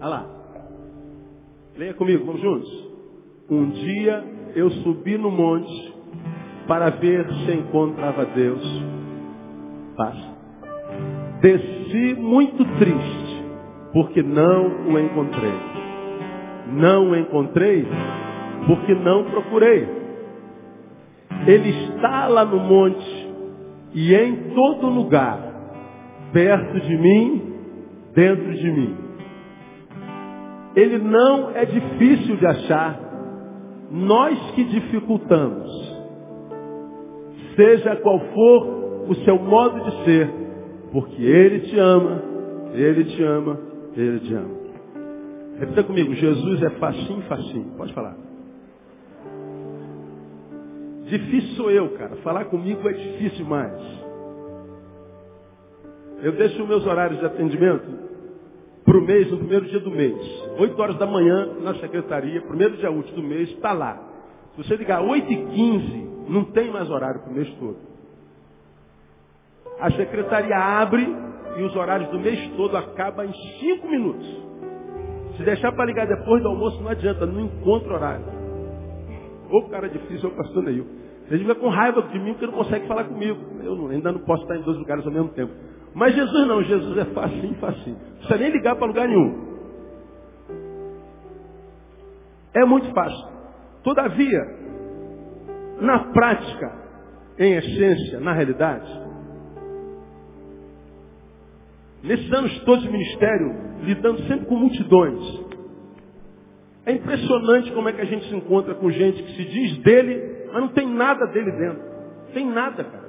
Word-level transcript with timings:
Olha 0.00 0.08
lá. 0.08 0.26
Leia 1.76 1.94
comigo, 1.94 2.24
vamos 2.24 2.40
juntos. 2.40 2.88
Um 3.50 3.70
dia 3.70 4.24
eu 4.54 4.70
subi 4.70 5.18
no 5.18 5.30
monte 5.30 5.94
para 6.66 6.90
ver 6.90 7.26
se 7.44 7.52
encontrava 7.52 8.24
Deus. 8.26 8.84
Passa. 9.96 10.38
Desci 11.40 12.14
muito 12.14 12.64
triste, 12.78 13.44
porque 13.92 14.22
não 14.22 14.92
o 14.92 14.98
encontrei. 14.98 15.54
Não 16.72 17.10
o 17.10 17.16
encontrei, 17.16 17.86
porque 18.66 18.94
não 18.94 19.24
procurei. 19.24 19.88
Ele 21.46 21.70
está 21.70 22.26
lá 22.26 22.44
no 22.44 22.58
monte 22.58 23.28
e 23.94 24.14
em 24.14 24.54
todo 24.54 24.88
lugar, 24.88 25.40
perto 26.32 26.80
de 26.80 26.96
mim, 26.96 27.54
dentro 28.14 28.52
de 28.52 28.70
mim. 28.70 29.07
Ele 30.78 30.98
não 30.98 31.50
é 31.50 31.64
difícil 31.64 32.36
de 32.36 32.46
achar, 32.46 33.00
nós 33.90 34.38
que 34.52 34.62
dificultamos. 34.62 35.98
Seja 37.56 37.96
qual 37.96 38.20
for 38.32 39.08
o 39.08 39.14
seu 39.24 39.36
modo 39.40 39.80
de 39.80 40.04
ser, 40.04 40.30
porque 40.92 41.20
Ele 41.20 41.60
te 41.60 41.76
ama, 41.76 42.22
Ele 42.72 43.04
te 43.04 43.22
ama, 43.24 43.58
Ele 43.96 44.20
te 44.20 44.34
ama. 44.34 44.58
Repita 45.58 45.82
comigo, 45.82 46.14
Jesus 46.14 46.62
é 46.62 46.70
facinho, 46.70 47.22
facinho. 47.22 47.72
Pode 47.76 47.92
falar. 47.92 48.16
Difícil 51.06 51.56
sou 51.56 51.72
eu, 51.72 51.88
cara. 51.96 52.14
Falar 52.16 52.44
comigo 52.44 52.88
é 52.88 52.92
difícil 52.92 53.38
demais. 53.38 53.80
Eu 56.22 56.32
deixo 56.32 56.64
meus 56.64 56.86
horários 56.86 57.18
de 57.18 57.26
atendimento 57.26 57.98
para 58.84 58.96
o 58.96 59.02
mês, 59.02 59.28
no 59.28 59.38
primeiro 59.38 59.66
dia 59.66 59.80
do 59.80 59.90
mês. 59.90 60.47
8 60.58 60.82
horas 60.82 60.96
da 60.98 61.06
manhã, 61.06 61.54
na 61.62 61.74
secretaria, 61.74 62.42
primeiro 62.42 62.76
dia 62.76 62.90
útil 62.90 63.14
do 63.14 63.22
mês, 63.22 63.48
está 63.50 63.72
lá. 63.72 64.02
Se 64.56 64.64
você 64.64 64.76
ligar 64.76 65.00
8 65.02 65.32
e 65.32 65.36
15, 65.36 66.10
não 66.28 66.44
tem 66.46 66.70
mais 66.70 66.90
horário 66.90 67.20
para 67.20 67.30
o 67.30 67.34
mês 67.34 67.48
todo. 67.60 67.76
A 69.80 69.90
secretaria 69.92 70.56
abre 70.56 71.06
e 71.56 71.62
os 71.62 71.74
horários 71.76 72.10
do 72.10 72.18
mês 72.18 72.50
todo 72.56 72.76
acabam 72.76 73.26
em 73.26 73.32
5 73.60 73.88
minutos. 73.88 74.26
Se 75.36 75.44
deixar 75.44 75.70
para 75.72 75.84
ligar 75.84 76.06
depois 76.06 76.42
do 76.42 76.48
almoço, 76.48 76.82
não 76.82 76.90
adianta, 76.90 77.24
não 77.24 77.40
encontra 77.40 77.94
horário. 77.94 78.24
Ou 79.50 79.68
cara 79.68 79.88
difícil, 79.88 80.28
ou 80.28 80.34
pastor 80.34 80.64
Neil. 80.64 80.84
Ele 81.30 81.40
fica 81.40 81.54
com 81.54 81.68
raiva 81.68 82.02
de 82.02 82.18
mim 82.18 82.32
porque 82.32 82.46
não 82.46 82.54
consegue 82.54 82.86
falar 82.88 83.04
comigo. 83.04 83.38
Eu 83.62 83.76
não- 83.76 83.88
ainda 83.88 84.10
não 84.10 84.20
posso 84.20 84.42
estar 84.42 84.56
em 84.56 84.62
dois 84.62 84.76
lugares 84.78 85.06
ao 85.06 85.12
mesmo 85.12 85.28
tempo. 85.28 85.52
Mas 85.94 86.14
Jesus 86.14 86.46
não, 86.46 86.62
Jesus 86.62 86.98
é 86.98 87.04
facinho, 87.06 87.54
facinho. 87.54 87.96
Não 87.96 88.16
precisa 88.16 88.38
nem 88.38 88.50
ligar 88.50 88.76
para 88.76 88.86
lugar 88.86 89.06
nenhum. 89.06 89.47
É 92.54 92.64
muito 92.64 92.92
fácil. 92.92 93.28
Todavia, 93.82 94.40
na 95.80 96.12
prática, 96.12 96.72
em 97.38 97.54
essência, 97.54 98.20
na 98.20 98.32
realidade, 98.32 98.88
nesses 102.02 102.32
anos 102.32 102.58
todos 102.60 102.82
de 102.82 102.90
ministério, 102.90 103.54
lidando 103.82 104.22
sempre 104.26 104.46
com 104.46 104.56
multidões, 104.56 105.48
é 106.86 106.92
impressionante 106.92 107.70
como 107.72 107.88
é 107.88 107.92
que 107.92 108.00
a 108.00 108.06
gente 108.06 108.28
se 108.28 108.34
encontra 108.34 108.74
com 108.74 108.90
gente 108.90 109.22
que 109.22 109.36
se 109.36 109.44
diz 109.44 109.78
dele, 109.82 110.46
mas 110.52 110.62
não 110.62 110.68
tem 110.68 110.88
nada 110.88 111.26
dele 111.26 111.52
dentro. 111.52 111.82
Tem 112.32 112.46
nada, 112.46 112.82
cara. 112.82 113.08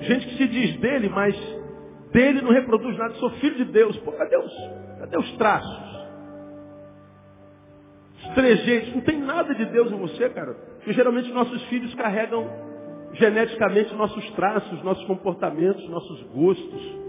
Gente 0.00 0.26
que 0.28 0.36
se 0.36 0.46
diz 0.46 0.76
dele, 0.78 1.08
mas 1.08 1.36
dele 2.12 2.40
não 2.42 2.52
reproduz 2.52 2.96
nada. 2.96 3.14
Sou 3.14 3.30
filho 3.32 3.56
de 3.56 3.64
Deus. 3.66 3.96
Pô, 3.98 4.12
cadê 4.12 4.36
os, 4.36 4.52
cadê 5.00 5.18
os 5.18 5.36
traços? 5.36 5.89
Os 8.30 8.34
trejeitos. 8.34 8.94
Não 8.94 9.02
tem 9.02 9.18
nada 9.18 9.54
de 9.54 9.64
Deus 9.66 9.92
em 9.92 9.98
você, 9.98 10.28
cara. 10.30 10.54
Porque 10.76 10.92
geralmente 10.92 11.30
nossos 11.32 11.62
filhos 11.64 11.94
carregam 11.94 12.48
geneticamente 13.12 13.94
nossos 13.94 14.28
traços, 14.30 14.82
nossos 14.82 15.04
comportamentos, 15.04 15.88
nossos 15.88 16.22
gostos. 16.34 17.00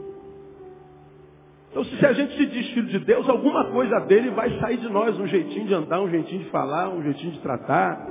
Então, 1.69 1.85
se 1.85 2.05
a 2.05 2.11
gente 2.11 2.35
se 2.35 2.45
diz 2.47 2.69
filho 2.71 2.87
de 2.87 2.99
Deus, 2.99 3.29
alguma 3.29 3.71
coisa 3.71 4.01
dele 4.01 4.29
vai 4.31 4.49
sair 4.59 4.77
de 4.77 4.89
nós, 4.89 5.17
um 5.17 5.27
jeitinho 5.27 5.67
de 5.67 5.73
andar, 5.73 6.01
um 6.01 6.09
jeitinho 6.09 6.43
de 6.43 6.49
falar, 6.49 6.89
um 6.89 7.01
jeitinho 7.01 7.31
de 7.31 7.39
tratar. 7.39 8.05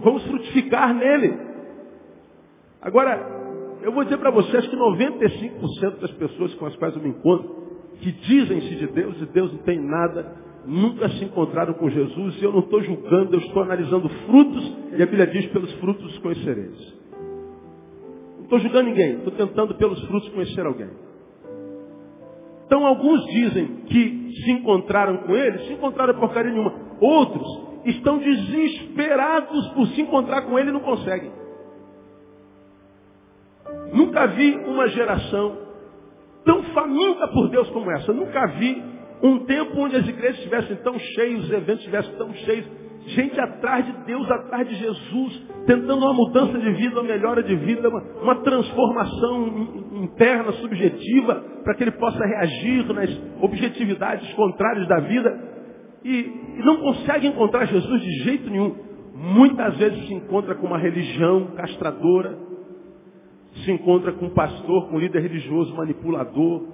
Vamos 0.00 0.24
frutificar 0.24 0.94
nele. 0.94 1.38
Agora, 2.80 3.18
eu 3.82 3.92
vou 3.92 4.04
dizer 4.04 4.16
para 4.16 4.30
você, 4.30 4.56
acho 4.56 4.70
que 4.70 4.76
95% 4.76 6.00
das 6.00 6.10
pessoas 6.12 6.54
com 6.54 6.64
as 6.64 6.76
quais 6.76 6.96
eu 6.96 7.02
me 7.02 7.10
encontro, 7.10 7.62
que 8.00 8.10
dizem-se 8.10 8.74
de 8.76 8.86
Deus 8.86 9.20
e 9.20 9.26
Deus 9.26 9.52
não 9.52 9.60
tem 9.60 9.78
nada, 9.78 10.34
nunca 10.66 11.08
se 11.10 11.24
encontraram 11.24 11.74
com 11.74 11.88
Jesus, 11.90 12.40
e 12.40 12.44
eu 12.44 12.52
não 12.52 12.60
estou 12.60 12.82
julgando, 12.82 13.34
eu 13.34 13.40
estou 13.40 13.62
analisando 13.62 14.08
frutos, 14.08 14.76
e 14.92 15.02
a 15.02 15.06
Bíblia 15.06 15.26
diz, 15.26 15.46
pelos 15.46 15.72
frutos 15.74 16.04
os 16.06 16.18
conhecereis. 16.18 16.94
Não 18.36 18.44
estou 18.44 18.58
julgando 18.58 18.88
ninguém, 18.88 19.16
estou 19.16 19.32
tentando 19.32 19.74
pelos 19.74 20.02
frutos 20.06 20.28
conhecer 20.30 20.64
alguém. 20.64 20.90
Então 22.66 22.86
alguns 22.86 23.24
dizem 23.26 23.66
que 23.86 24.32
se 24.42 24.50
encontraram 24.50 25.18
com 25.18 25.34
ele, 25.34 25.58
se 25.66 25.72
encontraram 25.74 26.14
porcaria 26.14 26.50
nenhuma. 26.50 26.74
Outros 27.00 27.62
estão 27.84 28.18
desesperados 28.18 29.68
por 29.68 29.86
se 29.88 30.00
encontrar 30.00 30.42
com 30.42 30.58
ele 30.58 30.70
e 30.70 30.72
não 30.72 30.80
conseguem. 30.80 31.30
Nunca 33.92 34.26
vi 34.28 34.56
uma 34.66 34.88
geração 34.88 35.58
tão 36.44 36.62
faminta 36.64 37.28
por 37.28 37.48
Deus 37.48 37.68
como 37.70 37.90
essa. 37.90 38.12
Nunca 38.12 38.46
vi 38.46 38.82
um 39.24 39.38
tempo 39.46 39.72
onde 39.80 39.96
as 39.96 40.06
igrejas 40.06 40.36
estivessem 40.36 40.76
tão 40.76 40.98
cheias, 40.98 41.44
os 41.44 41.50
eventos 41.50 41.78
estivessem 41.80 42.14
tão 42.16 42.32
cheios. 42.34 42.66
Gente 43.06 43.38
atrás 43.38 43.84
de 43.84 43.92
Deus, 44.04 44.30
atrás 44.30 44.68
de 44.68 44.74
Jesus, 44.76 45.42
tentando 45.66 45.96
uma 45.96 46.14
mudança 46.14 46.58
de 46.58 46.70
vida, 46.72 47.00
uma 47.00 47.08
melhora 47.08 47.42
de 47.42 47.54
vida, 47.56 47.88
uma, 47.88 48.02
uma 48.22 48.34
transformação 48.36 49.46
in- 49.48 50.04
interna, 50.04 50.52
subjetiva, 50.52 51.34
para 51.64 51.74
que 51.74 51.84
ele 51.84 51.90
possa 51.92 52.24
reagir 52.24 52.86
nas 52.94 53.10
objetividades 53.42 54.32
contrárias 54.34 54.86
da 54.88 55.00
vida. 55.00 55.52
E, 56.04 56.10
e 56.58 56.62
não 56.64 56.76
consegue 56.78 57.26
encontrar 57.26 57.66
Jesus 57.66 58.00
de 58.00 58.10
jeito 58.24 58.48
nenhum. 58.50 58.74
muitas 59.14 59.76
vezes 59.76 60.06
se 60.06 60.14
encontra 60.14 60.54
com 60.54 60.66
uma 60.66 60.78
religião 60.78 61.46
castradora, 61.56 62.38
se 63.64 63.70
encontra 63.70 64.12
com 64.12 64.26
um 64.26 64.34
pastor, 64.34 64.88
com 64.88 64.96
um 64.96 64.98
líder 64.98 65.20
religioso 65.22 65.74
manipulador, 65.76 66.66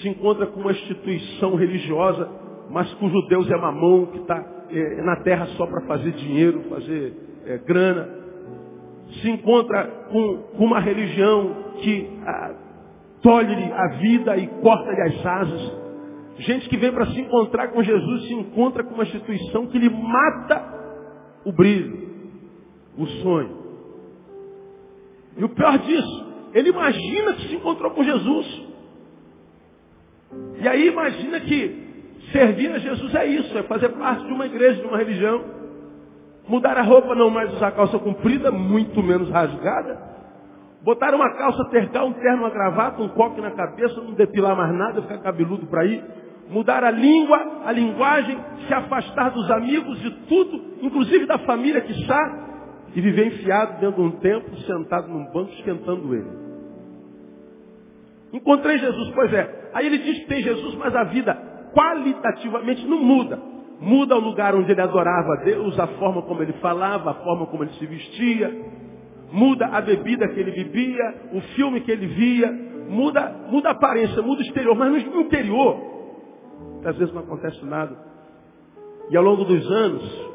se 0.00 0.08
encontra 0.08 0.46
com 0.46 0.60
uma 0.60 0.72
instituição 0.72 1.54
religiosa, 1.56 2.28
mas 2.70 2.92
cujo 2.94 3.20
Deus 3.28 3.50
é 3.50 3.56
mamão, 3.56 4.06
que 4.06 4.18
está 4.18 4.44
é, 4.70 5.02
na 5.02 5.16
terra 5.16 5.46
só 5.56 5.66
para 5.66 5.82
fazer 5.82 6.12
dinheiro, 6.12 6.62
fazer 6.70 7.14
é, 7.46 7.58
grana. 7.58 8.08
Se 9.20 9.30
encontra 9.30 9.84
com, 10.10 10.38
com 10.56 10.64
uma 10.64 10.80
religião 10.80 11.54
que 11.82 12.08
ah, 12.26 12.54
tolhe-lhe 13.20 13.72
a 13.72 13.88
vida 13.98 14.36
e 14.38 14.46
corta-lhe 14.46 15.02
as 15.02 15.26
asas. 15.26 15.82
Gente 16.38 16.68
que 16.68 16.76
vem 16.78 16.92
para 16.92 17.06
se 17.06 17.20
encontrar 17.20 17.68
com 17.68 17.82
Jesus 17.82 18.26
se 18.26 18.34
encontra 18.34 18.82
com 18.82 18.94
uma 18.94 19.02
instituição 19.02 19.66
que 19.66 19.78
lhe 19.78 19.90
mata 19.90 20.72
o 21.44 21.52
brilho, 21.52 22.08
o 22.96 23.06
sonho. 23.06 23.62
E 25.36 25.44
o 25.44 25.48
pior 25.48 25.78
disso, 25.78 26.26
ele 26.54 26.70
imagina 26.70 27.34
que 27.34 27.48
se 27.48 27.54
encontrou 27.56 27.90
com 27.90 28.02
Jesus. 28.02 28.61
E 30.60 30.68
aí 30.68 30.88
imagina 30.88 31.40
que 31.40 31.82
servir 32.30 32.70
a 32.70 32.78
Jesus 32.78 33.14
é 33.14 33.26
isso, 33.26 33.58
é 33.58 33.62
fazer 33.64 33.90
parte 33.90 34.24
de 34.24 34.32
uma 34.32 34.46
igreja, 34.46 34.80
de 34.80 34.86
uma 34.86 34.96
religião. 34.96 35.44
Mudar 36.48 36.76
a 36.76 36.82
roupa, 36.82 37.14
não 37.14 37.30
mais 37.30 37.52
usar 37.52 37.72
calça 37.72 37.98
comprida, 37.98 38.50
muito 38.50 39.02
menos 39.02 39.28
rasgada. 39.30 40.12
Botar 40.82 41.14
uma 41.14 41.32
calça 41.34 41.64
tergal, 41.70 42.08
um 42.08 42.12
terno, 42.12 42.42
uma 42.42 42.50
gravata, 42.50 43.02
um 43.02 43.08
coque 43.08 43.40
na 43.40 43.52
cabeça, 43.52 44.00
não 44.00 44.14
depilar 44.14 44.56
mais 44.56 44.74
nada, 44.74 45.02
ficar 45.02 45.18
cabeludo 45.18 45.66
para 45.66 45.84
ir. 45.84 46.02
Mudar 46.48 46.82
a 46.82 46.90
língua, 46.90 47.62
a 47.64 47.72
linguagem, 47.72 48.36
se 48.66 48.74
afastar 48.74 49.30
dos 49.30 49.50
amigos, 49.50 50.00
de 50.00 50.10
tudo, 50.26 50.60
inclusive 50.82 51.24
da 51.26 51.38
família 51.38 51.80
que 51.80 51.92
está, 51.92 52.50
e 52.94 53.00
viver 53.00 53.28
enfiado 53.28 53.80
dentro 53.80 54.02
de 54.02 54.08
um 54.08 54.18
templo, 54.18 54.56
sentado 54.58 55.08
num 55.08 55.24
banco, 55.32 55.52
esquentando 55.52 56.14
ele. 56.14 56.28
Encontrei 58.32 58.78
Jesus, 58.78 59.10
pois 59.14 59.32
é. 59.32 59.61
Aí 59.74 59.86
ele 59.86 59.98
diz 59.98 60.18
que 60.20 60.26
tem 60.26 60.42
Jesus, 60.42 60.74
mas 60.76 60.94
a 60.94 61.04
vida 61.04 61.34
qualitativamente 61.74 62.86
não 62.86 63.02
muda. 63.02 63.40
Muda 63.80 64.16
o 64.16 64.20
lugar 64.20 64.54
onde 64.54 64.70
ele 64.70 64.80
adorava 64.80 65.34
a 65.34 65.44
Deus, 65.44 65.78
a 65.78 65.86
forma 65.88 66.22
como 66.22 66.42
ele 66.42 66.52
falava, 66.54 67.10
a 67.10 67.14
forma 67.14 67.46
como 67.46 67.64
ele 67.64 67.72
se 67.72 67.86
vestia. 67.86 68.54
Muda 69.32 69.66
a 69.66 69.80
bebida 69.80 70.28
que 70.28 70.38
ele 70.38 70.52
bebia, 70.52 71.14
o 71.32 71.40
filme 71.56 71.80
que 71.80 71.90
ele 71.90 72.06
via. 72.06 72.52
Muda, 72.88 73.46
muda 73.48 73.70
a 73.70 73.72
aparência, 73.72 74.22
muda 74.22 74.40
o 74.40 74.44
exterior. 74.44 74.76
Mas 74.76 75.04
no 75.06 75.22
interior, 75.22 75.76
às 76.84 76.96
vezes 76.96 77.12
não 77.12 77.22
acontece 77.22 77.64
nada. 77.64 77.96
E 79.10 79.16
ao 79.16 79.22
longo 79.24 79.44
dos 79.44 79.70
anos, 79.70 80.30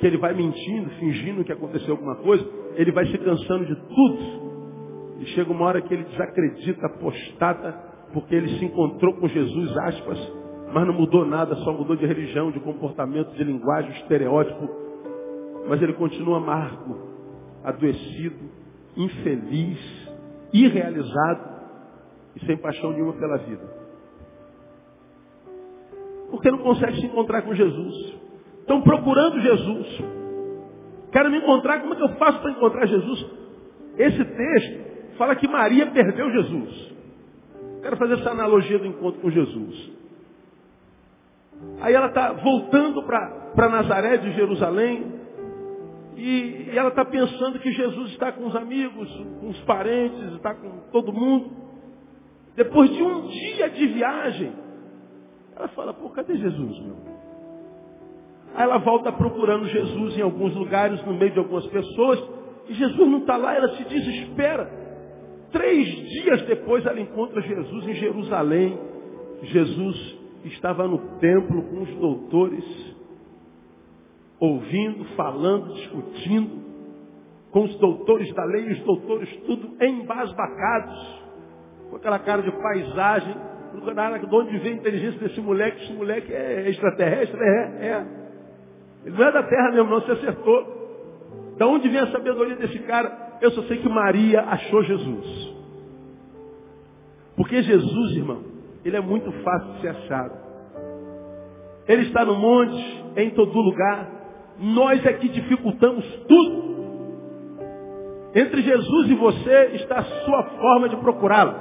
que 0.00 0.06
ele 0.06 0.18
vai 0.18 0.34
mentindo, 0.34 0.90
fingindo 0.98 1.44
que 1.44 1.52
aconteceu 1.52 1.92
alguma 1.92 2.16
coisa, 2.16 2.46
ele 2.76 2.92
vai 2.92 3.06
se 3.06 3.18
cansando 3.18 3.66
de 3.66 3.74
tudo. 3.74 4.46
E 5.20 5.26
chega 5.26 5.50
uma 5.50 5.64
hora 5.66 5.82
que 5.82 5.92
ele 5.92 6.04
desacredita, 6.04 6.86
apostata, 6.86 7.95
porque 8.16 8.34
ele 8.34 8.48
se 8.58 8.64
encontrou 8.64 9.12
com 9.12 9.28
Jesus, 9.28 9.76
aspas, 9.76 10.18
mas 10.72 10.86
não 10.86 10.94
mudou 10.94 11.26
nada, 11.26 11.54
só 11.56 11.70
mudou 11.70 11.94
de 11.96 12.06
religião, 12.06 12.50
de 12.50 12.58
comportamento, 12.60 13.30
de 13.32 13.44
linguagem, 13.44 13.92
de 13.92 13.98
estereótipo. 13.98 14.70
Mas 15.68 15.82
ele 15.82 15.92
continua 15.92 16.38
amargo, 16.38 16.96
adoecido, 17.62 18.50
infeliz, 18.96 19.78
irrealizado 20.50 21.42
e 22.36 22.46
sem 22.46 22.56
paixão 22.56 22.92
nenhuma 22.92 23.12
pela 23.12 23.36
vida. 23.36 23.68
Porque 26.30 26.50
não 26.50 26.60
consegue 26.60 26.98
se 26.98 27.04
encontrar 27.04 27.42
com 27.42 27.54
Jesus. 27.54 28.14
Estão 28.60 28.80
procurando 28.80 29.42
Jesus. 29.42 30.04
Quero 31.12 31.30
me 31.30 31.36
encontrar, 31.36 31.80
como 31.82 31.92
é 31.92 31.96
que 31.98 32.02
eu 32.02 32.16
faço 32.16 32.40
para 32.40 32.50
encontrar 32.50 32.86
Jesus? 32.86 33.26
Esse 33.98 34.24
texto 34.24 35.16
fala 35.18 35.36
que 35.36 35.46
Maria 35.46 35.88
perdeu 35.88 36.30
Jesus. 36.30 36.95
Quero 37.86 37.98
fazer 37.98 38.14
essa 38.14 38.30
analogia 38.32 38.80
do 38.80 38.86
encontro 38.86 39.20
com 39.20 39.30
Jesus. 39.30 39.92
Aí 41.80 41.94
ela 41.94 42.08
está 42.08 42.32
voltando 42.32 43.00
para 43.04 43.68
Nazaré 43.68 44.16
de 44.16 44.32
Jerusalém. 44.32 45.14
E, 46.16 46.70
e 46.72 46.72
ela 46.76 46.88
está 46.88 47.04
pensando 47.04 47.60
que 47.60 47.70
Jesus 47.70 48.10
está 48.10 48.32
com 48.32 48.44
os 48.44 48.56
amigos, 48.56 49.08
com 49.38 49.50
os 49.50 49.60
parentes, 49.60 50.32
está 50.32 50.52
com 50.52 50.80
todo 50.90 51.12
mundo. 51.12 51.52
Depois 52.56 52.90
de 52.90 53.00
um 53.00 53.28
dia 53.28 53.70
de 53.70 53.86
viagem, 53.86 54.52
ela 55.54 55.68
fala, 55.68 55.94
pô, 55.94 56.10
cadê 56.10 56.36
Jesus, 56.38 56.80
meu? 56.80 56.96
Aí 58.56 58.64
ela 58.64 58.78
volta 58.78 59.12
procurando 59.12 59.64
Jesus 59.66 60.18
em 60.18 60.22
alguns 60.22 60.56
lugares, 60.56 61.00
no 61.06 61.14
meio 61.14 61.30
de 61.30 61.38
algumas 61.38 61.66
pessoas, 61.68 62.20
e 62.68 62.74
Jesus 62.74 63.08
não 63.08 63.18
está 63.18 63.36
lá, 63.36 63.54
ela 63.54 63.68
se 63.76 63.84
desespera. 63.84 64.85
Três 65.52 65.86
dias 65.86 66.42
depois 66.42 66.84
ela 66.84 67.00
encontra 67.00 67.40
Jesus 67.40 67.88
em 67.88 67.94
Jerusalém. 67.94 68.78
Jesus 69.42 70.18
estava 70.44 70.86
no 70.86 70.98
templo 71.18 71.62
com 71.62 71.82
os 71.82 71.94
doutores, 71.96 72.64
ouvindo, 74.40 75.04
falando, 75.16 75.74
discutindo, 75.74 76.64
com 77.50 77.64
os 77.64 77.74
doutores 77.78 78.32
da 78.34 78.44
lei, 78.44 78.72
os 78.72 78.80
doutores 78.80 79.34
tudo 79.46 79.82
embasbacados, 79.82 81.24
com 81.90 81.96
aquela 81.96 82.18
cara 82.18 82.42
de 82.42 82.50
paisagem, 82.50 83.34
de 83.74 84.34
onde 84.34 84.58
vem 84.58 84.72
a 84.72 84.76
inteligência 84.76 85.20
desse 85.20 85.40
moleque, 85.40 85.84
esse 85.84 85.92
moleque 85.92 86.32
é 86.32 86.68
extraterrestre, 86.68 87.38
é, 87.40 87.86
é. 87.86 88.06
Ele 89.04 89.16
não 89.16 89.24
é 89.26 89.32
da 89.32 89.42
terra 89.42 89.70
mesmo, 89.72 89.90
não, 89.90 90.00
se 90.02 90.10
acertou. 90.10 90.76
Da 91.58 91.66
onde 91.66 91.88
vem 91.88 92.00
a 92.00 92.10
sabedoria 92.10 92.56
desse 92.56 92.78
cara? 92.80 93.25
Eu 93.40 93.50
só 93.50 93.62
sei 93.62 93.78
que 93.78 93.88
Maria 93.88 94.42
achou 94.42 94.82
Jesus. 94.82 95.54
Porque 97.36 97.62
Jesus, 97.62 98.16
irmão, 98.16 98.42
ele 98.84 98.96
é 98.96 99.00
muito 99.00 99.30
fácil 99.42 99.72
de 99.74 99.80
ser 99.80 99.88
achado. 99.88 100.32
Ele 101.86 102.02
está 102.02 102.24
no 102.24 102.34
monte, 102.36 103.04
em 103.16 103.30
todo 103.30 103.60
lugar. 103.60 104.10
Nós 104.58 105.04
é 105.04 105.12
que 105.12 105.28
dificultamos 105.28 106.04
tudo. 106.26 106.66
Entre 108.34 108.62
Jesus 108.62 109.10
e 109.10 109.14
você 109.14 109.70
está 109.74 109.98
a 109.98 110.04
sua 110.04 110.42
forma 110.44 110.88
de 110.88 110.96
procurá-lo. 110.96 111.54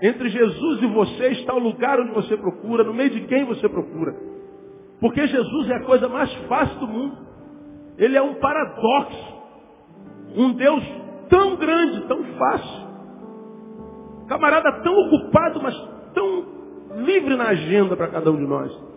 Entre 0.00 0.28
Jesus 0.28 0.82
e 0.82 0.86
você 0.86 1.28
está 1.28 1.54
o 1.54 1.58
lugar 1.58 1.98
onde 2.00 2.12
você 2.12 2.36
procura, 2.36 2.84
no 2.84 2.94
meio 2.94 3.10
de 3.10 3.22
quem 3.22 3.44
você 3.44 3.68
procura. 3.68 4.14
Porque 5.00 5.26
Jesus 5.26 5.70
é 5.70 5.74
a 5.74 5.84
coisa 5.84 6.08
mais 6.08 6.32
fácil 6.48 6.78
do 6.80 6.86
mundo. 6.86 7.16
Ele 7.96 8.16
é 8.16 8.22
um 8.22 8.34
paradoxo. 8.34 9.37
Um 10.36 10.52
Deus 10.52 10.82
tão 11.28 11.56
grande, 11.56 12.00
tão 12.06 12.22
fácil. 12.24 12.88
Camarada 14.28 14.72
tão 14.82 14.92
ocupado, 15.06 15.62
mas 15.62 15.74
tão 16.14 16.46
livre 16.96 17.36
na 17.36 17.48
agenda 17.48 17.96
para 17.96 18.08
cada 18.08 18.30
um 18.30 18.36
de 18.36 18.46
nós. 18.46 18.88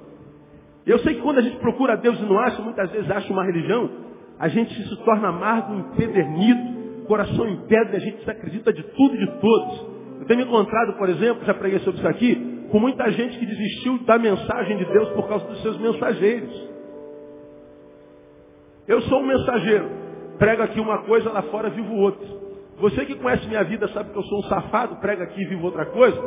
Eu 0.85 0.99
sei 0.99 1.15
que 1.15 1.21
quando 1.21 1.37
a 1.37 1.41
gente 1.41 1.57
procura 1.57 1.95
Deus 1.95 2.19
e 2.19 2.23
não 2.23 2.39
acha, 2.39 2.61
muitas 2.61 2.89
vezes 2.91 3.09
acha 3.09 3.31
uma 3.31 3.43
religião, 3.43 3.89
a 4.39 4.47
gente 4.47 4.73
se 4.73 4.95
torna 5.03 5.29
amargo, 5.29 5.75
empedernido, 5.75 7.05
coração 7.07 7.47
em 7.47 7.57
pedra, 7.67 7.97
a 7.97 7.99
gente 7.99 8.17
desacredita 8.17 8.73
de 8.73 8.83
tudo 8.83 9.15
e 9.15 9.19
de 9.19 9.27
todos. 9.39 9.85
Eu 10.21 10.25
tenho 10.25 10.41
encontrado, 10.41 10.93
por 10.97 11.09
exemplo, 11.09 11.45
já 11.45 11.53
preguei 11.53 11.79
sobre 11.79 11.99
isso 11.99 12.07
aqui, 12.07 12.67
com 12.71 12.79
muita 12.79 13.11
gente 13.11 13.37
que 13.37 13.45
desistiu 13.45 13.99
da 13.99 14.17
mensagem 14.17 14.77
de 14.77 14.85
Deus 14.85 15.09
por 15.09 15.27
causa 15.27 15.45
dos 15.45 15.61
seus 15.61 15.77
mensageiros. 15.77 16.69
Eu 18.87 19.01
sou 19.01 19.19
um 19.19 19.27
mensageiro. 19.27 20.00
Prego 20.37 20.63
aqui 20.63 20.79
uma 20.79 20.99
coisa, 21.03 21.31
lá 21.31 21.41
fora 21.43 21.69
vivo 21.69 21.93
outra. 21.95 22.27
Você 22.79 23.05
que 23.05 23.15
conhece 23.15 23.47
minha 23.47 23.63
vida 23.63 23.87
sabe 23.89 24.11
que 24.11 24.17
eu 24.17 24.23
sou 24.23 24.39
um 24.39 24.43
safado, 24.43 24.95
prega 24.97 25.23
aqui 25.23 25.41
e 25.41 25.45
vivo 25.45 25.65
outra 25.65 25.85
coisa. 25.85 26.19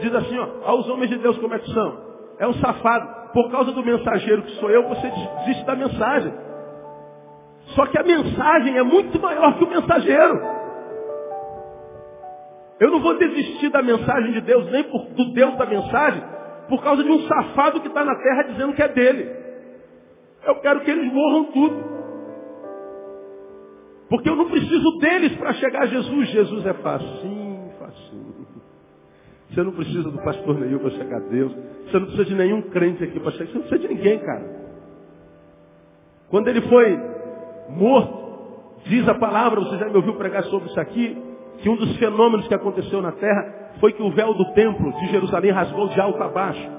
Diz 0.00 0.14
assim, 0.14 0.38
ó, 0.38 0.48
aos 0.64 0.88
homens 0.88 1.10
de 1.10 1.18
Deus 1.18 1.36
como 1.38 1.54
é 1.54 1.58
que 1.58 1.70
são? 1.72 2.08
É 2.38 2.46
um 2.46 2.54
safado. 2.54 3.18
Por 3.32 3.50
causa 3.50 3.72
do 3.72 3.84
mensageiro 3.84 4.42
que 4.42 4.52
sou 4.52 4.70
eu, 4.70 4.88
você 4.88 5.10
desiste 5.10 5.66
da 5.66 5.74
mensagem. 5.74 6.32
Só 7.74 7.84
que 7.86 7.98
a 7.98 8.02
mensagem 8.02 8.78
é 8.78 8.82
muito 8.82 9.20
maior 9.20 9.58
que 9.58 9.64
o 9.64 9.68
mensageiro. 9.68 10.40
Eu 12.80 12.90
não 12.92 13.00
vou 13.00 13.18
desistir 13.18 13.68
da 13.70 13.82
mensagem 13.82 14.32
de 14.32 14.40
Deus, 14.40 14.70
nem 14.70 14.84
por, 14.84 15.04
do 15.06 15.32
Deus 15.32 15.56
da 15.56 15.66
mensagem, 15.66 16.22
por 16.68 16.82
causa 16.82 17.02
de 17.02 17.10
um 17.10 17.26
safado 17.26 17.80
que 17.80 17.88
está 17.88 18.04
na 18.04 18.14
terra 18.14 18.42
dizendo 18.44 18.72
que 18.72 18.82
é 18.82 18.88
dele. 18.88 19.36
Eu 20.46 20.54
quero 20.60 20.80
que 20.80 20.90
eles 20.90 21.12
morram 21.12 21.44
tudo. 21.46 21.97
Porque 24.08 24.28
eu 24.28 24.36
não 24.36 24.48
preciso 24.48 24.98
deles 24.98 25.36
para 25.36 25.52
chegar 25.54 25.82
a 25.82 25.86
Jesus. 25.86 26.28
Jesus 26.30 26.66
é 26.66 26.74
facinho, 26.74 27.70
facinho. 27.78 28.46
Você 29.50 29.62
não 29.62 29.72
precisa 29.72 30.10
do 30.10 30.18
pastor 30.18 30.58
nenhum 30.58 30.78
para 30.78 30.90
chegar 30.90 31.16
a 31.16 31.28
Deus. 31.28 31.52
Você 31.84 31.98
não 31.98 32.06
precisa 32.06 32.24
de 32.24 32.34
nenhum 32.34 32.62
crente 32.62 33.04
aqui 33.04 33.20
para 33.20 33.32
chegar. 33.32 33.46
Você 33.46 33.58
não 33.58 33.66
precisa 33.66 33.88
de 33.88 33.94
ninguém, 33.94 34.18
cara. 34.18 34.68
Quando 36.30 36.48
ele 36.48 36.60
foi 36.62 36.98
morto, 37.70 38.18
diz 38.84 39.08
a 39.08 39.14
palavra, 39.14 39.60
você 39.60 39.78
já 39.78 39.88
me 39.88 39.96
ouviu 39.96 40.14
pregar 40.14 40.44
sobre 40.44 40.68
isso 40.68 40.80
aqui, 40.80 41.16
que 41.58 41.68
um 41.68 41.76
dos 41.76 41.96
fenômenos 41.96 42.46
que 42.46 42.54
aconteceu 42.54 43.00
na 43.02 43.12
terra 43.12 43.72
foi 43.80 43.92
que 43.92 44.02
o 44.02 44.10
véu 44.10 44.34
do 44.34 44.52
templo 44.52 44.92
de 44.92 45.06
Jerusalém 45.06 45.50
rasgou 45.50 45.88
de 45.88 46.00
alto 46.00 46.22
a 46.22 46.28
baixo. 46.28 46.70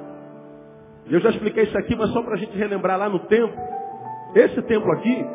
Eu 1.09 1.19
já 1.19 1.29
expliquei 1.29 1.63
isso 1.63 1.77
aqui, 1.77 1.95
mas 1.95 2.12
só 2.12 2.21
para 2.21 2.36
a 2.36 2.38
gente 2.38 2.55
relembrar 2.55 2.98
lá 2.98 3.09
no 3.09 3.19
templo. 3.19 3.57
Esse 4.36 4.62
templo 4.63 4.91
aqui 4.91 5.25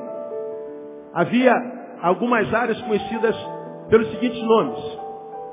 havia 1.13 1.53
algumas 2.05 2.53
áreas 2.53 2.79
conhecidas 2.83 3.35
pelos 3.89 4.11
seguintes 4.11 4.43
nomes. 4.43 4.79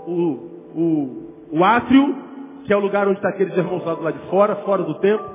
O, 0.06 0.12
o, 0.76 1.58
o 1.60 1.64
átrio, 1.64 2.14
que 2.66 2.74
é 2.74 2.76
o 2.76 2.80
lugar 2.80 3.08
onde 3.08 3.20
está 3.20 3.30
aqueles 3.30 3.56
irmãos 3.56 3.86
lá 3.86 3.96
do 3.96 4.04
lado 4.04 4.20
de 4.20 4.30
fora, 4.30 4.56
fora 4.58 4.84
do 4.84 4.96
templo. 4.96 5.32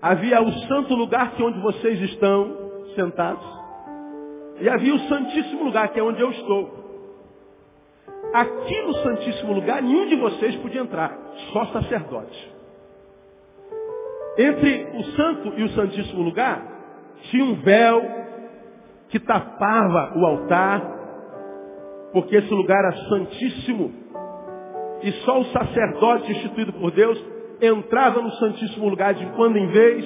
Havia 0.00 0.40
o 0.40 0.50
santo 0.60 0.94
lugar, 0.94 1.32
que 1.32 1.42
é 1.42 1.44
onde 1.44 1.60
vocês 1.60 2.00
estão 2.00 2.56
sentados. 2.94 3.44
E 4.60 4.68
havia 4.68 4.94
o 4.94 4.98
santíssimo 5.00 5.64
lugar, 5.64 5.88
que 5.88 6.00
é 6.00 6.02
onde 6.02 6.22
eu 6.22 6.30
estou. 6.30 6.78
Aqui 8.32 8.80
no 8.82 8.94
santíssimo 8.94 9.52
lugar, 9.52 9.82
nenhum 9.82 10.06
de 10.08 10.16
vocês 10.16 10.56
podia 10.56 10.80
entrar, 10.80 11.18
só 11.52 11.66
sacerdote. 11.66 12.52
Entre 14.38 14.88
o 14.94 15.04
santo 15.04 15.52
e 15.54 15.64
o 15.64 15.68
santíssimo 15.70 16.22
lugar, 16.22 16.62
tinha 17.30 17.44
um 17.44 17.56
véu 17.56 18.27
que 19.08 19.18
tapava 19.20 20.18
o 20.18 20.26
altar, 20.26 20.82
porque 22.12 22.36
esse 22.36 22.52
lugar 22.52 22.78
era 22.78 22.96
santíssimo. 23.08 23.92
E 25.02 25.12
só 25.24 25.40
o 25.40 25.44
sacerdote 25.46 26.32
instituído 26.32 26.72
por 26.74 26.90
Deus 26.90 27.22
entrava 27.60 28.20
no 28.20 28.30
santíssimo 28.32 28.88
lugar 28.88 29.14
de 29.14 29.24
quando 29.32 29.56
em 29.56 29.66
vez 29.68 30.04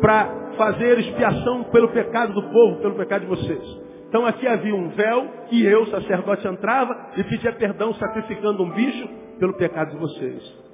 para 0.00 0.52
fazer 0.56 0.98
expiação 0.98 1.64
pelo 1.64 1.88
pecado 1.88 2.32
do 2.32 2.42
povo, 2.50 2.80
pelo 2.80 2.94
pecado 2.94 3.22
de 3.22 3.28
vocês. 3.28 3.88
Então 4.08 4.24
aqui 4.24 4.46
havia 4.46 4.74
um 4.74 4.88
véu 4.90 5.28
e 5.50 5.64
eu, 5.64 5.86
sacerdote, 5.86 6.46
entrava 6.46 7.10
e 7.16 7.24
pedia 7.24 7.52
perdão 7.52 7.92
sacrificando 7.94 8.62
um 8.62 8.70
bicho 8.70 9.08
pelo 9.38 9.54
pecado 9.54 9.90
de 9.92 9.98
vocês. 9.98 10.68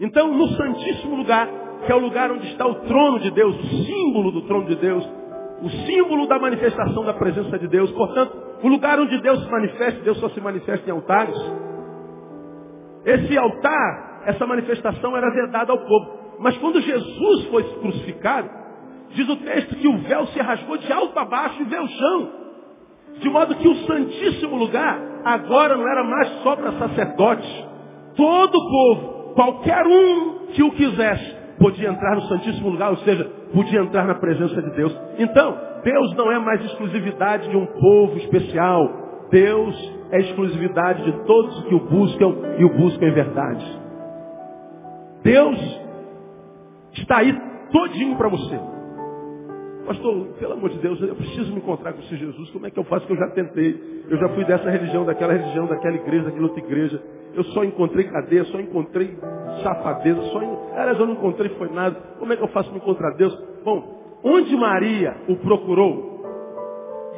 Então, 0.00 0.32
no 0.32 0.46
Santíssimo 0.48 1.16
Lugar, 1.16 1.48
que 1.84 1.90
é 1.90 1.94
o 1.94 1.98
lugar 1.98 2.30
onde 2.30 2.46
está 2.48 2.66
o 2.66 2.76
trono 2.86 3.18
de 3.18 3.30
Deus, 3.32 3.56
o 3.56 3.66
símbolo 3.84 4.30
do 4.30 4.42
trono 4.42 4.66
de 4.66 4.76
Deus, 4.76 5.04
o 5.62 5.68
símbolo 5.68 6.26
da 6.26 6.38
manifestação 6.38 7.04
da 7.04 7.14
presença 7.14 7.58
de 7.58 7.68
Deus, 7.68 7.90
portanto, 7.92 8.36
o 8.62 8.68
lugar 8.68 8.98
onde 9.00 9.20
Deus 9.20 9.42
se 9.42 9.50
manifesta, 9.50 10.00
Deus 10.02 10.18
só 10.18 10.28
se 10.30 10.40
manifesta 10.40 10.88
em 10.88 10.92
altares. 10.92 11.36
Esse 13.04 13.36
altar, 13.36 14.22
essa 14.26 14.46
manifestação 14.46 15.16
era 15.16 15.30
vedada 15.30 15.72
ao 15.72 15.78
povo. 15.78 16.18
Mas 16.40 16.56
quando 16.58 16.80
Jesus 16.80 17.46
foi 17.46 17.64
crucificado, 17.80 18.58
Diz 19.10 19.28
o 19.28 19.36
texto 19.36 19.76
que 19.76 19.88
o 19.88 19.98
véu 19.98 20.26
se 20.28 20.40
rasgou 20.40 20.76
de 20.76 20.92
alto 20.92 21.18
a 21.18 21.24
baixo 21.24 21.62
e 21.62 21.64
veio 21.64 21.82
o 21.82 21.88
chão. 21.88 22.32
De 23.20 23.30
modo 23.30 23.54
que 23.56 23.68
o 23.68 23.74
santíssimo 23.86 24.56
lugar 24.56 25.00
agora 25.24 25.76
não 25.76 25.88
era 25.88 26.04
mais 26.04 26.28
só 26.42 26.54
para 26.56 26.72
sacerdotes. 26.72 27.64
Todo 28.16 28.54
o 28.54 28.70
povo, 28.70 29.34
qualquer 29.34 29.86
um 29.86 30.46
que 30.52 30.62
o 30.62 30.70
quisesse, 30.72 31.36
podia 31.58 31.88
entrar 31.88 32.14
no 32.14 32.22
santíssimo 32.22 32.70
lugar, 32.70 32.90
ou 32.90 32.96
seja, 32.98 33.24
podia 33.52 33.80
entrar 33.80 34.06
na 34.06 34.14
presença 34.14 34.60
de 34.62 34.70
Deus. 34.70 34.96
Então, 35.18 35.56
Deus 35.82 36.14
não 36.16 36.30
é 36.30 36.38
mais 36.38 36.64
exclusividade 36.64 37.48
de 37.48 37.56
um 37.56 37.66
povo 37.66 38.16
especial. 38.18 39.28
Deus 39.30 39.98
é 40.10 40.20
exclusividade 40.20 41.04
de 41.04 41.12
todos 41.24 41.64
que 41.64 41.74
o 41.74 41.80
buscam 41.80 42.34
e 42.58 42.64
o 42.64 42.74
buscam 42.74 43.06
em 43.06 43.12
verdade. 43.12 43.80
Deus 45.22 45.80
está 46.94 47.18
aí 47.18 47.38
todinho 47.70 48.16
para 48.16 48.28
você. 48.28 48.58
Pastor, 49.86 50.26
pelo 50.38 50.52
amor 50.52 50.68
de 50.68 50.78
Deus, 50.78 51.00
eu 51.00 51.14
preciso 51.14 51.50
me 51.50 51.58
encontrar 51.58 51.94
com 51.94 52.00
esse 52.00 52.14
Jesus. 52.14 52.50
Como 52.50 52.66
é 52.66 52.70
que 52.70 52.78
eu 52.78 52.84
faço 52.84 53.06
que 53.06 53.12
eu 53.12 53.16
já 53.16 53.28
tentei? 53.30 54.04
Eu 54.10 54.18
já 54.18 54.28
fui 54.30 54.44
dessa 54.44 54.68
religião, 54.68 55.04
daquela 55.04 55.32
religião, 55.32 55.66
daquela 55.66 55.96
igreja, 55.96 56.24
daquela 56.24 56.44
outra 56.44 56.62
igreja. 56.62 57.02
Eu 57.38 57.44
só 57.44 57.62
encontrei 57.62 58.02
cadeia, 58.02 58.44
só 58.46 58.58
encontrei 58.58 59.16
safadeza, 59.62 60.20
só 60.32 60.42
en... 60.42 60.58
Aliás, 60.76 60.98
eu 60.98 61.06
não 61.06 61.14
encontrei 61.14 61.48
foi 61.50 61.68
nada. 61.68 61.94
Como 62.18 62.32
é 62.32 62.36
que 62.36 62.42
eu 62.42 62.48
faço 62.48 62.68
para 62.68 62.78
encontrar 62.78 63.14
Deus? 63.14 63.32
Bom, 63.64 64.18
onde 64.24 64.56
Maria 64.56 65.16
o 65.28 65.36
procurou 65.36 66.24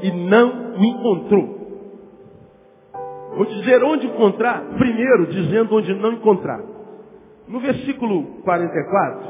e 0.02 0.10
não 0.10 0.74
o 0.76 0.84
encontrou? 0.84 1.60
Vou 3.34 3.46
dizer 3.46 3.82
onde 3.82 4.08
encontrar, 4.08 4.62
primeiro 4.76 5.28
dizendo 5.28 5.74
onde 5.74 5.94
não 5.94 6.12
encontrar. 6.12 6.60
No 7.48 7.58
versículo 7.58 8.42
44, 8.42 9.20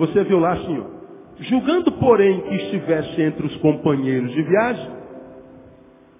você 0.00 0.24
viu 0.24 0.40
lá 0.40 0.54
assim, 0.54 0.80
ó. 0.80 1.02
Julgando, 1.44 1.92
porém, 1.92 2.40
que 2.40 2.56
estivesse 2.56 3.22
entre 3.22 3.46
os 3.46 3.56
companheiros 3.58 4.32
de 4.32 4.42
viagem, 4.42 4.90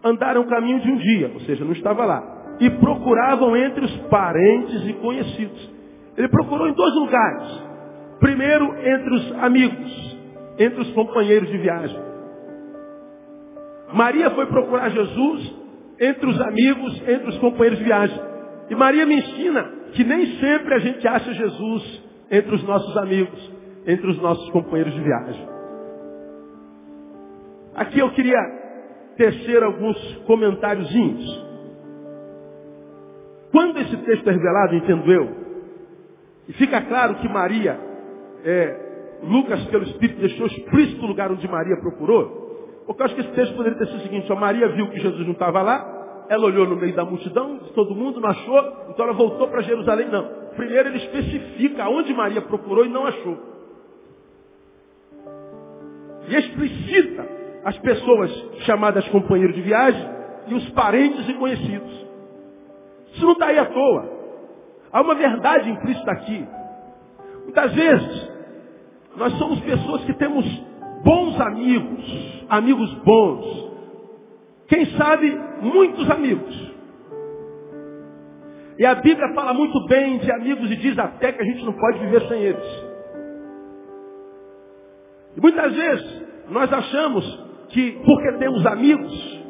andaram 0.04 0.44
caminho 0.44 0.78
de 0.78 0.88
um 0.88 0.96
dia, 0.98 1.32
ou 1.34 1.40
seja, 1.40 1.64
não 1.64 1.72
estava 1.72 2.04
lá, 2.04 2.41
e 2.60 2.70
procuravam 2.70 3.56
entre 3.56 3.84
os 3.84 3.96
parentes 4.08 4.86
e 4.86 4.92
conhecidos. 4.94 5.70
Ele 6.16 6.28
procurou 6.28 6.68
em 6.68 6.74
dois 6.74 6.94
lugares. 6.94 7.62
Primeiro, 8.20 8.74
entre 8.78 9.14
os 9.14 9.32
amigos, 9.42 10.18
entre 10.58 10.80
os 10.80 10.92
companheiros 10.92 11.48
de 11.48 11.58
viagem. 11.58 11.98
Maria 13.92 14.30
foi 14.30 14.46
procurar 14.46 14.90
Jesus 14.90 15.54
entre 16.00 16.26
os 16.26 16.40
amigos, 16.40 17.02
entre 17.08 17.28
os 17.28 17.38
companheiros 17.38 17.78
de 17.78 17.84
viagem. 17.84 18.20
E 18.70 18.74
Maria 18.74 19.06
me 19.06 19.16
ensina 19.16 19.70
que 19.92 20.04
nem 20.04 20.26
sempre 20.38 20.74
a 20.74 20.78
gente 20.78 21.06
acha 21.06 21.32
Jesus 21.32 22.02
entre 22.30 22.54
os 22.54 22.62
nossos 22.64 22.96
amigos 22.96 23.52
entre 23.86 24.10
os 24.10 24.18
nossos 24.20 24.48
companheiros 24.50 24.94
de 24.94 25.00
viagem. 25.00 25.48
Aqui 27.74 27.98
eu 27.98 28.10
queria 28.10 28.38
tecer 29.16 29.62
alguns 29.62 29.98
comentáriozinhos. 30.26 31.51
Quando 33.52 33.78
esse 33.78 33.96
texto 33.98 34.28
é 34.28 34.32
revelado, 34.32 34.74
entendo 34.74 35.12
eu, 35.12 35.30
e 36.48 36.52
fica 36.54 36.80
claro 36.82 37.16
que 37.16 37.28
Maria, 37.28 37.78
é, 38.44 39.20
Lucas, 39.22 39.64
pelo 39.66 39.84
Espírito, 39.84 40.20
deixou 40.20 40.46
explícito 40.46 41.04
o 41.04 41.06
lugar 41.06 41.30
onde 41.30 41.46
Maria 41.46 41.76
procurou, 41.76 42.82
porque 42.86 43.00
eu 43.00 43.06
acho 43.06 43.14
que 43.14 43.20
esse 43.20 43.32
texto 43.32 43.54
poderia 43.54 43.78
ter 43.78 43.86
sido 43.86 43.98
o 43.98 44.02
seguinte, 44.02 44.32
a 44.32 44.34
Maria 44.34 44.68
viu 44.68 44.88
que 44.90 44.98
Jesus 44.98 45.24
não 45.24 45.32
estava 45.32 45.62
lá, 45.62 46.24
ela 46.28 46.46
olhou 46.46 46.66
no 46.66 46.76
meio 46.76 46.94
da 46.94 47.04
multidão, 47.04 47.58
todo 47.74 47.94
mundo 47.94 48.20
não 48.20 48.30
achou, 48.30 48.88
então 48.88 49.04
ela 49.04 49.14
voltou 49.14 49.48
para 49.48 49.60
Jerusalém. 49.60 50.08
Não. 50.08 50.42
Primeiro 50.56 50.88
ele 50.88 50.98
especifica 50.98 51.88
onde 51.88 52.12
Maria 52.14 52.40
procurou 52.40 52.84
e 52.84 52.88
não 52.88 53.06
achou 53.06 53.52
e 56.28 56.36
explicita 56.36 57.26
as 57.64 57.78
pessoas 57.78 58.30
chamadas 58.64 59.06
companheiros 59.08 59.54
de 59.54 59.62
viagem 59.62 60.10
e 60.48 60.54
os 60.54 60.68
parentes 60.70 61.28
e 61.28 61.34
conhecidos. 61.34 62.01
Isso 63.22 63.26
não 63.26 63.34
está 63.34 63.46
aí 63.46 63.58
à 63.58 63.66
toa. 63.66 64.10
Há 64.90 65.00
uma 65.00 65.14
verdade 65.14 65.70
implícita 65.70 66.10
aqui. 66.10 66.44
Muitas 67.44 67.72
vezes, 67.72 68.30
nós 69.16 69.32
somos 69.38 69.60
pessoas 69.60 70.04
que 70.04 70.12
temos 70.14 70.44
bons 71.04 71.40
amigos, 71.40 72.44
amigos 72.48 72.92
bons. 73.04 73.70
Quem 74.66 74.86
sabe, 74.96 75.40
muitos 75.60 76.10
amigos. 76.10 76.72
E 78.76 78.84
a 78.84 78.96
Bíblia 78.96 79.32
fala 79.34 79.54
muito 79.54 79.86
bem 79.86 80.18
de 80.18 80.32
amigos 80.32 80.68
e 80.68 80.76
diz 80.76 80.98
até 80.98 81.30
que 81.30 81.42
a 81.42 81.44
gente 81.44 81.64
não 81.64 81.74
pode 81.74 82.00
viver 82.00 82.22
sem 82.26 82.42
eles. 82.42 82.84
E 85.36 85.40
muitas 85.40 85.72
vezes 85.72 86.22
nós 86.50 86.72
achamos 86.72 87.24
que 87.68 87.92
porque 88.04 88.32
temos 88.38 88.66
amigos 88.66 89.41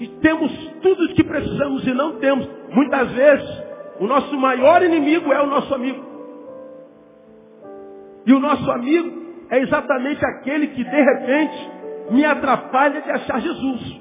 e 0.00 0.06
temos 0.20 0.52
tudo 0.82 1.04
o 1.04 1.14
que 1.14 1.24
precisamos 1.24 1.86
e 1.86 1.92
não 1.92 2.18
temos, 2.18 2.48
muitas 2.72 3.10
vezes 3.12 3.62
o 4.00 4.06
nosso 4.06 4.36
maior 4.36 4.82
inimigo 4.82 5.32
é 5.32 5.42
o 5.42 5.46
nosso 5.46 5.74
amigo. 5.74 6.06
E 8.24 8.32
o 8.32 8.38
nosso 8.38 8.70
amigo 8.70 9.18
é 9.50 9.58
exatamente 9.60 10.24
aquele 10.24 10.68
que 10.68 10.84
de 10.84 11.02
repente 11.02 11.70
me 12.10 12.24
atrapalha 12.24 13.00
de 13.00 13.10
achar 13.10 13.40
Jesus. 13.40 14.00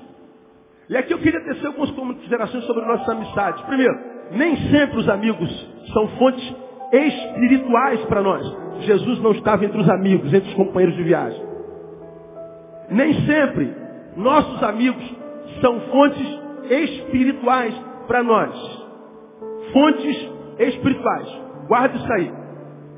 E 0.90 0.96
aqui 0.96 1.14
eu 1.14 1.20
queria 1.20 1.42
tecer 1.42 1.68
algumas 1.68 1.92
considerações 1.92 2.64
sobre 2.66 2.86
nossas 2.86 3.10
amizades. 3.10 3.62
Primeiro, 3.64 4.00
nem 4.32 4.56
sempre 4.70 4.98
os 4.98 5.10
amigos 5.10 5.50
são 5.94 6.08
fontes 6.20 6.56
espirituais 6.92 8.06
para 8.06 8.22
nós. 8.22 8.46
Jesus 8.82 9.20
não 9.20 9.32
estava 9.32 9.66
entre 9.66 9.80
os 9.80 9.90
amigos, 9.90 10.34
entre 10.34 10.50
os 10.50 10.56
companheiros 10.56 10.96
de 10.96 11.04
viagem. 11.04 11.42
Nem 12.90 13.14
sempre 13.26 13.74
nossos 14.16 14.64
amigos 14.64 15.04
são 15.62 15.80
fontes 15.92 16.40
espirituais 16.70 17.74
para 18.08 18.24
nós. 18.24 18.88
Fontes 19.74 20.30
espirituais. 20.60 21.28
Guarda 21.68 21.98
isso 21.98 22.14
aí. 22.14 22.32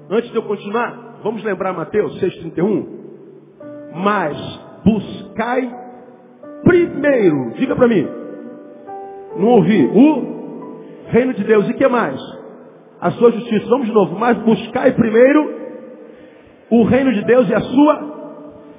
Antes 0.10 0.32
de 0.32 0.36
eu 0.36 0.44
continuar, 0.44 1.20
vamos 1.24 1.44
lembrar 1.44 1.74
Mateus 1.74 2.20
6,31? 2.22 2.88
Mas 3.96 4.38
buscai 4.84 5.70
primeiro, 6.64 7.52
diga 7.56 7.76
para 7.76 7.88
mim, 7.88 8.08
não 9.38 9.48
ouvi, 9.50 9.86
o 9.86 10.40
reino 11.10 11.34
de 11.34 11.44
Deus. 11.44 11.70
E 11.70 11.74
que 11.74 11.88
mais? 11.88 12.20
A 13.00 13.12
sua 13.12 13.32
justiça. 13.32 13.68
Vamos 13.70 13.88
de 13.88 13.94
novo. 13.94 14.18
Mas 14.18 14.38
buscai 14.40 14.92
primeiro 14.94 15.60
o 16.70 16.84
reino 16.84 17.14
de 17.14 17.24
Deus 17.24 17.50
e 17.50 17.54
a 17.54 17.62
sua 17.62 18.20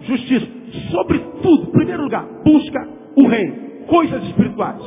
justiça. 0.03 0.47
Sobretudo, 0.91 1.73
primeiro 1.73 2.03
lugar, 2.03 2.25
busca 2.45 2.89
o 3.17 3.27
reino, 3.27 3.70
coisas 3.91 4.23
espirituais. 4.25 4.83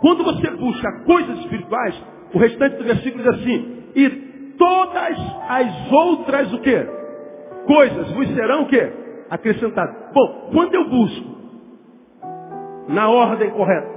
Quando 0.00 0.22
você 0.22 0.50
busca 0.50 1.04
coisas 1.04 1.38
espirituais, 1.40 2.02
o 2.32 2.38
restante 2.38 2.76
do 2.76 2.84
versículo 2.84 3.24
diz 3.24 3.40
assim, 3.40 3.82
e 3.96 4.08
todas 4.56 5.18
as 5.48 5.92
outras 5.92 6.52
o 6.52 6.60
quê? 6.60 6.86
Coisas 7.66 8.12
vos 8.12 8.28
serão 8.34 8.62
o 8.62 8.68
quê? 8.68 9.00
acrescentado. 9.30 10.12
Bom, 10.12 10.50
quando 10.52 10.74
eu 10.74 10.88
busco 10.88 11.40
na 12.88 13.08
ordem 13.08 13.50
correta, 13.50 13.88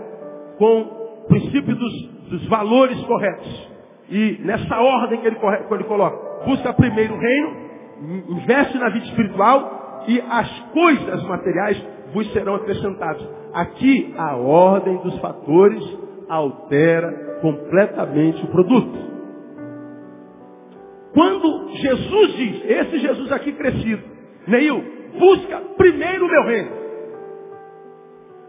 com 0.59 0.81
o 0.81 1.27
princípio 1.27 1.75
dos, 1.75 2.07
dos 2.29 2.47
valores 2.47 3.01
corretos, 3.05 3.69
e 4.09 4.37
nessa 4.43 4.79
ordem 4.79 5.19
que 5.19 5.27
ele, 5.27 5.35
que 5.35 5.73
ele 5.73 5.83
coloca, 5.85 6.45
busca 6.45 6.71
primeiro 6.73 7.15
o 7.15 7.19
reino, 7.19 7.63
investe 8.29 8.77
na 8.77 8.89
vida 8.89 9.05
espiritual 9.05 10.03
e 10.07 10.21
as 10.21 10.59
coisas 10.71 11.23
materiais 11.23 11.83
vos 12.13 12.31
serão 12.31 12.55
acrescentadas. 12.55 13.27
Aqui 13.53 14.13
a 14.17 14.35
ordem 14.35 14.97
dos 14.97 15.17
fatores 15.19 15.83
altera 16.29 17.39
completamente 17.41 18.43
o 18.43 18.47
produto. 18.47 19.13
Quando 21.13 21.69
Jesus 21.75 22.35
diz, 22.35 22.65
esse 22.65 22.99
Jesus 22.99 23.31
aqui 23.31 23.51
crescido, 23.51 24.01
Neil, 24.47 24.83
busca 25.19 25.59
primeiro 25.77 26.25
o 26.25 26.29
meu 26.29 26.43
reino. 26.43 26.71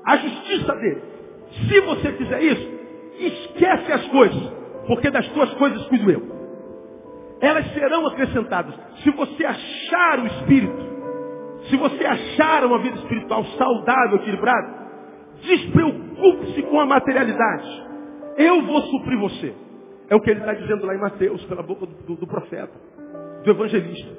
A 0.04 0.16
justiça 0.16 0.74
dele. 0.76 1.02
Se 1.68 1.80
você 1.80 2.12
fizer 2.12 2.42
isso, 2.42 2.68
esquece 3.18 3.92
as 3.92 4.06
coisas, 4.08 4.52
porque 4.86 5.10
das 5.10 5.28
tuas 5.28 5.52
coisas 5.54 5.86
cuido 5.86 6.10
eu. 6.10 6.22
Elas 7.40 7.72
serão 7.74 8.06
acrescentadas. 8.06 8.74
Se 9.02 9.10
você 9.10 9.44
achar 9.44 10.20
o 10.20 10.26
Espírito, 10.26 10.93
se 11.68 11.76
você 11.76 12.04
achar 12.04 12.64
uma 12.64 12.78
vida 12.78 12.96
espiritual 12.98 13.44
saudável, 13.44 14.16
equilibrada, 14.16 14.84
despreocupe-se 15.42 16.62
com 16.62 16.80
a 16.80 16.86
materialidade. 16.86 17.84
Eu 18.36 18.62
vou 18.62 18.82
suprir 18.82 19.18
você. 19.18 19.54
É 20.08 20.14
o 20.14 20.20
que 20.20 20.30
ele 20.30 20.40
está 20.40 20.52
dizendo 20.52 20.84
lá 20.86 20.94
em 20.94 21.00
Mateus, 21.00 21.42
pela 21.44 21.62
boca 21.62 21.86
do, 21.86 21.94
do, 22.02 22.16
do 22.16 22.26
profeta, 22.26 22.72
do 23.42 23.50
evangelista. 23.50 24.10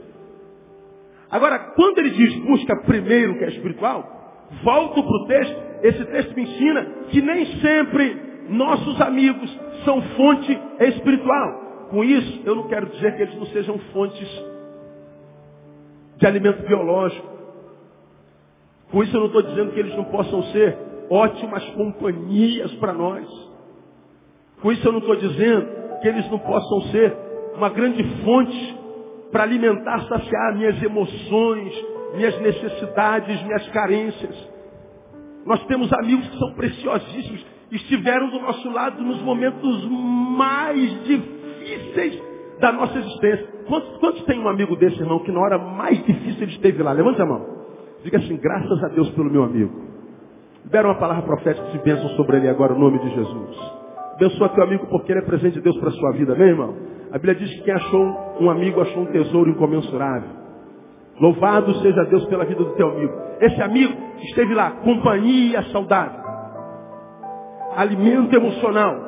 Agora, 1.30 1.60
quando 1.76 2.00
ele 2.00 2.12
diz 2.12 2.36
busca 2.46 2.76
primeiro 2.84 3.34
o 3.34 3.38
que 3.38 3.44
é 3.44 3.50
espiritual, 3.50 4.48
volto 4.64 5.04
para 5.04 5.16
o 5.16 5.28
texto, 5.28 5.64
esse 5.84 6.06
texto 6.06 6.36
me 6.36 6.44
ensina 6.44 6.84
que 7.10 7.22
nem 7.22 7.46
sempre 7.60 8.26
nossos 8.50 9.02
amigos 9.02 9.60
são 9.84 10.02
fonte 10.16 10.60
espiritual. 10.80 11.88
Com 11.90 12.04
isso, 12.04 12.42
eu 12.46 12.56
não 12.56 12.68
quero 12.68 12.88
dizer 12.88 13.16
que 13.16 13.22
eles 13.24 13.36
não 13.36 13.46
sejam 13.48 13.78
fontes 13.94 14.28
de 16.18 16.26
alimento 16.26 16.66
biológico. 16.66 17.35
Com 18.92 19.04
isso, 19.04 19.16
eu 19.16 19.20
não 19.20 19.28
estou 19.28 19.42
dizendo 19.42 19.72
que 19.72 19.80
eles 19.80 19.96
não 19.96 20.06
possam 20.06 20.44
ser 20.52 20.78
ótimas 21.10 21.64
companhias 21.72 22.72
para 22.76 22.94
nós. 22.94 23.28
Com 24.62 24.72
isso 24.72 24.88
eu 24.88 24.92
não 24.92 25.00
estou 25.00 25.16
dizendo 25.16 25.68
que 26.02 26.08
eles 26.08 26.30
não 26.30 26.40
possam 26.40 26.82
ser 26.92 27.16
uma 27.56 27.70
grande 27.70 28.04
fonte 28.24 28.78
para 29.32 29.44
alimentar, 29.44 30.08
saciar 30.08 30.56
minhas 30.56 30.82
emoções, 30.82 31.74
minhas 32.16 32.40
necessidades, 32.40 33.44
minhas 33.44 33.68
carências. 33.70 34.50
Nós 35.46 35.64
temos 35.66 35.92
amigos 35.94 36.28
que 36.28 36.38
são 36.38 36.54
preciosíssimos, 36.54 37.46
estiveram 37.72 38.30
do 38.30 38.40
nosso 38.40 38.70
lado 38.72 39.02
nos 39.04 39.22
momentos 39.22 39.86
mais 39.90 41.04
difíceis 41.04 42.22
da 42.60 42.72
nossa 42.72 42.98
existência. 42.98 43.48
Quantos, 43.68 43.98
quantos 43.98 44.24
tem 44.24 44.40
um 44.40 44.48
amigo 44.48 44.76
desse, 44.76 45.00
irmão, 45.00 45.20
que 45.20 45.32
na 45.32 45.40
hora 45.40 45.58
mais 45.58 46.04
difícil 46.06 46.44
ele 46.44 46.52
esteve 46.52 46.82
lá? 46.82 46.94
Levante 46.94 47.22
a 47.22 47.26
mão. 47.26 47.65
Diga 48.06 48.20
assim, 48.20 48.38
graças 48.38 48.84
a 48.84 48.88
Deus 48.90 49.10
pelo 49.10 49.32
meu 49.32 49.44
amigo. 49.44 49.74
Deram 50.66 50.92
uma 50.92 51.00
palavra 51.00 51.24
profética 51.24 51.66
de 51.72 51.80
bênção 51.80 52.08
sobre 52.10 52.38
ele 52.38 52.48
agora, 52.48 52.72
o 52.72 52.78
nome 52.78 53.00
de 53.00 53.10
Jesus. 53.10 53.58
Abençoa 54.14 54.50
teu 54.50 54.64
amigo 54.64 54.86
porque 54.92 55.12
ele 55.12 55.22
é 55.22 55.24
presente 55.24 55.56
de 55.56 55.62
Deus 55.62 55.76
para 55.78 55.90
a 55.90 55.92
sua 55.92 56.12
vida, 56.12 56.36
meu 56.36 56.48
irmão? 56.48 56.76
A 57.12 57.18
Bíblia 57.18 57.34
diz 57.34 57.50
que 57.56 57.64
quem 57.64 57.74
achou 57.74 58.36
um 58.40 58.52
amigo 58.52 58.80
achou 58.80 59.02
um 59.02 59.08
tesouro 59.08 59.50
incomensurável. 59.50 60.30
Louvado 61.20 61.74
seja 61.82 62.04
Deus 62.04 62.24
pela 62.26 62.46
vida 62.46 62.64
do 62.64 62.76
teu 62.76 62.90
amigo. 62.90 63.12
Esse 63.42 63.60
amigo 63.64 63.98
esteve 64.20 64.54
lá, 64.54 64.70
companhia 64.84 65.64
saudável, 65.72 66.22
alimento 67.76 68.36
emocional, 68.36 69.00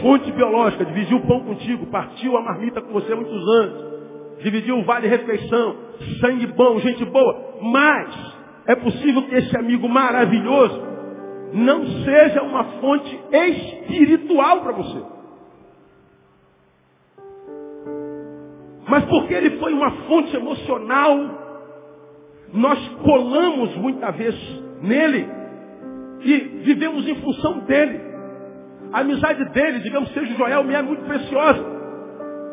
fonte 0.00 0.32
biológica, 0.32 0.86
dividiu 0.86 1.18
o 1.18 1.26
pão 1.26 1.40
contigo, 1.40 1.84
partiu 1.88 2.38
a 2.38 2.40
marmita 2.40 2.80
com 2.80 2.90
você 2.94 3.12
há 3.12 3.16
muitos 3.16 3.48
anos, 3.60 4.42
dividiu 4.42 4.78
o 4.78 4.84
vale 4.84 5.08
refeição, 5.08 5.76
sangue 6.22 6.46
bom, 6.46 6.78
gente 6.78 7.04
boa. 7.04 7.49
Mas 7.60 8.34
é 8.66 8.74
possível 8.74 9.22
que 9.22 9.34
esse 9.34 9.56
amigo 9.56 9.88
maravilhoso 9.88 10.90
não 11.52 11.84
seja 12.04 12.42
uma 12.42 12.64
fonte 12.80 13.20
espiritual 13.32 14.60
para 14.60 14.72
você. 14.72 15.02
Mas 18.88 19.04
porque 19.04 19.34
ele 19.34 19.58
foi 19.58 19.72
uma 19.72 19.90
fonte 20.08 20.34
emocional, 20.34 21.16
nós 22.52 22.88
colamos 23.04 23.76
muitas 23.76 24.16
vezes 24.16 24.62
nele 24.82 25.28
e 26.22 26.38
vivemos 26.64 27.06
em 27.08 27.14
função 27.16 27.60
dele. 27.60 28.00
A 28.92 29.00
amizade 29.00 29.44
dele, 29.50 29.78
digamos, 29.80 30.12
seja 30.12 30.32
o 30.32 30.36
Joel, 30.36 30.64
me 30.64 30.74
é 30.74 30.82
muito 30.82 31.04
preciosa. 31.04 31.64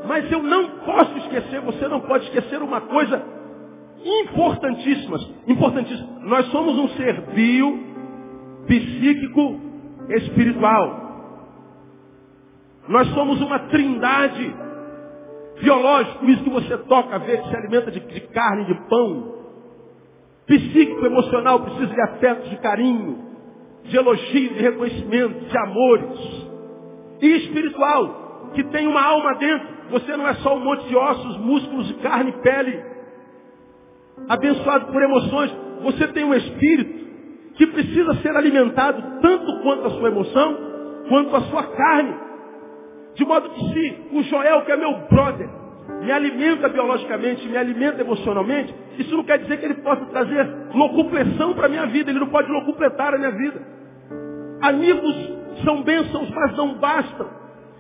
Mas 0.08 0.32
eu 0.32 0.44
não 0.44 0.70
posso 0.86 1.18
esquecer, 1.18 1.60
você 1.62 1.88
não 1.88 2.02
pode 2.02 2.26
esquecer 2.26 2.62
uma 2.62 2.82
coisa 2.82 3.22
importantíssima. 4.04 5.20
Importantíssima. 5.48 6.20
Nós 6.22 6.46
somos 6.48 6.78
um 6.78 6.90
ser 6.90 7.22
bio, 7.34 7.80
psíquico, 8.68 9.60
espiritual. 10.10 11.08
Nós 12.88 13.08
somos 13.10 13.42
uma 13.42 13.60
trindade 13.60 14.56
biológica, 15.62 16.26
isso 16.26 16.44
que 16.44 16.50
você 16.50 16.78
toca, 16.78 17.20
vê, 17.20 17.38
se 17.44 17.56
alimenta 17.56 17.92
de, 17.92 18.00
de 18.00 18.22
carne, 18.28 18.66
de 18.66 18.76
pão. 18.88 19.36
Psíquico, 20.46 21.06
emocional, 21.06 21.60
precisa 21.62 21.94
de 21.94 22.02
afeto, 22.02 22.50
de 22.50 22.56
carinho, 22.58 23.20
de 23.84 23.98
elogio, 23.98 24.54
de 24.54 24.62
reconhecimento, 24.62 25.46
de 25.46 25.58
amores. 25.58 26.48
E 27.22 27.28
espiritual, 27.38 28.52
que 28.54 28.64
tem 28.66 28.88
uma 28.88 29.02
alma 29.02 29.36
dentro. 29.36 29.68
Você 29.90 30.16
não 30.16 30.28
é 30.28 30.34
só 30.36 30.56
um 30.56 30.64
monte 30.64 30.88
de 30.88 30.96
ossos, 30.96 31.38
músculos, 31.40 31.92
carne, 32.02 32.32
pele. 32.44 32.97
Abençoado 34.28 34.88
por 34.88 35.02
emoções. 35.02 35.56
Você 35.84 36.08
tem 36.08 36.24
um 36.24 36.34
espírito 36.34 36.98
que 37.56 37.68
precisa 37.68 38.14
ser 38.16 38.36
alimentado 38.36 39.20
tanto 39.22 39.62
quanto 39.62 39.88
a 39.88 39.90
sua 39.92 40.10
emoção, 40.10 40.58
quanto 41.10 41.36
a 41.36 41.42
sua 41.42 41.64
carne. 41.64 42.16
De 43.16 43.26
modo 43.26 43.50
que 43.50 43.60
se 43.74 43.98
o 44.12 44.24
Joel, 44.24 44.62
que 44.62 44.72
é 44.72 44.78
meu 44.78 44.94
brother, 45.10 45.50
me 46.02 46.12
alimenta 46.12 46.70
biologicamente, 46.70 47.48
me 47.48 47.58
alimenta 47.58 48.02
emocionalmente, 48.02 48.74
isso 49.00 49.16
não 49.16 49.24
quer 49.24 49.40
dizer 49.40 49.58
que 49.58 49.66
ele 49.66 49.82
possa 49.82 50.06
trazer 50.06 50.48
locupleção 50.74 51.54
para 51.54 51.66
a 51.66 51.70
minha 51.70 51.88
vida, 51.88 52.12
ele 52.12 52.20
não 52.20 52.28
pode 52.28 52.52
locupletar 52.52 53.14
a 53.14 53.18
minha 53.18 53.32
vida. 53.32 53.62
Amigos 54.62 55.16
são 55.64 55.82
bênçãos, 55.82 56.30
mas 56.30 56.56
não 56.56 56.76
bastam. 56.76 57.28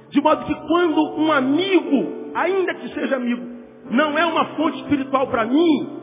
De 0.09 0.21
modo 0.21 0.45
que 0.45 0.55
quando 0.67 1.19
um 1.19 1.31
amigo, 1.31 2.31
ainda 2.33 2.73
que 2.75 2.93
seja 2.93 3.17
amigo, 3.17 3.45
não 3.91 4.17
é 4.17 4.25
uma 4.25 4.45
fonte 4.55 4.77
espiritual 4.77 5.27
para 5.27 5.45
mim, 5.45 5.96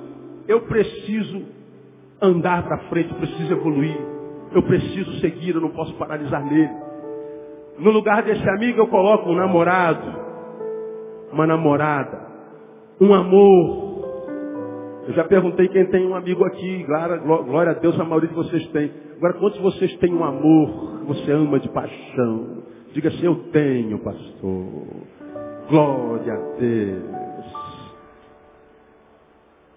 eu 0.46 0.61
preciso 0.62 1.42
andar 2.20 2.62
para 2.64 2.78
frente, 2.88 3.14
preciso 3.14 3.52
evoluir. 3.52 3.96
Eu 4.52 4.62
preciso 4.62 5.12
seguir, 5.20 5.54
eu 5.54 5.61
não 5.61 5.70
posso 5.70 5.94
paralisar 5.94 6.44
nele. 6.44 6.70
No 7.78 7.90
lugar 7.90 8.22
desse 8.22 8.48
amigo 8.48 8.80
eu 8.80 8.87
coloco 8.87 9.28
um 9.28 9.35
namorado, 9.35 10.16
uma 11.33 11.46
namorada, 11.46 12.28
um 13.00 13.12
amor. 13.12 13.85
Eu 15.09 15.14
já 15.14 15.24
perguntei 15.24 15.68
quem 15.68 15.87
tem 15.87 16.07
um 16.07 16.14
amigo 16.14 16.44
aqui, 16.44 16.85
glória, 16.85 17.16
glória 17.18 17.72
a 17.72 17.74
Deus, 17.74 17.98
a 17.98 18.04
maioria 18.04 18.28
de 18.28 18.35
vocês 18.35 18.66
tem. 18.68 18.92
Agora, 19.16 19.35
quantos 19.35 19.59
de 19.59 19.62
vocês 19.62 19.96
têm 19.96 20.14
um 20.14 20.24
amor 20.24 21.00
que 21.00 21.07
você 21.07 21.33
ama 21.33 21.59
de 21.59 21.68
paixão? 21.68 22.62
Diga 22.92 23.09
assim, 23.09 23.26
eu 23.26 23.35
tenho, 23.52 23.98
pastor. 23.98 24.66
Glória 25.68 26.33
a 26.33 26.59
Deus. 26.59 27.23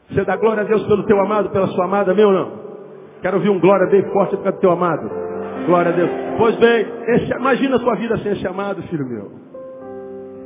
Você 0.09 0.23
dá 0.23 0.37
glória 0.37 0.63
a 0.63 0.65
Deus 0.65 0.83
pelo 0.83 1.03
teu 1.03 1.19
amado, 1.19 1.49
pela 1.49 1.67
sua 1.67 1.85
amada, 1.85 2.13
meu 2.13 2.29
ou 2.29 2.33
não? 2.33 2.51
Quero 3.21 3.37
ouvir 3.37 3.49
um 3.49 3.59
glória 3.59 3.87
bem 3.87 4.03
forte 4.13 4.37
por 4.37 4.51
do 4.51 4.59
teu 4.59 4.71
amado. 4.71 5.09
Glória 5.65 5.91
a 5.91 5.95
Deus. 5.95 6.09
Pois 6.37 6.55
bem, 6.55 6.85
esse, 7.07 7.31
imagina 7.33 7.75
a 7.75 7.79
tua 7.79 7.95
vida 7.95 8.17
sem 8.19 8.31
esse 8.31 8.47
amado, 8.47 8.81
filho 8.83 9.05
meu. 9.05 9.31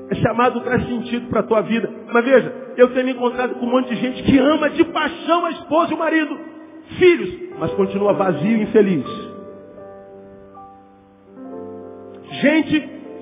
Esse 0.10 0.28
amado 0.28 0.60
traz 0.62 0.84
sentido 0.88 1.30
para 1.30 1.42
a 1.42 1.44
tua 1.44 1.62
vida. 1.62 1.90
Mas 2.12 2.26
veja, 2.26 2.54
eu 2.76 2.94
tenho 2.94 3.06
me 3.06 3.12
encontrado 3.12 3.56
com 3.56 3.66
um 3.66 3.70
monte 3.70 3.90
de 3.90 3.96
gente 3.96 4.24
que 4.24 4.38
ama 4.38 4.70
de 4.70 4.84
paixão 4.86 5.46
a 5.46 5.52
esposa 5.52 5.92
e 5.92 5.96
o 5.96 6.00
marido, 6.00 6.40
filhos, 6.98 7.60
mas 7.60 7.72
continua 7.74 8.14
vazio 8.14 8.58
e 8.58 8.64
infeliz. 8.64 9.06
Gente 12.42 12.80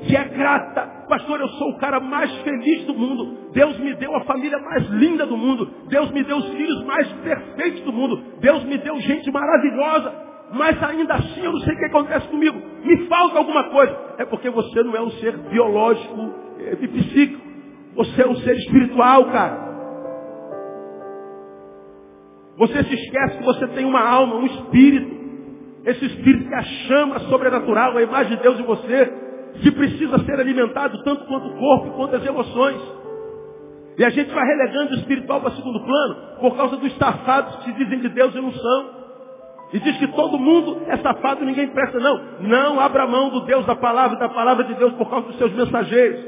que 0.07 0.15
é 0.15 0.23
grata 0.23 0.98
Pastor, 1.09 1.41
eu 1.41 1.49
sou 1.49 1.71
o 1.71 1.77
cara 1.79 1.99
mais 1.99 2.31
feliz 2.41 2.85
do 2.85 2.93
mundo. 2.93 3.49
Deus 3.51 3.79
me 3.79 3.95
deu 3.95 4.15
a 4.15 4.21
família 4.25 4.59
mais 4.59 4.87
linda 4.89 5.25
do 5.25 5.35
mundo. 5.35 5.67
Deus 5.87 6.11
me 6.11 6.23
deu 6.23 6.37
os 6.37 6.49
filhos 6.49 6.85
mais 6.85 7.11
perfeitos 7.13 7.81
do 7.81 7.91
mundo. 7.91 8.23
Deus 8.39 8.63
me 8.65 8.77
deu 8.77 8.95
gente 9.01 9.31
maravilhosa. 9.31 10.13
Mas 10.53 10.81
ainda 10.83 11.15
assim 11.15 11.43
eu 11.43 11.51
não 11.51 11.59
sei 11.61 11.73
o 11.73 11.77
que 11.79 11.85
acontece 11.85 12.27
comigo. 12.27 12.61
Me 12.83 13.07
falta 13.07 13.39
alguma 13.39 13.71
coisa. 13.71 13.97
É 14.19 14.25
porque 14.25 14.51
você 14.51 14.83
não 14.83 14.95
é 14.95 15.01
um 15.01 15.09
ser 15.13 15.35
biológico 15.35 16.31
e 16.59 16.85
é, 16.85 16.87
psíquico. 16.87 17.41
Você 17.95 18.21
é 18.21 18.27
um 18.27 18.35
ser 18.35 18.55
espiritual, 18.55 19.25
cara. 19.31 19.67
Você 22.55 22.83
se 22.83 22.93
esquece 22.93 23.37
que 23.39 23.45
você 23.45 23.67
tem 23.69 23.83
uma 23.83 24.07
alma, 24.07 24.35
um 24.35 24.45
espírito. 24.45 25.17
Esse 25.85 26.05
espírito 26.05 26.49
que 26.49 26.53
a 26.53 26.61
chama 26.61 27.19
sobrenatural, 27.21 27.97
a 27.97 28.03
imagem 28.03 28.37
de 28.37 28.43
Deus 28.43 28.59
em 28.59 28.63
você, 28.63 29.28
que 29.61 29.71
precisa 29.71 30.19
ser 30.19 30.39
alimentado 30.39 31.03
tanto 31.03 31.25
quanto 31.25 31.47
o 31.47 31.57
corpo, 31.57 31.91
quanto 31.91 32.15
as 32.15 32.25
emoções. 32.25 32.81
E 33.97 34.05
a 34.05 34.09
gente 34.09 34.33
vai 34.33 34.45
relegando 34.45 34.91
o 34.91 34.99
espiritual 34.99 35.41
para 35.41 35.51
segundo 35.51 35.79
plano 35.81 36.15
por 36.39 36.55
causa 36.55 36.77
dos 36.77 36.95
safados 36.97 37.55
que 37.63 37.73
dizem 37.73 37.99
de 37.99 38.09
Deus 38.09 38.33
e 38.33 38.39
não 38.39 38.53
são. 38.53 38.99
E 39.73 39.79
diz 39.79 39.97
que 39.97 40.07
todo 40.07 40.39
mundo 40.39 40.81
é 40.87 40.97
safado 40.97 41.43
e 41.43 41.45
ninguém 41.45 41.67
presta, 41.67 41.99
não. 41.99 42.19
Não 42.39 42.79
abra 42.79 43.05
mão 43.05 43.29
do 43.29 43.41
Deus 43.41 43.65
da 43.65 43.75
palavra 43.75 44.17
e 44.17 44.19
da 44.19 44.29
palavra 44.29 44.63
de 44.63 44.73
Deus 44.75 44.93
por 44.93 45.09
causa 45.09 45.27
dos 45.27 45.37
seus 45.37 45.53
mensageiros. 45.53 46.25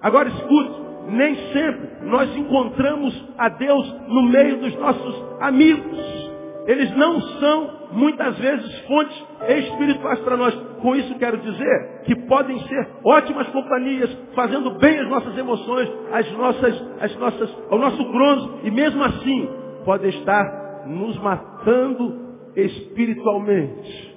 Agora 0.00 0.28
escute, 0.28 0.82
nem 1.08 1.34
sempre 1.52 1.88
nós 2.04 2.34
encontramos 2.36 3.24
a 3.36 3.48
Deus 3.48 3.94
no 4.08 4.22
meio 4.22 4.60
dos 4.60 4.74
nossos 4.76 5.24
amigos. 5.40 6.23
Eles 6.66 6.90
não 6.96 7.20
são, 7.20 7.88
muitas 7.92 8.38
vezes, 8.38 8.78
fontes 8.86 9.24
espirituais 9.48 10.18
para 10.20 10.36
nós. 10.36 10.54
Com 10.80 10.96
isso 10.96 11.18
quero 11.18 11.36
dizer 11.38 12.02
que 12.04 12.14
podem 12.26 12.58
ser 12.66 12.88
ótimas 13.04 13.46
companhias, 13.48 14.10
fazendo 14.34 14.70
bem 14.78 14.98
as 14.98 15.08
nossas 15.08 15.36
emoções, 15.36 15.90
as 16.12 16.32
nossas, 16.32 16.84
as 17.00 17.16
nossas, 17.16 17.56
ao 17.70 17.78
nosso 17.78 18.02
bronze, 18.10 18.50
e 18.64 18.70
mesmo 18.70 19.02
assim 19.04 19.48
podem 19.84 20.08
estar 20.10 20.86
nos 20.86 21.18
matando 21.18 22.24
espiritualmente. 22.56 24.14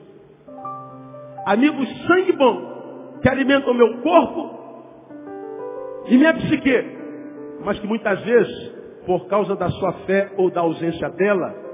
Amigos 1.46 1.88
sangue 2.08 2.32
bom, 2.34 3.20
que 3.22 3.30
alimentam 3.30 3.72
o 3.72 3.76
meu 3.76 3.98
corpo 4.02 4.58
e 6.08 6.18
minha 6.18 6.34
psique, 6.34 6.98
mas 7.64 7.78
que 7.80 7.88
muitas 7.88 8.22
vezes, 8.22 8.72
por 9.06 9.28
causa 9.28 9.56
da 9.56 9.70
sua 9.70 9.94
fé 10.06 10.32
ou 10.38 10.50
da 10.50 10.62
ausência 10.62 11.10
dela, 11.10 11.67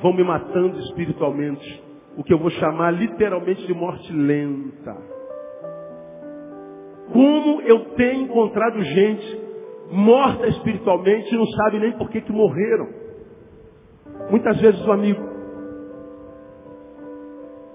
vão 0.00 0.12
me 0.12 0.24
matando 0.24 0.78
espiritualmente. 0.80 1.82
O 2.16 2.22
que 2.22 2.32
eu 2.32 2.38
vou 2.38 2.50
chamar 2.50 2.92
literalmente 2.92 3.66
de 3.66 3.74
morte 3.74 4.12
lenta. 4.12 4.96
Como 7.12 7.60
eu 7.62 7.84
tenho 7.96 8.22
encontrado 8.22 8.82
gente 8.82 9.42
morta 9.90 10.46
espiritualmente 10.46 11.34
e 11.34 11.36
não 11.36 11.46
sabe 11.46 11.78
nem 11.78 11.92
por 11.92 12.08
que, 12.08 12.20
que 12.20 12.32
morreram. 12.32 12.88
Muitas 14.30 14.58
vezes 14.60 14.80
o 14.86 14.92
amigo 14.92 15.32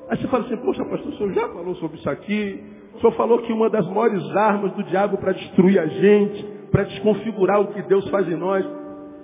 Aí 0.10 0.18
você 0.18 0.28
fala 0.28 0.46
assim, 0.46 0.56
poxa 0.58 0.86
pastor, 0.86 1.12
o 1.12 1.18
senhor 1.18 1.34
já 1.34 1.50
falou 1.50 1.76
sobre 1.76 1.98
isso 1.98 2.10
aqui? 2.10 2.64
O 2.96 3.00
senhor 3.00 3.12
falou 3.14 3.40
que 3.40 3.52
uma 3.52 3.70
das 3.70 3.86
maiores 3.88 4.24
armas 4.36 4.72
do 4.72 4.84
diabo 4.84 5.18
para 5.18 5.34
destruir 5.34 5.80
a 5.80 5.86
gente, 5.86 6.44
para 6.72 6.84
desconfigurar 6.84 7.60
o 7.60 7.68
que 7.68 7.82
Deus 7.84 8.10
faz 8.10 8.28
em 8.28 8.36
nós, 8.36 8.66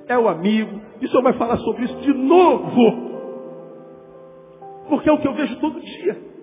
é 0.08 0.18
o 0.18 0.28
amigo. 0.28 0.82
E 1.02 1.06
o 1.06 1.10
senhor 1.10 1.24
vai 1.24 1.34
falar 1.34 1.58
sobre 1.58 1.86
isso 1.86 1.96
de 1.98 2.13
novo. 2.13 3.13
Porque 4.89 5.10
é 5.10 5.13
o 5.13 5.20
que 5.20 5.28
eu 5.28 5.34
vejo 5.34 5.60
todo 5.60 5.80
dia. 5.80 6.34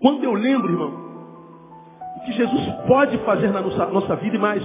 Quando 0.00 0.24
eu 0.24 0.34
lembro, 0.34 0.72
irmão, 0.72 0.92
o 2.16 2.24
que 2.24 2.32
Jesus 2.32 2.74
pode 2.88 3.16
fazer 3.18 3.52
na 3.52 3.60
nossa, 3.60 3.86
nossa 3.86 4.16
vida 4.16 4.36
e 4.36 4.38
mais, 4.38 4.62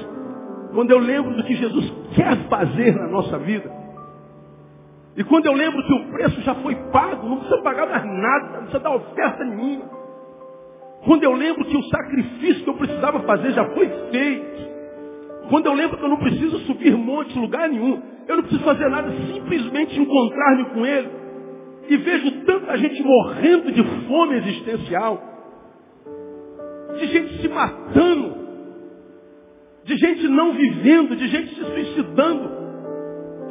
quando 0.74 0.90
eu 0.92 0.98
lembro 0.98 1.36
do 1.36 1.44
que 1.44 1.56
Jesus 1.56 1.94
quer 2.16 2.36
fazer 2.50 2.96
na 2.96 3.08
nossa 3.08 3.38
vida, 3.38 3.72
e 5.16 5.24
quando 5.24 5.46
eu 5.46 5.54
lembro 5.54 5.84
que 5.84 5.94
o 5.94 6.12
preço 6.12 6.42
já 6.42 6.56
foi 6.56 6.76
pago, 6.92 7.28
não 7.28 7.38
precisa 7.38 7.62
pagar 7.62 7.88
mais 7.88 8.06
nada, 8.06 8.48
não 8.50 8.64
precisa 8.64 8.80
dar 8.80 8.96
oferta 8.96 9.44
nenhuma. 9.44 9.97
Quando 11.08 11.24
eu 11.24 11.34
lembro 11.34 11.66
que 11.66 11.76
o 11.76 11.84
sacrifício 11.84 12.64
que 12.64 12.70
eu 12.70 12.76
precisava 12.76 13.22
fazer 13.22 13.52
já 13.54 13.66
foi 13.70 13.90
feito. 14.12 14.68
Quando 15.50 15.66
eu 15.66 15.74
lembro 15.74 15.98
que 15.98 16.04
eu 16.04 16.10
não 16.10 16.18
preciso 16.18 16.60
subir 16.60 16.96
montes, 16.96 17.36
lugar 17.36 17.68
nenhum. 17.68 18.00
Eu 18.28 18.36
não 18.36 18.44
preciso 18.44 18.64
fazer 18.64 18.90
nada, 18.90 19.10
simplesmente 19.34 20.00
encontrar-me 20.00 20.66
com 20.66 20.86
Ele. 20.86 21.10
E 21.90 21.98
vejo 21.98 22.32
tanta 22.46 22.78
gente 22.78 23.02
morrendo 23.02 23.72
de 23.72 23.84
fome 24.08 24.36
existencial. 24.36 25.24
De 27.00 27.08
gente 27.08 27.42
se 27.42 27.48
matando 27.48 28.48
de 29.88 29.96
gente 29.96 30.28
não 30.28 30.52
vivendo, 30.52 31.16
de 31.16 31.28
gente 31.30 31.56
se 31.56 31.64
suicidando, 31.64 32.50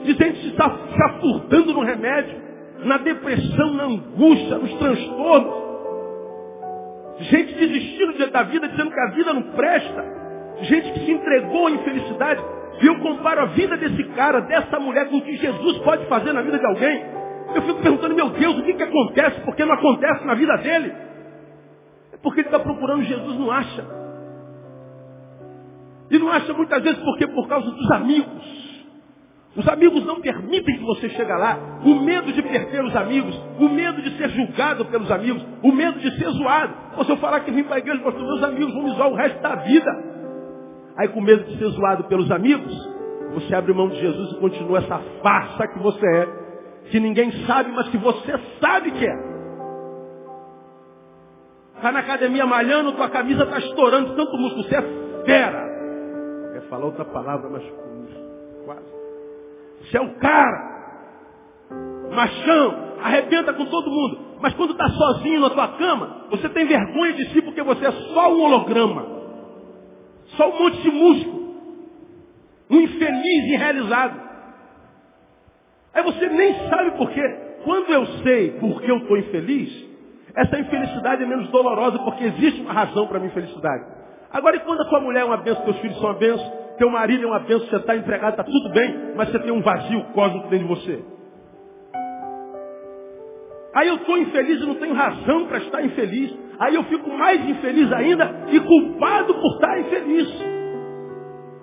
de 0.04 0.12
gente 0.12 0.50
se 0.50 0.54
afurdando 1.02 1.72
no 1.72 1.80
remédio, 1.80 2.42
na 2.84 2.98
depressão, 2.98 3.72
na 3.72 3.84
angústia, 3.84 4.58
nos 4.58 4.74
transtornos. 4.74 5.65
Gente 7.18 7.54
desistindo 7.54 8.30
da 8.30 8.42
vida, 8.42 8.68
dizendo 8.68 8.90
que 8.90 9.00
a 9.00 9.10
vida 9.12 9.32
não 9.32 9.42
presta. 9.42 10.04
Gente 10.62 10.92
que 10.92 11.00
se 11.00 11.12
entregou 11.12 11.66
à 11.66 11.70
infelicidade. 11.70 12.42
E 12.80 12.86
eu 12.86 12.98
comparo 13.00 13.40
a 13.40 13.46
vida 13.46 13.76
desse 13.76 14.04
cara, 14.14 14.40
dessa 14.42 14.78
mulher, 14.78 15.08
com 15.08 15.16
o 15.16 15.22
que 15.22 15.36
Jesus 15.36 15.78
pode 15.78 16.04
fazer 16.06 16.32
na 16.32 16.42
vida 16.42 16.58
de 16.58 16.66
alguém. 16.66 17.04
Eu 17.54 17.62
fico 17.62 17.80
perguntando, 17.80 18.14
meu 18.14 18.30
Deus, 18.30 18.58
o 18.58 18.62
que, 18.62 18.74
que 18.74 18.82
acontece? 18.82 19.40
Por 19.40 19.54
que 19.56 19.64
não 19.64 19.74
acontece 19.74 20.24
na 20.26 20.34
vida 20.34 20.56
dele? 20.58 20.92
É 22.12 22.16
porque 22.22 22.40
ele 22.40 22.48
está 22.48 22.58
procurando 22.58 23.02
Jesus, 23.02 23.38
não 23.38 23.50
acha. 23.50 23.84
E 26.10 26.18
não 26.18 26.30
acha 26.30 26.52
muitas 26.52 26.82
vezes 26.82 26.98
porque 27.02 27.26
por 27.28 27.48
causa 27.48 27.70
dos 27.70 27.90
amigos. 27.92 28.65
Os 29.56 29.66
amigos 29.68 30.04
não 30.04 30.20
permitem 30.20 30.76
que 30.76 30.84
você 30.84 31.08
chegue 31.10 31.32
lá. 31.32 31.80
O 31.84 31.94
medo 32.00 32.32
de 32.32 32.42
perder 32.42 32.84
os 32.84 32.94
amigos, 32.94 33.34
o 33.58 33.68
medo 33.68 34.02
de 34.02 34.16
ser 34.16 34.28
julgado 34.30 34.84
pelos 34.86 35.10
amigos, 35.10 35.44
o 35.62 35.72
medo 35.72 35.98
de 35.98 36.10
ser 36.18 36.28
zoado. 36.30 36.74
Ou 36.96 37.04
se 37.04 37.10
eu 37.10 37.16
falar 37.16 37.40
que 37.40 37.50
vim 37.50 37.64
para 37.64 37.76
a 37.76 37.78
igreja, 37.78 38.02
pastor, 38.02 38.22
meus 38.22 38.42
amigos 38.42 38.74
vão 38.74 38.82
me 38.82 38.90
zoar 38.90 39.08
o 39.08 39.14
resto 39.14 39.40
da 39.40 39.54
vida. 39.56 39.90
Aí 40.98 41.08
com 41.08 41.20
medo 41.20 41.44
de 41.44 41.58
ser 41.58 41.68
zoado 41.68 42.04
pelos 42.04 42.30
amigos, 42.30 42.72
você 43.34 43.54
abre 43.54 43.72
mão 43.72 43.88
de 43.88 44.00
Jesus 44.00 44.32
e 44.32 44.40
continua 44.40 44.78
essa 44.78 44.98
farsa 45.22 45.68
que 45.68 45.78
você 45.78 46.06
é, 46.06 46.28
que 46.90 47.00
ninguém 47.00 47.30
sabe, 47.46 47.70
mas 47.72 47.88
que 47.88 47.98
você 47.98 48.38
sabe 48.60 48.90
que 48.90 49.06
é. 49.06 49.36
Está 51.76 51.92
na 51.92 52.00
academia 52.00 52.46
malhando, 52.46 52.92
tua 52.92 53.10
camisa 53.10 53.44
está 53.44 53.58
estourando, 53.58 54.14
tanto 54.16 54.36
músculo, 54.38 54.64
você 54.64 54.76
é 54.76 54.82
fera 55.26 55.76
falar 56.68 56.86
outra 56.86 57.04
palavra, 57.04 57.48
mas 57.48 57.62
quase. 58.64 59.05
Você 59.82 59.96
é 59.96 60.00
o 60.00 60.14
cara, 60.16 60.76
machão, 62.12 62.86
arrebenta 63.02 63.52
com 63.52 63.64
todo 63.66 63.90
mundo. 63.90 64.26
Mas 64.40 64.54
quando 64.54 64.72
está 64.72 64.88
sozinho 64.88 65.40
na 65.40 65.50
tua 65.50 65.68
cama, 65.68 66.26
você 66.30 66.48
tem 66.48 66.66
vergonha 66.66 67.12
de 67.14 67.32
si 67.32 67.42
porque 67.42 67.62
você 67.62 67.86
é 67.86 67.92
só 67.92 68.32
um 68.34 68.42
holograma. 68.42 69.06
Só 70.36 70.48
um 70.48 70.58
monte 70.58 70.82
de 70.82 70.90
músculo. 70.90 71.54
Um 72.70 72.80
infeliz 72.80 73.44
irrealizado. 73.52 74.20
Aí 75.94 76.02
você 76.02 76.28
nem 76.28 76.68
sabe 76.68 76.90
por 76.92 77.10
quê. 77.10 77.22
Quando 77.64 77.90
eu 77.90 78.06
sei 78.22 78.52
por 78.52 78.80
que 78.82 78.90
eu 78.90 78.98
estou 78.98 79.16
infeliz, 79.16 79.86
essa 80.34 80.58
infelicidade 80.58 81.22
é 81.22 81.26
menos 81.26 81.48
dolorosa 81.48 81.98
porque 82.00 82.24
existe 82.24 82.60
uma 82.60 82.72
razão 82.72 83.06
para 83.06 83.16
a 83.16 83.20
minha 83.20 83.30
infelicidade. 83.30 83.84
Agora, 84.30 84.56
e 84.56 84.60
quando 84.60 84.82
a 84.82 84.84
tua 84.84 85.00
mulher 85.00 85.20
é 85.20 85.24
uma 85.24 85.38
benção, 85.38 85.64
teus 85.64 85.78
filhos 85.78 85.96
são 85.98 86.10
uma 86.10 86.18
benção, 86.18 86.52
teu 86.76 86.90
marido 86.90 87.24
é 87.24 87.26
uma 87.26 87.40
benção, 87.40 87.66
você 87.66 87.76
está 87.76 87.96
empregado, 87.96 88.32
está 88.32 88.44
tudo 88.44 88.70
bem, 88.70 89.14
mas 89.16 89.30
você 89.30 89.38
tem 89.38 89.52
um 89.52 89.62
vazio 89.62 90.02
cósmico 90.12 90.48
dentro 90.48 90.66
de 90.66 90.74
você. 90.74 91.04
Aí 93.74 93.88
eu 93.88 93.96
estou 93.96 94.16
infeliz 94.16 94.62
e 94.62 94.66
não 94.66 94.76
tenho 94.76 94.94
razão 94.94 95.46
para 95.46 95.58
estar 95.58 95.84
infeliz. 95.84 96.34
Aí 96.58 96.74
eu 96.74 96.84
fico 96.84 97.10
mais 97.10 97.46
infeliz 97.46 97.92
ainda 97.92 98.46
e 98.50 98.58
culpado 98.60 99.34
por 99.34 99.54
estar 99.54 99.80
infeliz. 99.80 100.28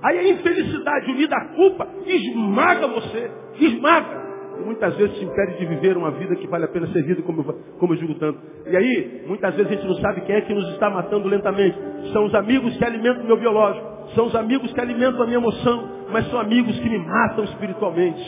Aí 0.03 0.19
a 0.19 0.27
infelicidade 0.27 1.11
unida 1.11 1.35
à 1.35 1.55
culpa 1.55 1.87
esmaga 2.05 2.87
você, 2.87 3.31
esmaga 3.59 4.32
muitas 4.63 4.95
vezes 4.95 5.17
se 5.17 5.25
impede 5.25 5.57
de 5.57 5.65
viver 5.65 5.97
uma 5.97 6.11
vida 6.11 6.35
que 6.35 6.47
vale 6.47 6.65
a 6.65 6.67
pena 6.67 6.87
ser 6.87 7.03
vida, 7.03 7.21
como, 7.21 7.41
eu, 7.41 7.59
como 7.79 7.93
eu 7.93 7.97
digo 7.97 8.15
tanto. 8.15 8.39
E 8.67 8.75
aí, 8.75 9.23
muitas 9.27 9.53
vezes 9.55 9.71
a 9.71 9.75
gente 9.75 9.87
não 9.87 9.95
sabe 9.95 10.21
quem 10.21 10.35
é 10.35 10.41
que 10.41 10.53
nos 10.53 10.67
está 10.69 10.89
matando 10.89 11.27
lentamente. 11.27 11.77
São 12.11 12.25
os 12.25 12.35
amigos 12.35 12.75
que 12.77 12.85
alimentam 12.85 13.23
o 13.23 13.27
meu 13.27 13.37
biológico, 13.37 14.09
são 14.15 14.25
os 14.25 14.35
amigos 14.35 14.71
que 14.73 14.81
alimentam 14.81 15.21
a 15.21 15.25
minha 15.25 15.37
emoção, 15.37 15.89
mas 16.11 16.27
são 16.29 16.39
amigos 16.39 16.77
que 16.79 16.89
me 16.89 16.97
matam 16.99 17.43
espiritualmente. 17.45 18.23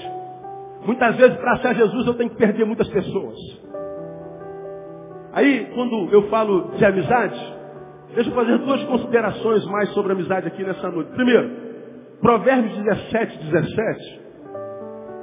Muitas 0.86 1.15
vezes, 1.15 1.38
para 1.38 1.54
achar 1.54 1.76
Jesus, 1.76 2.08
eu 2.08 2.13
tenho 2.13 2.30
que 2.30 2.38
perder 2.38 2.65
muitas 2.65 2.88
pessoas. 2.89 3.36
Aí, 5.34 5.71
quando 5.74 6.10
eu 6.12 6.24
falo 6.30 6.71
de 6.78 6.86
amizade, 6.86 7.56
deixa 8.13 8.30
eu 8.30 8.36
fazer 8.36 8.58
duas 8.60 8.84
considerações 8.84 9.65
mais 9.65 9.89
sobre 9.89 10.13
amizade 10.13 10.48
aqui 10.48 10.63
nessa 10.63 10.89
noite. 10.89 11.12
Primeiro, 11.12 11.52
Provérbios 12.21 12.78
17, 12.78 13.38
17 13.52 14.24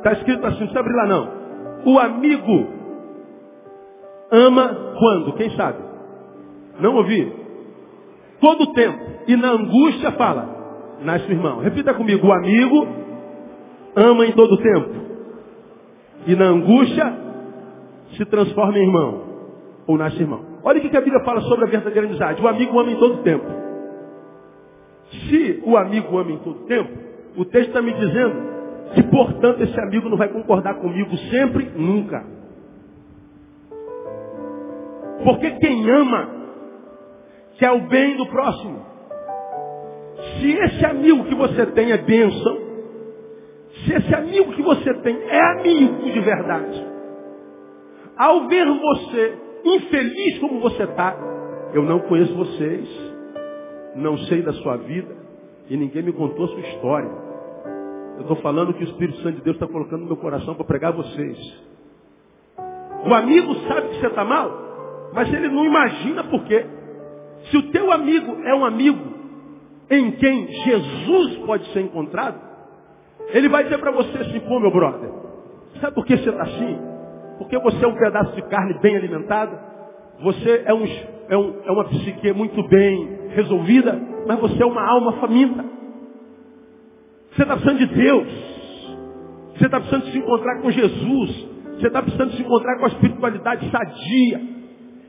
Está 0.02 0.14
escrito 0.14 0.44
assim, 0.44 0.64
não 0.64 0.66
precisa 0.66 0.80
abrir 0.80 0.96
lá 0.96 1.06
não. 1.06 1.28
O 1.86 1.98
amigo 2.00 2.66
ama 4.32 4.94
quando? 4.98 5.32
Quem 5.34 5.48
sabe? 5.50 5.78
Não 6.80 6.96
ouvi? 6.96 7.32
Todo 8.40 8.72
tempo. 8.72 8.98
E 9.28 9.36
na 9.36 9.50
angústia 9.52 10.10
fala, 10.12 10.96
nasce 11.02 11.28
o 11.28 11.30
irmão. 11.30 11.60
Repita 11.60 11.94
comigo, 11.94 12.26
o 12.26 12.32
amigo 12.32 12.88
ama 13.94 14.26
em 14.26 14.32
todo 14.32 14.56
tempo. 14.56 14.90
E 16.26 16.34
na 16.34 16.46
angústia 16.46 17.12
se 18.16 18.24
transforma 18.24 18.76
em 18.76 18.82
irmão. 18.82 19.22
Ou 19.86 19.96
nasce 19.96 20.20
irmão. 20.20 20.40
Olha 20.64 20.78
o 20.78 20.82
que 20.82 20.96
a 20.96 21.00
Bíblia 21.00 21.24
fala 21.24 21.42
sobre 21.42 21.64
a 21.64 21.68
verdadeira 21.68 22.08
amizade. 22.08 22.42
O 22.42 22.48
amigo 22.48 22.76
ama 22.76 22.90
em 22.90 22.96
todo 22.96 23.22
tempo. 23.22 23.46
Se 25.28 25.62
o 25.64 25.76
amigo 25.76 26.18
ama 26.18 26.32
em 26.32 26.38
todo 26.38 26.66
tempo, 26.66 26.90
o 27.36 27.44
texto 27.44 27.68
está 27.68 27.80
me 27.80 27.92
dizendo 27.92 28.52
que, 28.94 29.02
portanto, 29.04 29.62
esse 29.62 29.78
amigo 29.80 30.08
não 30.08 30.16
vai 30.16 30.28
concordar 30.28 30.74
comigo 30.74 31.16
sempre, 31.30 31.70
nunca. 31.76 32.24
Porque 35.24 35.50
quem 35.52 35.88
ama 35.90 36.28
quer 37.58 37.70
o 37.70 37.88
bem 37.88 38.16
do 38.16 38.26
próximo. 38.26 38.80
Se 40.40 40.52
esse 40.52 40.84
amigo 40.84 41.24
que 41.24 41.34
você 41.34 41.66
tem 41.66 41.92
é 41.92 41.98
bênção, 41.98 42.58
se 43.84 43.94
esse 43.94 44.14
amigo 44.14 44.52
que 44.52 44.62
você 44.62 44.94
tem 44.94 45.16
é 45.16 45.40
amigo 45.52 46.10
de 46.10 46.20
verdade, 46.20 46.86
ao 48.16 48.48
ver 48.48 48.66
você 48.66 49.38
infeliz 49.64 50.38
como 50.38 50.60
você 50.60 50.84
está, 50.84 51.16
eu 51.72 51.82
não 51.82 52.00
conheço 52.00 52.34
vocês, 52.34 52.88
não 53.96 54.16
sei 54.18 54.42
da 54.42 54.52
sua 54.54 54.76
vida 54.76 55.14
e 55.68 55.76
ninguém 55.76 56.02
me 56.02 56.12
contou 56.12 56.44
a 56.44 56.48
sua 56.48 56.60
história. 56.60 57.31
Eu 58.22 58.34
estou 58.34 58.36
falando 58.36 58.72
que 58.72 58.84
o 58.84 58.86
Espírito 58.86 59.18
Santo 59.18 59.38
de 59.38 59.42
Deus 59.42 59.56
está 59.56 59.66
colocando 59.66 60.02
no 60.02 60.06
meu 60.06 60.16
coração 60.16 60.54
para 60.54 60.64
pregar 60.64 60.92
vocês. 60.92 61.36
O 63.04 63.12
amigo 63.12 63.52
sabe 63.66 63.88
que 63.88 64.00
você 64.00 64.06
está 64.06 64.24
mal, 64.24 65.10
mas 65.12 65.32
ele 65.32 65.48
não 65.48 65.64
imagina 65.64 66.22
por 66.24 66.44
quê. 66.44 66.64
Se 67.50 67.56
o 67.56 67.72
teu 67.72 67.90
amigo 67.90 68.40
é 68.44 68.54
um 68.54 68.64
amigo 68.64 69.00
em 69.90 70.12
quem 70.12 70.46
Jesus 70.46 71.38
pode 71.38 71.66
ser 71.72 71.80
encontrado, 71.80 72.40
ele 73.30 73.48
vai 73.48 73.64
dizer 73.64 73.78
para 73.78 73.90
você 73.90 74.16
assim, 74.18 74.38
pô 74.38 74.60
meu 74.60 74.70
brother, 74.70 75.10
sabe 75.80 75.92
por 75.92 76.06
que 76.06 76.16
você 76.16 76.30
está 76.30 76.42
assim? 76.44 76.78
Porque 77.38 77.58
você 77.58 77.84
é 77.84 77.88
um 77.88 77.96
pedaço 77.96 78.36
de 78.36 78.42
carne 78.42 78.78
bem 78.80 78.96
alimentada, 78.96 79.58
você 80.22 80.62
é, 80.64 80.72
um, 80.72 80.84
é, 81.28 81.36
um, 81.36 81.54
é 81.64 81.72
uma 81.72 81.84
psique 81.86 82.32
muito 82.32 82.62
bem 82.68 83.30
resolvida, 83.30 84.00
mas 84.28 84.38
você 84.38 84.62
é 84.62 84.66
uma 84.66 84.88
alma 84.88 85.14
faminta. 85.14 85.81
Você 87.34 87.42
está 87.42 87.56
precisando 87.56 87.78
de 87.78 87.86
Deus. 87.86 88.28
Você 89.56 89.64
está 89.66 89.80
precisando 89.80 90.04
se 90.06 90.18
encontrar 90.18 90.60
com 90.60 90.70
Jesus. 90.70 91.48
Você 91.78 91.86
está 91.86 92.02
precisando 92.02 92.32
se 92.32 92.42
encontrar 92.42 92.78
com 92.78 92.84
a 92.84 92.88
espiritualidade 92.88 93.70
sadia. 93.70 94.40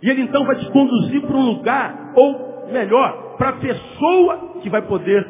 E 0.01 0.09
Ele 0.09 0.21
então 0.21 0.45
vai 0.45 0.55
te 0.55 0.69
conduzir 0.71 1.21
para 1.21 1.35
um 1.35 1.45
lugar, 1.45 2.13
ou 2.15 2.69
melhor, 2.71 3.35
para 3.37 3.49
a 3.49 3.53
pessoa 3.53 4.59
que 4.61 4.69
vai 4.69 4.81
poder 4.81 5.25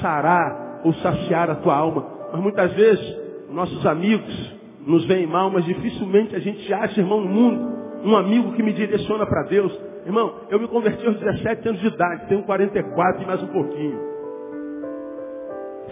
sarar 0.00 0.80
ou 0.84 0.92
saciar 0.94 1.50
a 1.50 1.56
tua 1.56 1.74
alma. 1.74 2.06
Mas 2.32 2.40
muitas 2.42 2.72
vezes, 2.72 3.16
nossos 3.50 3.84
amigos 3.86 4.54
nos 4.86 5.04
veem 5.06 5.26
mal, 5.26 5.50
mas 5.50 5.64
dificilmente 5.64 6.36
a 6.36 6.38
gente 6.38 6.72
acha, 6.72 7.00
irmão, 7.00 7.20
no 7.20 7.28
mundo, 7.28 7.76
um 8.04 8.16
amigo 8.16 8.52
que 8.52 8.62
me 8.62 8.72
direciona 8.72 9.26
para 9.26 9.44
Deus. 9.44 9.72
Irmão, 10.04 10.34
eu 10.50 10.60
me 10.60 10.68
converti 10.68 11.04
aos 11.06 11.18
17 11.18 11.68
anos 11.68 11.80
de 11.80 11.88
idade, 11.88 12.28
tenho 12.28 12.42
44 12.44 13.22
e 13.22 13.26
mais 13.26 13.42
um 13.42 13.48
pouquinho. 13.48 14.15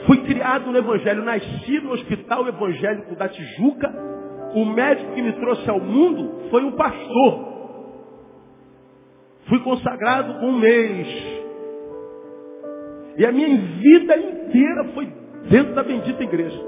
Fui 0.06 0.18
criado 0.24 0.70
no 0.70 0.76
Evangelho, 0.76 1.24
nasci 1.24 1.80
no 1.80 1.92
Hospital 1.92 2.46
Evangélico 2.48 3.16
da 3.16 3.28
Tijuca. 3.28 3.92
O 4.54 4.64
médico 4.64 5.12
que 5.14 5.22
me 5.22 5.32
trouxe 5.32 5.68
ao 5.68 5.80
mundo 5.80 6.50
foi 6.50 6.62
um 6.64 6.72
pastor. 6.72 7.54
Fui 9.48 9.58
consagrado 9.60 10.34
com 10.40 10.46
um 10.46 10.58
mês. 10.58 11.06
E 13.16 13.24
a 13.24 13.32
minha 13.32 13.56
vida 13.56 14.16
inteira 14.16 14.84
foi 14.94 15.06
dentro 15.48 15.74
da 15.74 15.82
bendita 15.82 16.22
igreja. 16.22 16.60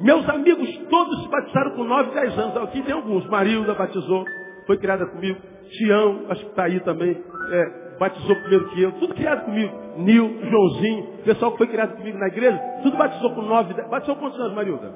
Meus 0.00 0.28
amigos 0.28 0.68
todos 0.90 1.22
se 1.22 1.28
batizaram 1.28 1.70
com 1.72 1.84
9, 1.84 2.10
10 2.12 2.38
anos. 2.38 2.56
Aqui 2.58 2.82
tem 2.82 2.94
alguns. 2.94 3.26
Marilda 3.28 3.74
batizou, 3.74 4.24
foi 4.66 4.76
criada 4.78 5.06
comigo. 5.06 5.38
Tião, 5.70 6.26
acho 6.28 6.44
que 6.44 6.50
está 6.50 6.64
aí 6.64 6.78
também, 6.80 7.10
é, 7.50 7.98
batizou 7.98 8.36
primeiro 8.36 8.68
que 8.68 8.82
eu. 8.82 8.92
Tudo 8.92 9.14
criado 9.14 9.44
comigo. 9.44 9.85
Nil, 9.98 10.38
Joãozinho, 10.50 11.18
pessoal 11.24 11.52
que 11.52 11.58
foi 11.58 11.66
criado 11.68 11.96
comigo 11.96 12.18
na 12.18 12.28
igreja, 12.28 12.58
tudo 12.82 12.96
batizou 12.96 13.34
com 13.34 13.42
9, 13.42 13.74
10. 13.74 13.88
Batizou 13.88 14.16
quantos 14.16 14.38
anos, 14.40 14.54
Marilda? 14.54 14.92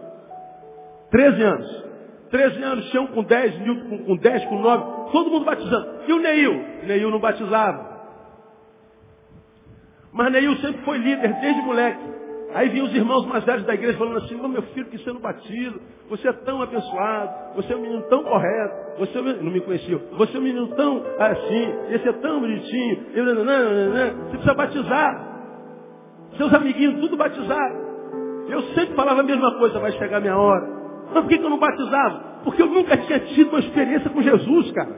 13 1.10 1.42
anos. 1.42 1.84
13 2.30 2.62
anos, 2.62 2.90
Tião 2.90 3.06
com 3.08 3.24
10, 3.24 3.60
Nil 3.60 3.88
com, 3.88 3.98
com 4.04 4.16
10, 4.16 4.44
com 4.46 4.60
9. 4.60 5.10
Todo 5.12 5.30
mundo 5.30 5.44
batizando. 5.44 5.88
E 6.06 6.12
o 6.12 6.20
Neil? 6.20 6.64
Neil 6.84 7.10
não 7.10 7.18
batizava. 7.18 7.90
Mas 10.12 10.32
Neil 10.32 10.56
sempre 10.56 10.82
foi 10.82 10.98
líder, 10.98 11.32
desde 11.40 11.62
moleque. 11.62 12.19
Aí 12.52 12.68
vinham 12.68 12.86
os 12.86 12.94
irmãos 12.94 13.26
mais 13.26 13.44
velhos 13.44 13.64
da 13.64 13.74
igreja 13.74 13.96
falando 13.96 14.18
assim, 14.18 14.34
meu 14.34 14.62
filho, 14.62 14.86
que 14.86 15.12
não 15.12 15.20
batiza, 15.20 15.78
você 16.08 16.28
é 16.28 16.32
tão 16.32 16.60
abençoado, 16.60 17.54
você 17.54 17.72
é 17.72 17.76
um 17.76 17.80
menino 17.80 18.02
tão 18.08 18.24
correto, 18.24 18.98
você 18.98 19.16
é 19.16 19.20
um 19.20 19.24
menino, 19.24 19.44
não 19.44 19.52
me 19.52 19.60
conhecia, 19.60 19.98
você 20.12 20.36
é 20.36 20.40
um 20.40 20.42
menino 20.42 20.66
tão 20.74 21.04
assim, 21.18 21.74
esse 21.90 22.08
é 22.08 22.12
tão 22.14 22.40
bonitinho, 22.40 23.06
você 23.14 24.14
precisa 24.30 24.54
batizar. 24.54 25.30
Seus 26.36 26.52
amiguinhos, 26.54 27.00
tudo 27.00 27.16
batizaram. 27.16 27.90
Eu 28.48 28.62
sempre 28.74 28.94
falava 28.94 29.20
a 29.20 29.24
mesma 29.24 29.58
coisa, 29.58 29.78
vai 29.78 29.92
chegar 29.92 30.16
a 30.16 30.20
minha 30.20 30.36
hora. 30.36 30.66
Mas 31.12 31.22
por 31.22 31.28
que, 31.28 31.38
que 31.38 31.44
eu 31.44 31.50
não 31.50 31.58
batizava? 31.58 32.40
Porque 32.42 32.62
eu 32.62 32.66
nunca 32.66 32.96
tinha 32.96 33.20
tido 33.20 33.50
uma 33.50 33.60
experiência 33.60 34.10
com 34.10 34.22
Jesus, 34.22 34.72
cara. 34.72 34.96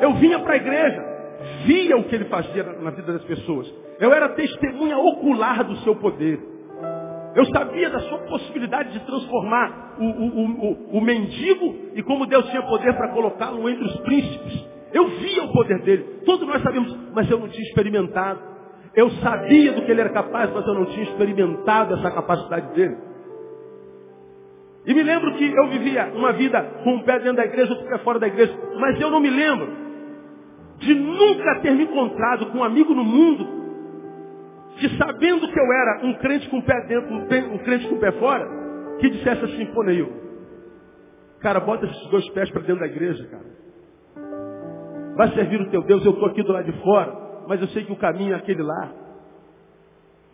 Eu 0.00 0.12
vinha 0.14 0.38
para 0.40 0.54
a 0.54 0.56
igreja, 0.56 1.15
via 1.64 1.96
o 1.96 2.04
que 2.04 2.14
ele 2.14 2.26
fazia 2.26 2.62
na 2.62 2.90
vida 2.90 3.12
das 3.12 3.24
pessoas. 3.24 3.72
Eu 3.98 4.12
era 4.12 4.30
testemunha 4.30 4.98
ocular 4.98 5.64
do 5.64 5.76
seu 5.78 5.96
poder. 5.96 6.38
Eu 7.34 7.44
sabia 7.46 7.90
da 7.90 8.00
sua 8.00 8.18
possibilidade 8.20 8.92
de 8.92 9.00
transformar 9.00 9.96
o, 9.98 10.04
o, 10.04 10.70
o, 10.94 10.98
o 10.98 11.00
mendigo 11.02 11.74
e 11.94 12.02
como 12.02 12.26
Deus 12.26 12.48
tinha 12.48 12.62
poder 12.62 12.94
para 12.94 13.12
colocá-lo 13.12 13.68
entre 13.68 13.84
os 13.84 13.96
príncipes. 14.00 14.66
Eu 14.92 15.06
via 15.08 15.44
o 15.44 15.52
poder 15.52 15.82
dele. 15.82 16.22
Todos 16.24 16.48
nós 16.48 16.62
sabíamos, 16.62 16.96
mas 17.14 17.30
eu 17.30 17.38
não 17.38 17.48
tinha 17.48 17.66
experimentado. 17.66 18.40
Eu 18.94 19.10
sabia 19.10 19.72
do 19.72 19.82
que 19.82 19.90
ele 19.90 20.00
era 20.00 20.10
capaz, 20.10 20.50
mas 20.54 20.66
eu 20.66 20.72
não 20.72 20.86
tinha 20.86 21.02
experimentado 21.02 21.94
essa 21.94 22.10
capacidade 22.10 22.74
dele. 22.74 22.96
E 24.86 24.94
me 24.94 25.02
lembro 25.02 25.34
que 25.34 25.44
eu 25.44 25.68
vivia 25.68 26.12
uma 26.14 26.32
vida 26.32 26.62
com 26.84 26.94
um 26.94 27.02
pé 27.02 27.18
dentro 27.18 27.36
da 27.36 27.44
igreja, 27.44 27.72
outro 27.72 27.86
pé 27.88 27.98
fora 27.98 28.18
da 28.18 28.28
igreja. 28.28 28.56
Mas 28.78 28.98
eu 28.98 29.10
não 29.10 29.20
me 29.20 29.28
lembro 29.28 29.85
de 30.78 30.94
nunca 30.94 31.60
ter 31.60 31.72
me 31.72 31.84
encontrado 31.84 32.46
com 32.46 32.58
um 32.58 32.64
amigo 32.64 32.94
no 32.94 33.04
mundo 33.04 33.56
que 34.78 34.88
sabendo 34.96 35.48
que 35.50 35.58
eu 35.58 35.72
era 35.72 36.06
um 36.06 36.14
crente 36.14 36.48
com 36.50 36.58
o 36.58 36.62
pé 36.62 36.78
dentro, 36.86 37.14
um, 37.14 37.58
crente 37.58 37.88
com 37.88 37.94
o 37.94 37.98
pé 37.98 38.12
fora, 38.12 38.46
que 38.98 39.08
dissesse 39.08 39.44
assim, 39.44 39.66
pô 39.66 39.82
Neil, 39.82 40.12
cara, 41.40 41.60
bota 41.60 41.86
esses 41.86 42.10
dois 42.10 42.28
pés 42.30 42.50
para 42.50 42.60
dentro 42.62 42.80
da 42.80 42.86
igreja, 42.86 43.26
cara. 43.26 43.66
Vai 45.16 45.32
servir 45.32 45.60
o 45.62 45.70
teu 45.70 45.82
Deus, 45.82 46.04
eu 46.04 46.12
estou 46.12 46.28
aqui 46.28 46.42
do 46.42 46.52
lado 46.52 46.70
de 46.70 46.78
fora, 46.82 47.10
mas 47.48 47.60
eu 47.60 47.68
sei 47.68 47.84
que 47.84 47.92
o 47.92 47.96
caminho 47.96 48.34
é 48.34 48.36
aquele 48.36 48.62
lá. 48.62 48.92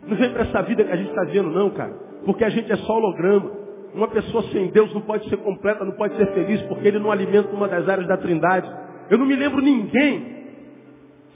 Não 0.05 0.17
vem 0.17 0.33
para 0.33 0.43
essa 0.43 0.61
vida 0.63 0.83
que 0.83 0.91
a 0.91 0.97
gente 0.97 1.09
está 1.09 1.23
vendo, 1.23 1.49
não, 1.49 1.69
cara. 1.69 1.93
Porque 2.25 2.43
a 2.43 2.49
gente 2.49 2.69
é 2.69 2.75
só 2.75 2.97
holograma. 2.97 3.49
Uma 3.93 4.09
pessoa 4.09 4.43
sem 4.51 4.71
Deus 4.71 4.93
não 4.93 5.01
pode 5.01 5.29
ser 5.29 5.37
completa, 5.37 5.85
não 5.85 5.93
pode 5.93 6.17
ser 6.17 6.25
feliz, 6.33 6.61
porque 6.63 6.87
ele 6.87 6.99
não 6.99 7.11
alimenta 7.11 7.49
uma 7.55 7.69
das 7.69 7.87
áreas 7.87 8.07
da 8.07 8.17
trindade. 8.17 8.69
Eu 9.09 9.17
não 9.17 9.25
me 9.25 9.35
lembro 9.35 9.61
ninguém 9.61 10.32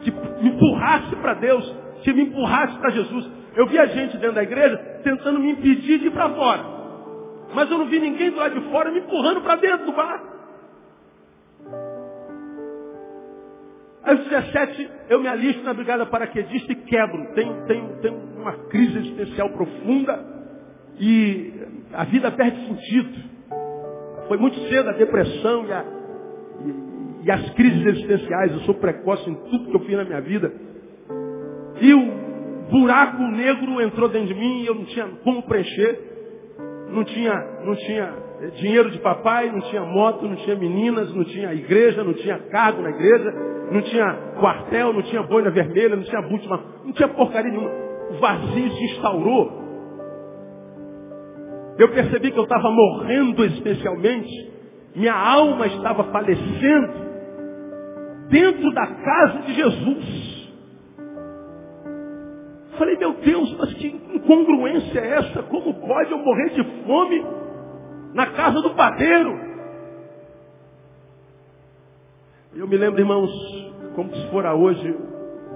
que 0.02 0.12
me 0.12 0.50
empurrasse 0.50 1.16
para 1.18 1.34
Deus 1.36 1.88
que 2.04 2.14
me 2.14 2.24
empurrasse 2.24 2.78
para 2.78 2.92
Jesus. 2.92 3.30
Eu 3.56 3.68
vi 3.68 3.78
a 3.78 3.86
gente 3.88 4.18
dentro 4.18 4.36
da 4.36 4.44
igreja 4.44 4.78
tentando 5.04 5.40
me 5.40 5.52
impedir 5.52 6.00
de 6.00 6.08
ir 6.08 6.12
para 6.12 6.30
fora. 6.30 6.64
Mas 7.54 7.70
eu 7.70 7.78
não 7.78 7.86
vi 7.88 8.00
ninguém 8.00 8.30
do 8.32 8.38
lado 8.38 8.60
de 8.60 8.70
fora 8.70 8.92
me 8.92 9.00
empurrando 9.00 9.42
para 9.42 9.56
dentro 9.56 9.86
do 9.86 9.92
bar. 9.94 10.24
Aos 14.04 14.20
17, 14.20 14.90
eu 15.10 15.20
me 15.20 15.28
alisto 15.28 15.64
na 15.64 15.74
brigada 15.74 16.06
paraquedista 16.06 16.72
e 16.72 16.76
quebro. 16.76 17.34
Tenho, 17.34 17.66
tenho, 17.66 18.02
tenho 18.02 18.16
uma 18.38 18.54
crise 18.70 19.00
existencial 19.00 19.50
profunda 19.50 20.26
e 21.00 21.54
a 21.94 22.04
vida 22.06 22.32
perde 22.32 22.68
sentido. 22.68 23.38
Foi 24.28 24.38
muito 24.38 24.58
cedo 24.70 24.90
a 24.90 24.94
depressão 24.94 25.66
e, 25.66 25.74
a, 25.74 25.86
e, 26.66 26.97
e 27.28 27.32
as 27.32 27.50
crises 27.52 27.86
existenciais. 27.86 28.54
Eu 28.54 28.60
sou 28.62 28.76
precoce 28.76 29.30
em 29.30 29.36
tudo 29.36 29.70
que 29.70 29.76
eu 29.76 29.82
fiz 29.82 29.98
na 29.98 30.06
minha 30.06 30.22
vida. 30.22 30.50
E 31.82 31.94
o 31.94 32.72
buraco 32.72 33.22
negro 33.24 33.82
entrou 33.82 34.08
dentro 34.08 34.30
de 34.30 34.34
mim 34.34 34.62
e 34.62 34.66
eu 34.66 34.74
não 34.74 34.86
tinha 34.86 35.06
como 35.26 35.44
preencher. 35.44 36.00
Não 36.90 37.04
tinha, 37.04 37.34
não 37.66 37.76
tinha 37.76 38.14
dinheiro 38.56 38.90
de 38.92 39.00
papai, 39.00 39.52
não 39.52 39.60
tinha 39.60 39.82
moto, 39.82 40.26
não 40.26 40.38
tinha 40.38 40.56
meninas, 40.56 41.14
não 41.14 41.26
tinha 41.26 41.54
igreja, 41.54 42.02
não 42.02 42.14
tinha 42.14 42.40
cargo 42.50 42.82
na 42.82 42.92
igreja, 42.92 43.30
não 43.74 43.82
tinha 43.82 44.14
quartel, 44.40 44.94
não 44.94 45.02
tinha 45.02 45.22
boina 45.24 45.52
vermelha, 45.52 45.98
não 45.98 46.04
tinha 46.04 46.22
búltima, 46.22 46.64
não 46.86 46.94
tinha 46.94 47.10
porcaria 47.10 47.52
nenhuma. 47.52 47.70
O 48.10 48.20
vazio 48.22 48.72
se 48.72 48.84
instaurou. 48.86 49.68
Eu 51.78 51.90
percebi 51.90 52.32
que 52.32 52.40
eu 52.40 52.44
estava 52.44 52.72
morrendo 52.72 53.44
existencialmente, 53.44 54.52
minha 54.96 55.14
alma 55.14 55.68
estava 55.68 56.06
falecendo 56.06 57.07
dentro 58.30 58.74
da 58.74 58.88
casa 58.88 59.40
de 59.40 59.54
Jesus. 59.54 60.38
Falei, 62.78 62.96
meu 62.98 63.14
Deus, 63.14 63.58
mas 63.58 63.74
que 63.74 63.88
incongruência 63.88 65.00
é 65.00 65.18
essa? 65.18 65.44
Como 65.44 65.74
pode 65.74 66.12
eu 66.12 66.20
morrer 66.20 66.50
de 66.50 66.64
fome 66.86 67.26
na 68.14 68.28
casa 68.28 68.62
do 68.62 68.76
padeiro? 68.76 69.48
Eu 72.56 72.68
me 72.68 72.78
lembro, 72.78 73.00
irmãos, 73.00 73.32
como 73.96 74.14
se 74.16 74.28
fora 74.30 74.54
hoje, 74.54 74.96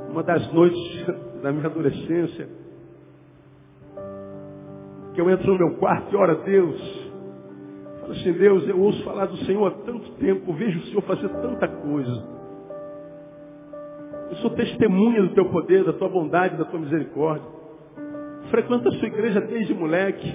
uma 0.10 0.24
das 0.24 0.52
noites 0.52 1.06
da 1.42 1.52
minha 1.52 1.68
adolescência, 1.68 2.50
que 5.14 5.22
eu 5.22 5.30
entro 5.30 5.52
no 5.52 5.58
meu 5.58 5.78
quarto 5.78 6.14
e 6.14 6.16
oro 6.16 6.32
a 6.32 6.44
Deus. 6.44 7.12
Falo 8.02 8.14
assim, 8.14 8.34
Deus, 8.34 8.68
eu 8.68 8.80
ouço 8.80 9.04
falar 9.04 9.26
do 9.26 9.38
Senhor 9.46 9.68
há 9.68 9.72
tanto 9.86 10.12
tempo, 10.14 10.54
vejo 10.54 10.80
o 10.80 10.84
Senhor 10.84 11.02
fazer 11.04 11.30
tanta 11.30 11.68
coisa. 11.68 12.41
Eu 14.32 14.38
sou 14.38 14.50
testemunha 14.52 15.22
do 15.24 15.34
teu 15.34 15.44
poder, 15.50 15.84
da 15.84 15.92
tua 15.92 16.08
bondade, 16.08 16.56
da 16.56 16.64
tua 16.64 16.80
misericórdia. 16.80 17.46
Frequento 18.50 18.88
a 18.88 18.92
sua 18.94 19.08
igreja 19.08 19.42
desde 19.42 19.74
moleque. 19.74 20.34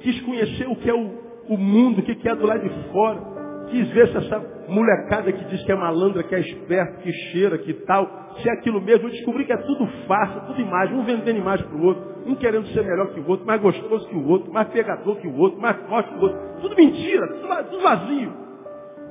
Quis 0.00 0.18
conhecer 0.22 0.66
o 0.66 0.76
que 0.76 0.88
é 0.88 0.94
o, 0.94 1.10
o 1.50 1.58
mundo, 1.58 1.98
o 1.98 2.02
que 2.02 2.26
é 2.26 2.34
do 2.34 2.46
lado 2.46 2.62
de 2.62 2.90
fora. 2.90 3.20
Quis 3.68 3.86
ver 3.90 4.08
se 4.08 4.16
essa 4.16 4.42
molecada 4.68 5.30
que 5.30 5.44
diz 5.44 5.62
que 5.64 5.72
é 5.72 5.74
malandra, 5.74 6.22
que 6.22 6.34
é 6.34 6.40
esperto, 6.40 7.02
que 7.02 7.12
cheira, 7.12 7.58
que 7.58 7.74
tal, 7.84 8.34
se 8.38 8.48
é 8.48 8.52
aquilo 8.52 8.80
mesmo. 8.80 9.08
Eu 9.08 9.12
descobri 9.12 9.44
que 9.44 9.52
é 9.52 9.58
tudo 9.58 9.86
farsa, 10.06 10.40
tudo 10.46 10.58
imagem, 10.58 10.96
um 10.96 11.04
vendendo 11.04 11.38
imagem 11.38 11.66
para 11.66 11.76
o 11.76 11.84
outro, 11.84 12.02
um 12.26 12.34
querendo 12.34 12.66
ser 12.68 12.82
melhor 12.82 13.12
que 13.12 13.20
o 13.20 13.28
outro, 13.28 13.46
mais 13.46 13.60
gostoso 13.60 14.08
que 14.08 14.16
o 14.16 14.26
outro, 14.26 14.50
mais 14.50 14.68
pegador 14.68 15.16
que 15.16 15.28
o 15.28 15.36
outro, 15.36 15.60
mais 15.60 15.76
forte 15.86 16.08
que 16.08 16.18
o 16.18 16.22
outro. 16.22 16.38
Tudo 16.62 16.74
mentira, 16.74 17.28
tudo 17.28 17.82
vazio. 17.82 18.32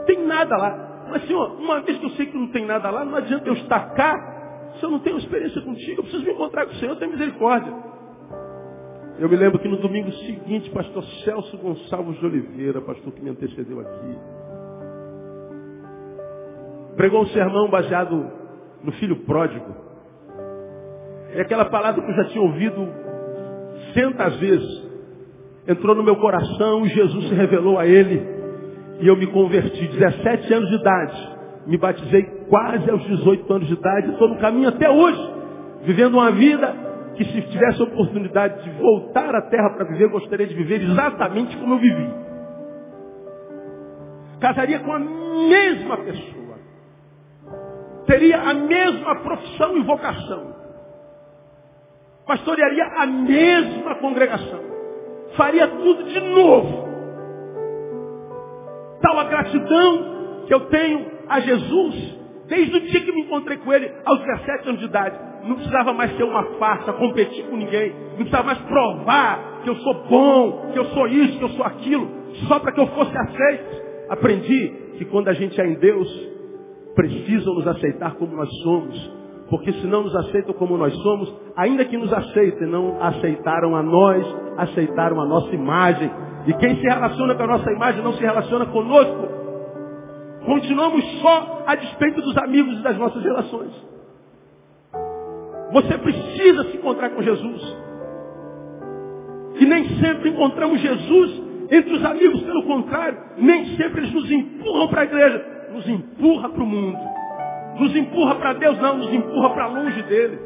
Tem 0.07 0.25
nada 0.25 0.57
lá. 0.57 0.94
Mas, 1.09 1.25
Senhor, 1.27 1.59
uma 1.59 1.81
vez 1.81 1.97
que 1.97 2.05
eu 2.05 2.09
sei 2.11 2.25
que 2.25 2.37
não 2.37 2.47
tem 2.47 2.65
nada 2.65 2.89
lá, 2.89 3.05
não 3.05 3.15
adianta 3.15 3.47
eu 3.47 3.53
estar 3.53 3.93
cá 3.93 4.35
se 4.79 4.83
eu 4.83 4.89
não 4.89 4.99
tenho 4.99 5.17
experiência 5.17 5.61
contigo. 5.61 5.99
Eu 5.99 6.03
preciso 6.03 6.25
me 6.25 6.31
encontrar 6.31 6.65
com 6.65 6.73
o 6.73 6.75
Senhor, 6.75 6.95
tem 6.97 7.09
misericórdia. 7.09 7.73
Eu 9.17 9.29
me 9.29 9.35
lembro 9.35 9.59
que 9.59 9.67
no 9.67 9.77
domingo 9.77 10.11
seguinte, 10.11 10.69
pastor 10.71 11.03
Celso 11.23 11.57
Gonçalves 11.57 12.19
de 12.19 12.25
Oliveira, 12.25 12.81
pastor 12.81 13.13
que 13.13 13.21
me 13.21 13.29
antecedeu 13.29 13.79
aqui, 13.79 14.17
pregou 16.97 17.21
um 17.21 17.27
sermão 17.27 17.69
baseado 17.69 18.29
no 18.83 18.91
filho 18.93 19.15
pródigo. 19.25 19.73
E 21.33 21.39
aquela 21.39 21.65
palavra 21.65 22.03
que 22.03 22.11
eu 22.11 22.15
já 22.15 22.25
tinha 22.25 22.41
ouvido 22.41 22.87
centas 23.93 24.35
vezes, 24.37 24.85
entrou 25.67 25.95
no 25.95 26.03
meu 26.03 26.17
coração 26.17 26.85
e 26.85 26.89
Jesus 26.89 27.29
se 27.29 27.33
revelou 27.33 27.79
a 27.79 27.87
ele. 27.87 28.34
E 28.99 29.07
eu 29.07 29.15
me 29.15 29.27
converti, 29.27 29.87
17 29.87 30.53
anos 30.53 30.69
de 30.69 30.75
idade. 30.75 31.35
Me 31.67 31.77
batizei 31.77 32.23
quase 32.49 32.89
aos 32.89 33.03
18 33.03 33.53
anos 33.53 33.67
de 33.67 33.73
idade. 33.73 34.11
Estou 34.11 34.29
no 34.29 34.37
caminho 34.37 34.69
até 34.69 34.89
hoje, 34.89 35.33
vivendo 35.83 36.15
uma 36.15 36.31
vida 36.31 36.85
que 37.15 37.25
se 37.25 37.41
tivesse 37.43 37.81
a 37.81 37.85
oportunidade 37.85 38.63
de 38.63 38.69
voltar 38.71 39.33
à 39.33 39.41
terra 39.43 39.69
para 39.71 39.85
viver, 39.85 40.09
gostaria 40.09 40.47
de 40.47 40.53
viver 40.53 40.81
exatamente 40.81 41.55
como 41.57 41.75
eu 41.75 41.79
vivi. 41.79 42.09
Casaria 44.39 44.79
com 44.79 44.93
a 44.93 44.99
mesma 44.99 45.97
pessoa 45.97 46.45
teria 48.05 48.39
a 48.39 48.53
mesma 48.53 49.15
profissão 49.15 49.77
e 49.77 49.81
vocação. 49.83 50.55
Pastorearia 52.25 52.85
a 52.85 53.05
mesma 53.05 53.95
congregação. 53.95 54.61
Faria 55.35 55.67
tudo 55.67 56.03
de 56.05 56.19
novo. 56.21 56.84
Tal 59.01 59.19
a 59.19 59.23
gratidão 59.25 60.43
que 60.47 60.53
eu 60.53 60.61
tenho 60.61 61.05
a 61.27 61.39
Jesus, 61.39 62.19
desde 62.47 62.77
o 62.77 62.79
dia 62.81 63.01
que 63.01 63.11
me 63.11 63.21
encontrei 63.21 63.57
com 63.57 63.73
ele, 63.73 63.91
aos 64.05 64.19
17 64.19 64.69
anos 64.69 64.79
de 64.79 64.85
idade. 64.85 65.17
Não 65.47 65.55
precisava 65.55 65.93
mais 65.93 66.15
ser 66.17 66.23
uma 66.23 66.43
farsa, 66.57 66.93
competir 66.93 67.45
com 67.45 67.55
ninguém. 67.55 67.93
Não 68.09 68.17
precisava 68.17 68.43
mais 68.43 68.59
provar 68.59 69.61
que 69.63 69.69
eu 69.69 69.75
sou 69.77 69.93
bom, 70.07 70.71
que 70.71 70.79
eu 70.79 70.85
sou 70.85 71.07
isso, 71.07 71.37
que 71.37 71.43
eu 71.43 71.49
sou 71.49 71.65
aquilo, 71.65 72.07
só 72.47 72.59
para 72.59 72.71
que 72.71 72.79
eu 72.79 72.87
fosse 72.87 73.15
aceito. 73.17 73.83
Aprendi 74.09 74.73
que 74.97 75.05
quando 75.05 75.27
a 75.27 75.33
gente 75.33 75.59
é 75.59 75.67
em 75.67 75.75
Deus, 75.75 76.07
precisam 76.95 77.53
nos 77.55 77.67
aceitar 77.67 78.15
como 78.15 78.35
nós 78.35 78.49
somos. 78.63 79.15
Porque 79.49 79.71
se 79.73 79.85
não 79.85 80.03
nos 80.03 80.15
aceitam 80.15 80.53
como 80.55 80.77
nós 80.77 80.93
somos, 80.95 81.33
ainda 81.55 81.85
que 81.85 81.97
nos 81.97 82.11
aceitem, 82.11 82.67
não 82.67 83.01
aceitaram 83.01 83.75
a 83.75 83.83
nós, 83.83 84.25
aceitaram 84.57 85.21
a 85.21 85.25
nossa 85.25 85.53
imagem. 85.53 86.09
E 86.47 86.53
quem 86.53 86.75
se 86.75 86.81
relaciona 86.83 87.35
com 87.35 87.43
a 87.43 87.47
nossa 87.47 87.71
imagem 87.71 88.03
não 88.03 88.13
se 88.13 88.21
relaciona 88.21 88.65
conosco. 88.67 89.27
Continuamos 90.45 91.03
só 91.21 91.63
a 91.65 91.75
despeito 91.75 92.21
dos 92.21 92.37
amigos 92.37 92.79
e 92.79 92.83
das 92.83 92.97
nossas 92.97 93.23
relações. 93.23 93.71
Você 95.71 95.97
precisa 95.97 96.63
se 96.65 96.77
encontrar 96.77 97.09
com 97.09 97.21
Jesus. 97.21 97.77
E 99.59 99.65
nem 99.65 99.87
sempre 99.99 100.29
encontramos 100.29 100.79
Jesus 100.79 101.43
entre 101.71 101.93
os 101.93 102.05
amigos, 102.05 102.41
pelo 102.43 102.63
contrário, 102.63 103.17
nem 103.37 103.75
sempre 103.75 104.01
eles 104.01 104.13
nos 104.13 104.29
empurram 104.29 104.87
para 104.87 105.01
a 105.01 105.05
igreja 105.05 105.55
nos 105.75 105.87
empurra 105.89 106.49
para 106.49 106.63
o 106.63 106.65
mundo. 106.65 106.97
Nos 107.79 107.95
empurra 107.95 108.35
para 108.35 108.53
Deus, 108.53 108.79
não, 108.79 108.97
nos 108.97 109.13
empurra 109.13 109.49
para 109.49 109.67
longe 109.67 110.01
dele. 110.03 110.39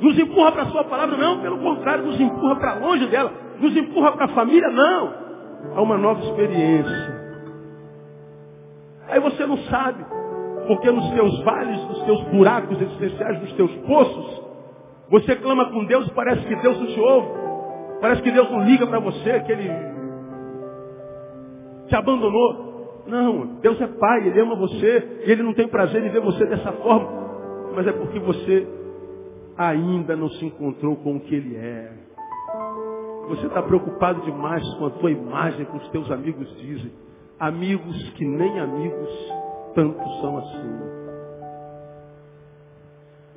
Nos 0.00 0.18
empurra 0.18 0.52
para 0.52 0.62
a 0.64 0.66
sua 0.66 0.84
palavra, 0.84 1.16
não, 1.16 1.40
pelo 1.40 1.58
contrário, 1.58 2.04
nos 2.04 2.20
empurra 2.20 2.56
para 2.56 2.74
longe 2.74 3.06
dela. 3.06 3.32
Nos 3.58 3.74
empurra 3.74 4.12
para 4.12 4.26
a 4.26 4.28
família, 4.28 4.68
não. 4.68 5.25
Há 5.74 5.82
uma 5.82 5.98
nova 5.98 6.20
experiência. 6.20 7.26
Aí 9.08 9.20
você 9.20 9.46
não 9.46 9.56
sabe, 9.64 10.04
porque 10.66 10.90
nos 10.90 11.10
teus 11.10 11.42
vales, 11.44 11.80
nos 11.88 12.02
teus 12.02 12.22
buracos 12.24 12.80
existenciais, 12.80 13.40
nos 13.40 13.52
teus 13.52 13.74
poços, 13.86 14.42
você 15.08 15.36
clama 15.36 15.70
com 15.70 15.84
Deus 15.84 16.06
e 16.08 16.14
parece 16.14 16.44
que 16.46 16.56
Deus 16.56 16.78
não 16.78 16.86
te 16.86 17.00
ouve. 17.00 17.28
Parece 18.00 18.22
que 18.22 18.30
Deus 18.30 18.50
não 18.50 18.64
liga 18.64 18.86
para 18.86 18.98
você, 18.98 19.40
que 19.40 19.52
Ele 19.52 19.70
te 21.86 21.94
abandonou. 21.94 23.04
Não, 23.06 23.46
Deus 23.60 23.80
é 23.80 23.86
Pai, 23.86 24.26
Ele 24.26 24.40
ama 24.40 24.56
você, 24.56 25.22
e 25.24 25.30
Ele 25.30 25.42
não 25.42 25.54
tem 25.54 25.68
prazer 25.68 26.04
em 26.04 26.10
ver 26.10 26.20
você 26.20 26.44
dessa 26.46 26.72
forma, 26.72 27.08
mas 27.74 27.86
é 27.86 27.92
porque 27.92 28.18
você 28.18 28.66
ainda 29.56 30.16
não 30.16 30.28
se 30.28 30.44
encontrou 30.44 30.96
com 30.96 31.16
o 31.16 31.20
que 31.20 31.34
Ele 31.34 31.56
é. 31.56 32.05
Você 33.28 33.46
está 33.46 33.62
preocupado 33.62 34.20
demais 34.22 34.62
com 34.74 34.86
a 34.86 34.90
tua 34.90 35.10
imagem, 35.10 35.64
com 35.66 35.76
os 35.78 35.88
teus 35.88 36.10
amigos 36.10 36.48
dizem. 36.58 36.92
Amigos 37.38 38.10
que 38.10 38.24
nem 38.24 38.58
amigos 38.60 39.34
tanto 39.74 39.98
são 40.20 40.38
assim. 40.38 40.86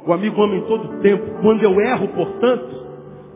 O 0.06 0.14
amigo 0.14 0.42
ama 0.42 0.56
em 0.56 0.62
todo 0.62 1.02
tempo. 1.02 1.42
Quando 1.42 1.64
eu 1.64 1.80
erro, 1.82 2.08
portanto, 2.10 2.88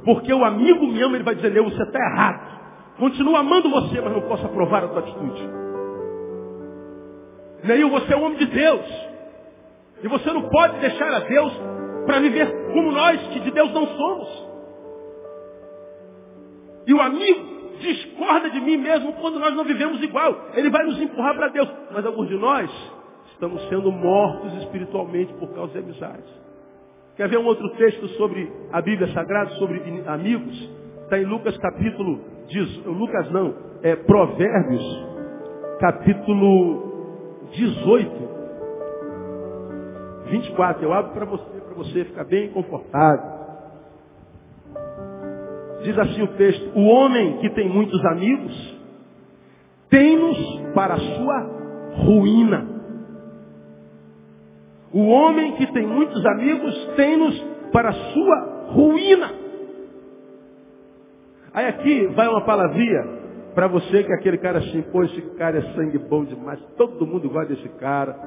porque 0.06 0.34
o 0.34 0.44
amigo 0.44 0.88
me 0.88 1.02
ama, 1.02 1.16
ele 1.16 1.24
vai 1.24 1.36
dizer, 1.36 1.62
você 1.62 1.84
está 1.84 2.00
errado. 2.00 2.54
Continuo 2.98 3.36
amando 3.36 3.70
você, 3.70 4.00
mas 4.00 4.14
não 4.14 4.22
posso 4.22 4.46
aprovar 4.46 4.84
a 4.84 4.88
tua 4.88 5.00
atitude. 5.00 5.50
Neil, 7.64 7.90
você 7.90 8.14
é 8.14 8.18
um 8.18 8.26
homem 8.26 8.38
de 8.38 8.46
Deus. 8.46 8.86
E 10.04 10.08
você 10.08 10.32
não 10.32 10.50
pode 10.50 10.80
deixar 10.80 11.14
a 11.14 11.20
Deus 11.20 11.54
para 12.06 12.20
viver 12.20 12.74
como 12.74 12.92
nós, 12.92 13.22
que 13.28 13.40
de 13.40 13.52
Deus 13.52 13.74
não 13.74 13.88
somos. 13.88 14.43
E 16.86 16.94
o 16.94 17.02
amigo 17.02 17.54
discorda 17.80 18.50
de 18.50 18.62
mim 18.62 18.78
mesmo 18.78 19.14
quando 19.14 19.40
nós 19.40 19.56
não 19.56 19.64
vivemos 19.64 20.02
igual. 20.02 20.50
Ele 20.54 20.70
vai 20.70 20.86
nos 20.86 21.02
empurrar 21.02 21.36
para 21.36 21.50
Deus. 21.50 21.70
Mas 21.92 22.06
alguns 22.06 22.28
de 22.28 22.38
nós 22.38 22.70
estamos 23.32 23.62
sendo 23.70 23.92
mortos 23.92 24.54
espiritualmente 24.64 25.34
por 25.34 25.54
causa 25.54 25.74
de 25.74 25.80
amizades. 25.80 26.44
Quer 27.16 27.30
ver 27.30 27.38
um 27.38 27.46
outro 27.46 27.70
texto 27.76 28.08
sobre 28.10 28.52
a 28.72 28.82
Bíblia 28.82 29.14
Sagrada, 29.14 29.52
sobre 29.52 29.82
amigos? 30.08 30.70
Está 31.04 31.20
em 31.20 31.26
Lucas 31.26 31.56
capítulo, 31.58 32.22
diz, 32.48 32.86
Lucas 32.86 33.30
não, 33.32 33.54
é 33.84 33.96
Provérbios, 33.96 35.06
capítulo 35.80 37.48
18, 37.52 38.30
24. 40.32 40.84
Eu 40.84 40.94
abro 40.94 41.14
para 41.14 41.26
você, 41.26 41.60
para 41.60 41.76
você 41.76 42.06
ficar 42.06 42.24
bem 42.24 42.50
confortável. 42.50 43.33
Diz 45.84 45.98
assim 46.00 46.22
o 46.24 46.28
texto: 46.30 46.72
O 46.76 46.86
homem 46.86 47.38
que 47.38 47.50
tem 47.52 47.70
muitos 47.70 48.04
amigos 48.06 48.82
tem-nos 49.90 50.62
para 50.74 50.96
a 50.96 51.00
sua 51.00 51.40
ruína. 52.06 52.68
O 54.92 55.08
homem 55.08 55.54
que 55.54 55.68
tem 55.74 55.86
muitos 55.86 56.26
amigos 56.26 56.86
tem-nos 56.96 57.40
para 57.72 57.90
a 57.90 57.94
sua 57.94 58.66
ruína. 58.70 59.32
Aí 61.54 61.68
aqui 61.68 62.08
vai 62.08 62.28
uma 62.28 62.42
palavrinha 62.42 63.04
para 63.54 63.68
você 63.68 64.04
que 64.04 64.12
é 64.12 64.16
aquele 64.16 64.38
cara 64.40 64.60
assim, 64.60 64.82
pô, 64.84 65.04
esse 65.04 65.22
cara 65.38 65.60
é 65.60 65.62
sangue 65.74 66.00
bom 66.00 66.24
demais, 66.26 66.60
todo 66.76 67.06
mundo 67.06 67.30
gosta 67.30 67.54
desse 67.54 67.70
cara. 67.78 68.18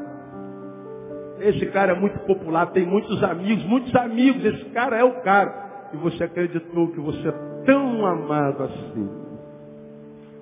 Esse 1.40 1.66
cara 1.66 1.92
é 1.92 2.00
muito 2.00 2.18
popular, 2.20 2.66
tem 2.66 2.86
muitos 2.86 3.22
amigos, 3.22 3.64
muitos 3.64 3.94
amigos, 3.96 4.44
esse 4.44 4.64
cara 4.66 4.96
é 4.96 5.04
o 5.04 5.20
cara. 5.22 5.65
E 5.92 5.96
você 5.96 6.24
acreditou 6.24 6.88
que 6.92 7.00
você 7.00 7.28
é 7.28 7.32
tão 7.64 8.06
amado 8.06 8.64
assim. 8.64 9.26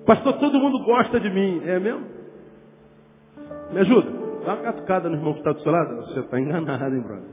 Pastor, 0.05 0.33
todo 0.33 0.59
mundo 0.59 0.83
gosta 0.83 1.19
de 1.19 1.29
mim, 1.29 1.61
é 1.65 1.79
mesmo? 1.79 2.05
Me 3.71 3.79
ajuda? 3.79 4.11
Dá 4.45 4.53
uma 4.53 4.63
catucada 4.63 5.09
no 5.09 5.15
irmão 5.15 5.33
que 5.33 5.39
está 5.39 5.51
do 5.51 5.61
seu 5.61 5.71
lado. 5.71 5.95
Você 6.07 6.19
está 6.19 6.39
enganado, 6.39 6.95
hein, 6.95 7.01
brother? 7.01 7.29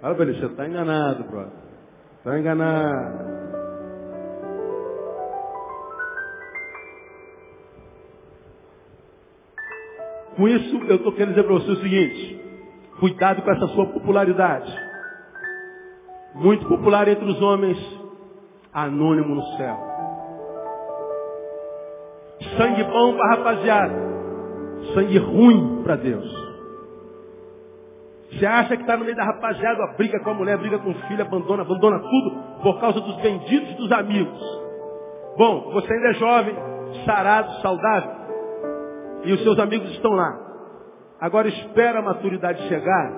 Fala 0.00 0.14
pra 0.14 0.24
ele, 0.24 0.38
você 0.38 0.46
está 0.46 0.66
enganado, 0.66 1.24
brother. 1.24 1.52
Está 2.18 2.38
enganado. 2.38 3.40
Com 10.36 10.48
isso, 10.48 10.76
eu 10.88 10.96
estou 10.96 11.12
querendo 11.12 11.34
dizer 11.34 11.44
para 11.44 11.54
você 11.54 11.70
o 11.70 11.76
seguinte. 11.76 12.40
Cuidado 12.98 13.42
com 13.42 13.50
essa 13.50 13.66
sua 13.68 13.86
popularidade. 13.86 14.89
Muito 16.34 16.66
popular 16.66 17.08
entre 17.08 17.24
os 17.24 17.40
homens, 17.42 17.78
anônimo 18.72 19.34
no 19.34 19.42
céu. 19.56 19.76
Sangue 22.56 22.84
bom 22.84 23.16
para 23.16 23.36
rapaziada. 23.36 23.94
Sangue 24.94 25.18
ruim 25.18 25.82
para 25.82 25.96
Deus. 25.96 26.50
Você 28.32 28.46
acha 28.46 28.76
que 28.76 28.82
está 28.82 28.96
no 28.96 29.04
meio 29.04 29.16
da 29.16 29.24
rapaziada, 29.24 29.94
briga 29.98 30.20
com 30.20 30.30
a 30.30 30.34
mulher, 30.34 30.56
briga 30.56 30.78
com 30.78 30.90
o 30.90 30.94
filho, 30.94 31.20
abandona, 31.20 31.62
abandona 31.62 31.98
tudo 31.98 32.62
por 32.62 32.80
causa 32.80 33.00
dos 33.00 33.16
benditos 33.16 33.74
dos 33.74 33.90
amigos. 33.90 34.40
Bom, 35.36 35.72
você 35.72 35.92
ainda 35.92 36.08
é 36.10 36.14
jovem, 36.14 36.54
sarado, 37.04 37.52
saudável, 37.60 38.10
e 39.24 39.32
os 39.32 39.42
seus 39.42 39.58
amigos 39.58 39.90
estão 39.90 40.12
lá. 40.12 40.38
Agora 41.20 41.48
espera 41.48 41.98
a 41.98 42.02
maturidade 42.02 42.62
chegar, 42.68 43.12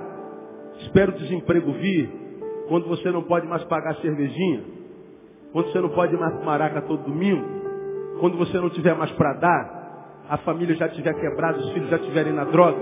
espera 0.81 1.11
o 1.11 1.15
desemprego 1.15 1.73
vir, 1.73 2.22
quando 2.69 2.87
você 2.89 3.11
não 3.11 3.23
pode 3.23 3.47
mais 3.47 3.63
pagar 3.65 3.97
cervejinha, 3.97 4.63
quando 5.53 5.71
você 5.71 5.81
não 5.81 5.91
pode 5.91 6.17
mais 6.17 6.45
maraca 6.45 6.83
todo 6.83 7.05
domingo, 7.05 7.45
quando 8.21 8.37
você 8.37 8.59
não 8.59 8.71
tiver 8.71 8.95
mais 8.95 9.11
para 9.13 9.35
dar, 9.35 9.83
a 10.29 10.39
família 10.39 10.75
já 10.77 10.89
tiver 10.89 11.13
quebrado, 11.15 11.59
os 11.59 11.73
filhos 11.73 11.91
já 11.91 11.97
estiverem 11.97 12.33
na 12.33 12.45
droga. 12.45 12.79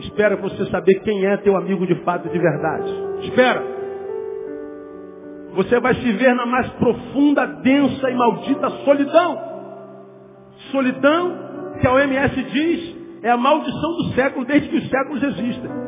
Espera 0.00 0.36
você 0.36 0.66
saber 0.66 1.00
quem 1.00 1.26
é 1.26 1.36
teu 1.38 1.56
amigo 1.56 1.86
de 1.86 1.94
fato 1.96 2.28
de 2.28 2.38
verdade. 2.38 2.90
Espera. 3.22 3.62
Você 5.54 5.80
vai 5.80 5.94
se 5.94 6.12
ver 6.12 6.34
na 6.34 6.46
mais 6.46 6.68
profunda, 6.74 7.46
densa 7.46 8.10
e 8.10 8.14
maldita 8.14 8.70
solidão. 8.84 9.38
Solidão 10.70 11.46
que 11.80 11.86
a 11.86 11.92
OMS 11.92 12.42
diz 12.42 12.96
é 13.22 13.30
a 13.30 13.36
maldição 13.36 13.96
do 13.96 14.14
século 14.14 14.44
desde 14.44 14.68
que 14.68 14.76
os 14.76 14.88
séculos 14.88 15.22
existem. 15.22 15.85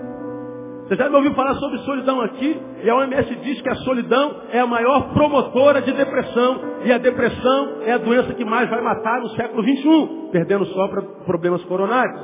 Você 0.89 0.97
já 0.97 1.11
me 1.11 1.17
ouviu 1.17 1.35
falar 1.35 1.55
sobre 1.57 1.79
solidão 1.81 2.19
aqui? 2.23 2.59
E 2.83 2.89
a 2.89 2.97
OMS 2.97 3.35
diz 3.43 3.61
que 3.61 3.69
a 3.69 3.75
solidão 3.77 4.41
é 4.51 4.59
a 4.59 4.67
maior 4.67 5.13
promotora 5.13 5.83
de 5.83 5.93
depressão. 5.93 6.63
E 6.83 6.91
a 6.91 6.97
depressão 6.97 7.83
é 7.85 7.93
a 7.93 7.99
doença 7.99 8.33
que 8.33 8.43
mais 8.43 8.71
vai 8.71 8.81
matar 8.81 9.21
no 9.21 9.29
século 9.31 9.63
XXI, 9.63 10.31
perdendo 10.33 10.65
só 10.65 10.89
para 10.89 11.03
problemas 11.27 11.63
coronários. 11.65 12.19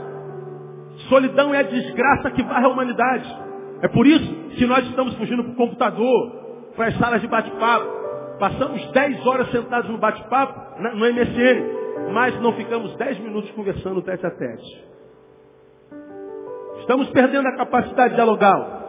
Solidão 1.10 1.54
é 1.54 1.58
a 1.58 1.62
desgraça 1.62 2.30
que 2.30 2.42
varre 2.42 2.64
a 2.64 2.68
humanidade. 2.70 3.36
É 3.82 3.88
por 3.88 4.06
isso 4.06 4.34
que 4.56 4.64
nós 4.64 4.82
estamos 4.86 5.14
fugindo 5.16 5.44
para 5.44 5.52
o 5.52 5.56
computador, 5.56 6.32
para 6.74 6.86
as 6.86 6.96
salas 6.96 7.20
de 7.20 7.28
bate-papo. 7.28 7.86
Passamos 8.38 8.82
10 8.92 9.26
horas 9.26 9.50
sentados 9.50 9.90
no 9.90 9.98
bate-papo, 9.98 10.80
no 10.80 11.12
MSN, 11.12 12.12
mas 12.14 12.40
não 12.40 12.54
ficamos 12.54 12.96
10 12.96 13.18
minutos 13.18 13.50
conversando 13.50 14.00
tete 14.00 14.24
a 14.24 14.30
tete. 14.30 14.93
Estamos 16.84 17.08
perdendo 17.12 17.48
a 17.48 17.56
capacidade 17.56 18.10
de 18.10 18.16
dialogar. 18.16 18.84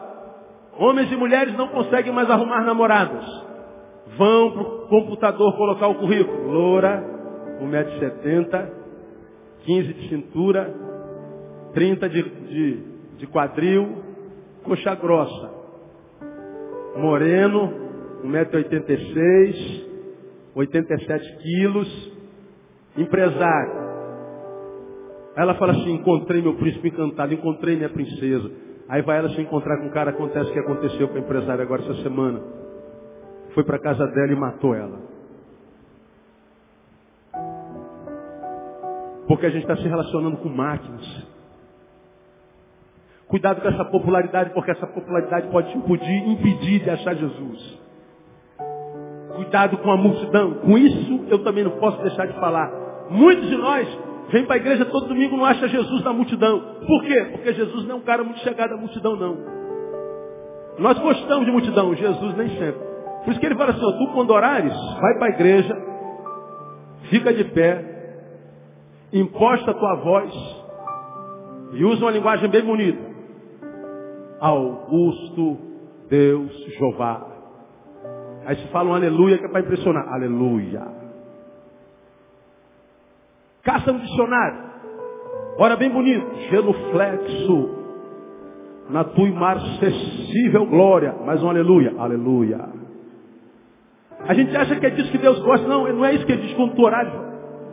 Homens 0.77 1.09
e 1.09 1.15
mulheres 1.15 1.55
não 1.55 1.69
conseguem 1.69 2.11
mais 2.11 2.29
arrumar 2.29 2.61
namoradas. 2.65 3.23
Vão 4.17 4.51
para 4.51 4.61
o 4.61 4.87
computador 4.89 5.55
colocar 5.55 5.87
o 5.87 5.95
currículo. 5.95 6.51
Loura, 6.51 7.01
1,70m, 7.61 8.69
15 9.63 9.93
de 9.93 10.09
cintura, 10.09 10.75
30 11.73 12.09
de, 12.09 12.21
de, 12.21 12.83
de 13.17 13.27
quadril, 13.27 14.03
coxa 14.65 14.93
grossa. 14.95 15.53
Moreno, 16.97 17.73
1,86m, 18.25 19.85
87 20.53 21.37
quilos, 21.37 22.11
empresário. 22.97 23.94
Ela 25.35 25.55
fala 25.55 25.73
assim, 25.73 25.93
encontrei 25.93 26.41
meu 26.41 26.55
príncipe 26.55 26.87
encantado, 26.87 27.33
encontrei 27.33 27.75
minha 27.75 27.89
princesa. 27.89 28.49
Aí 28.87 29.01
vai 29.01 29.17
ela 29.17 29.29
se 29.29 29.41
encontrar 29.41 29.77
com 29.77 29.87
um 29.87 29.89
cara, 29.89 30.11
acontece 30.11 30.49
o 30.49 30.53
que 30.53 30.59
aconteceu 30.59 31.07
com 31.09 31.17
a 31.17 31.19
empresária 31.19 31.63
agora 31.63 31.81
essa 31.81 32.03
semana. 32.03 32.41
Foi 33.53 33.63
para 33.63 33.79
casa 33.79 34.05
dela 34.07 34.31
e 34.31 34.35
matou 34.35 34.73
ela. 34.73 34.99
Porque 39.27 39.45
a 39.47 39.49
gente 39.49 39.63
está 39.63 39.75
se 39.75 39.87
relacionando 39.87 40.37
com 40.37 40.49
máquinas. 40.49 41.27
Cuidado 43.27 43.59
com 43.59 43.67
essa 43.67 43.83
popularidade, 43.85 44.51
porque 44.51 44.71
essa 44.71 44.85
popularidade 44.87 45.47
pode 45.49 45.71
te 45.71 45.77
impedir, 45.77 46.27
impedir 46.27 46.83
de 46.83 46.89
achar 46.91 47.15
Jesus. 47.15 47.79
Cuidado 49.35 49.77
com 49.79 49.91
a 49.91 49.97
multidão. 49.97 50.53
Com 50.59 50.77
isso 50.77 51.25
eu 51.27 51.43
também 51.43 51.63
não 51.63 51.71
posso 51.71 52.01
deixar 52.03 52.27
de 52.27 52.33
falar. 52.39 52.71
Muitos 53.09 53.49
de 53.49 53.57
nós 53.57 54.14
vêm 54.29 54.45
para 54.45 54.55
a 54.55 54.57
igreja 54.57 54.85
todo 54.85 55.07
domingo 55.07 55.37
não 55.37 55.45
acha 55.45 55.67
Jesus 55.67 56.03
na 56.03 56.13
multidão. 56.13 56.59
Por 56.85 57.03
quê? 57.03 57.27
Porque 57.31 57.53
Jesus 57.53 57.85
não 57.85 57.95
é 57.95 57.97
um 57.99 58.01
cara 58.01 58.23
muito 58.23 58.39
chegado 58.39 58.73
à 58.73 58.77
multidão, 58.77 59.15
não. 59.15 59.37
Nós 60.79 60.97
gostamos 60.99 61.45
de 61.45 61.51
multidão, 61.51 61.95
Jesus 61.95 62.35
nem 62.35 62.49
sempre. 62.49 62.81
Por 63.23 63.31
isso 63.31 63.39
que 63.39 63.45
ele 63.45 63.55
fala 63.55 63.71
assim, 63.71 63.79
tu 63.79 64.13
quando 64.13 64.31
orares, 64.31 64.73
vai 64.99 65.17
para 65.17 65.27
a 65.27 65.29
igreja, 65.29 65.75
fica 67.09 67.33
de 67.33 67.43
pé, 67.45 67.83
imposta 69.13 69.71
a 69.71 69.73
tua 69.73 69.95
voz 69.95 70.33
e 71.73 71.83
usa 71.83 72.05
uma 72.05 72.11
linguagem 72.11 72.49
bem 72.49 72.63
bonita. 72.63 73.15
Augusto 74.39 75.57
Deus 76.09 76.51
Jeová. 76.77 77.25
Aí 78.45 78.55
se 78.57 78.67
fala 78.67 78.91
um 78.91 78.93
aleluia 78.93 79.37
que 79.37 79.45
é 79.45 79.49
para 79.49 79.61
impressionar. 79.61 80.07
Aleluia. 80.13 80.94
Caça 83.65 83.91
no 83.91 83.99
dicionário. 83.99 84.59
Ora 85.57 85.75
bem 85.75 85.89
bonito. 85.89 86.25
Genuflexo. 86.49 87.69
Na 88.89 89.03
tua 89.03 89.27
imarcessível 89.27 90.67
glória. 90.67 91.13
Mais 91.25 91.41
um 91.43 91.49
aleluia. 91.49 91.93
Aleluia. 91.97 92.59
A 94.27 94.33
gente 94.33 94.55
acha 94.55 94.75
que 94.75 94.85
é 94.85 94.89
disso 94.91 95.11
que 95.11 95.17
Deus 95.17 95.39
gosta. 95.39 95.67
Não, 95.67 95.91
não 95.91 96.05
é 96.05 96.13
isso 96.13 96.25
que 96.25 96.31
ele 96.31 96.43
diz 96.43 96.53
quando 96.53 96.75
tu 96.75 96.83
orares. 96.83 97.11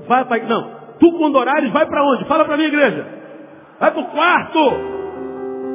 Vai 0.09 0.24
para... 0.24 0.43
Não. 0.45 0.82
Tu 0.99 1.12
quando 1.18 1.36
orares, 1.36 1.70
vai 1.70 1.86
para 1.86 2.03
onde? 2.03 2.24
Fala 2.26 2.45
para 2.45 2.57
mim, 2.57 2.64
igreja. 2.64 3.07
Vai 3.78 3.90
para 3.90 4.01
o 4.01 4.07
quarto 4.07 4.59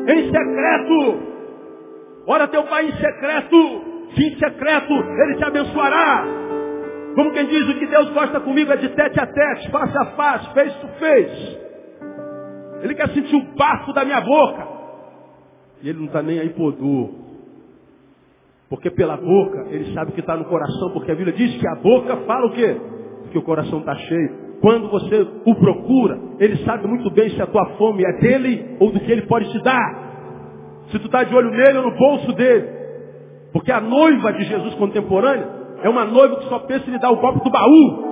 em 0.07 0.32
secreto. 0.32 1.20
Ora 2.26 2.47
teu 2.47 2.63
pai 2.63 2.88
em 2.88 2.91
secreto, 2.93 3.82
que 4.15 4.24
em 4.24 4.38
secreto 4.38 4.93
ele 4.93 5.36
te 5.36 5.43
abençoará. 5.43 6.47
Como 7.18 7.32
quem 7.32 7.47
diz, 7.47 7.68
o 7.68 7.80
que 7.80 7.88
Deus 7.88 8.11
gosta 8.11 8.39
comigo 8.41 8.72
é 8.72 8.78
de 8.78 8.89
tete 8.89 9.20
a 9.20 9.26
tete, 9.26 9.72
face 9.72 9.97
a 9.97 10.05
face, 10.05 10.53
face 10.53 10.80
to 10.80 10.88
face. 10.99 11.57
Ele 12.84 12.93
quer 12.93 13.09
sentir 13.09 13.36
o 13.36 13.55
bafo 13.55 13.91
da 13.91 14.05
minha 14.05 14.22
boca. 14.22 14.68
E 15.82 15.89
ele 15.89 15.97
não 15.97 16.05
está 16.05 16.22
nem 16.22 16.39
aí 16.39 16.49
por 16.49 16.74
dor. 16.74 17.09
Porque 18.70 18.91
pela 18.91 19.18
boca 19.18 19.65
ele 19.72 19.95
sabe 19.95 20.11
o 20.11 20.13
que 20.13 20.20
está 20.20 20.38
no 20.38 20.45
coração, 20.45 20.91
porque 20.91 21.11
a 21.11 21.15
Bíblia 21.15 21.36
diz 21.36 21.59
que 21.59 21.68
a 21.68 21.74
boca 21.82 22.18
fala 22.18 22.45
o 22.45 22.51
quê? 22.51 22.78
Porque 23.24 23.39
o 23.39 23.41
coração 23.41 23.80
está 23.80 23.95
cheio. 23.95 24.59
Quando 24.61 24.88
você 24.88 25.28
o 25.43 25.55
procura, 25.55 26.20
ele 26.39 26.63
sabe 26.65 26.88
muito 26.88 27.09
bem 27.09 27.32
se 27.32 27.41
a 27.41 27.47
tua 27.47 27.65
fome 27.80 28.03
é 28.05 28.20
dele 28.20 28.78
ou 28.80 28.91
do 28.91 28.99
que 28.99 29.11
ele 29.11 29.24
pode 29.24 29.51
te 29.51 29.63
dar. 29.63 30.84
Se 30.91 30.99
tu 30.99 31.07
está 31.07 31.24
de 31.24 31.34
olho 31.34 31.49
nele 31.49 31.80
ou 31.80 31.89
no 31.89 31.97
bolso 31.97 32.32
dele. 32.34 32.68
Porque 33.51 33.72
a 33.72 33.82
noiva 33.82 34.34
de 34.34 34.43
Jesus 34.43 34.76
contemporânea 34.76 35.57
é 35.84 35.89
uma 35.89 36.05
noiva 36.05 36.38
que 36.38 36.49
só 36.49 36.59
pensa 36.59 36.88
em 36.88 36.93
lhe 36.93 36.99
dar 36.99 37.11
o 37.11 37.17
copo 37.17 37.43
do 37.43 37.49
baú. 37.49 38.07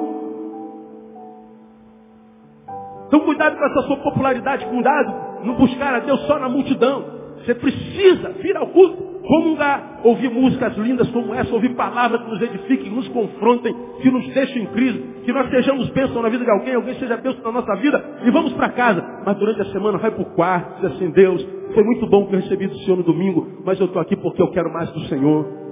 Então 3.07 3.19
cuidado 3.21 3.57
com 3.57 3.65
essa 3.65 3.81
sua 3.83 3.97
popularidade, 3.97 4.65
cuidado 4.65 5.25
não 5.45 5.55
buscar 5.55 5.93
a 5.95 5.99
Deus 5.99 6.19
só 6.21 6.39
na 6.39 6.49
multidão. 6.49 7.15
Você 7.37 7.53
precisa 7.53 8.29
vir 8.41 8.57
ao 8.57 8.67
culto, 8.67 8.97
comungar, 9.21 9.99
ouvir 10.03 10.31
músicas 10.31 10.75
lindas 10.77 11.07
como 11.11 11.33
essa, 11.33 11.53
ouvir 11.53 11.75
palavras 11.75 12.21
que 12.21 12.29
nos 12.29 12.41
edifiquem, 12.41 12.89
que 12.89 12.95
nos 12.95 13.07
confrontem, 13.09 13.75
que 14.01 14.09
nos 14.09 14.27
deixem 14.33 14.63
em 14.63 14.65
crise, 14.67 14.99
que 15.23 15.31
nós 15.31 15.49
sejamos 15.51 15.89
bênção 15.89 16.21
na 16.23 16.29
vida 16.29 16.43
de 16.43 16.49
alguém, 16.49 16.73
alguém 16.73 16.95
seja 16.95 17.17
bênção 17.17 17.43
na 17.43 17.51
nossa 17.51 17.75
vida 17.75 18.03
e 18.23 18.31
vamos 18.31 18.53
para 18.53 18.69
casa. 18.69 19.03
Mas 19.25 19.37
durante 19.37 19.61
a 19.61 19.65
semana 19.65 19.97
vai 19.99 20.11
para 20.11 20.23
o 20.23 20.33
quarto, 20.33 20.81
diz 20.81 20.95
assim, 20.95 21.11
Deus, 21.11 21.45
foi 21.73 21.83
muito 21.83 22.07
bom 22.07 22.25
que 22.25 22.35
eu 22.35 22.39
recebi 22.39 22.67
do 22.67 22.77
Senhor 22.79 22.97
no 22.97 23.03
domingo, 23.03 23.47
mas 23.63 23.79
eu 23.79 23.85
estou 23.85 24.01
aqui 24.01 24.15
porque 24.15 24.41
eu 24.41 24.49
quero 24.51 24.71
mais 24.73 24.89
do 24.91 25.01
Senhor. 25.01 25.64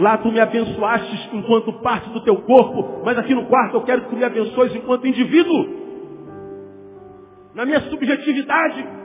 Lá 0.00 0.18
tu 0.18 0.32
me 0.32 0.40
abençoaste 0.40 1.30
enquanto 1.36 1.72
parte 1.74 2.10
do 2.10 2.22
teu 2.22 2.36
corpo, 2.42 3.02
mas 3.04 3.16
aqui 3.18 3.34
no 3.34 3.46
quarto 3.46 3.76
eu 3.76 3.82
quero 3.82 4.02
que 4.02 4.08
tu 4.08 4.16
me 4.16 4.24
abençoes 4.24 4.74
enquanto 4.74 5.06
indivíduo. 5.06 5.78
Na 7.54 7.64
minha 7.64 7.80
subjetividade, 7.82 9.00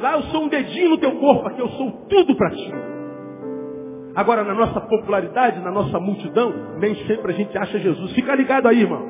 Lá 0.00 0.14
eu 0.14 0.22
sou 0.24 0.44
um 0.44 0.48
dedinho 0.48 0.90
no 0.90 0.98
teu 0.98 1.12
corpo, 1.16 1.48
aqui 1.48 1.60
eu 1.60 1.68
sou 1.70 1.90
tudo 2.08 2.36
para 2.36 2.50
ti. 2.50 2.72
Agora, 4.14 4.44
na 4.44 4.54
nossa 4.54 4.80
popularidade, 4.80 5.60
na 5.60 5.70
nossa 5.70 5.98
multidão, 5.98 6.52
nem 6.78 6.94
sempre 7.06 7.32
a 7.32 7.34
gente 7.34 7.56
acha 7.58 7.78
Jesus. 7.78 8.12
Fica 8.12 8.34
ligado 8.34 8.68
aí, 8.68 8.80
irmão. 8.80 9.08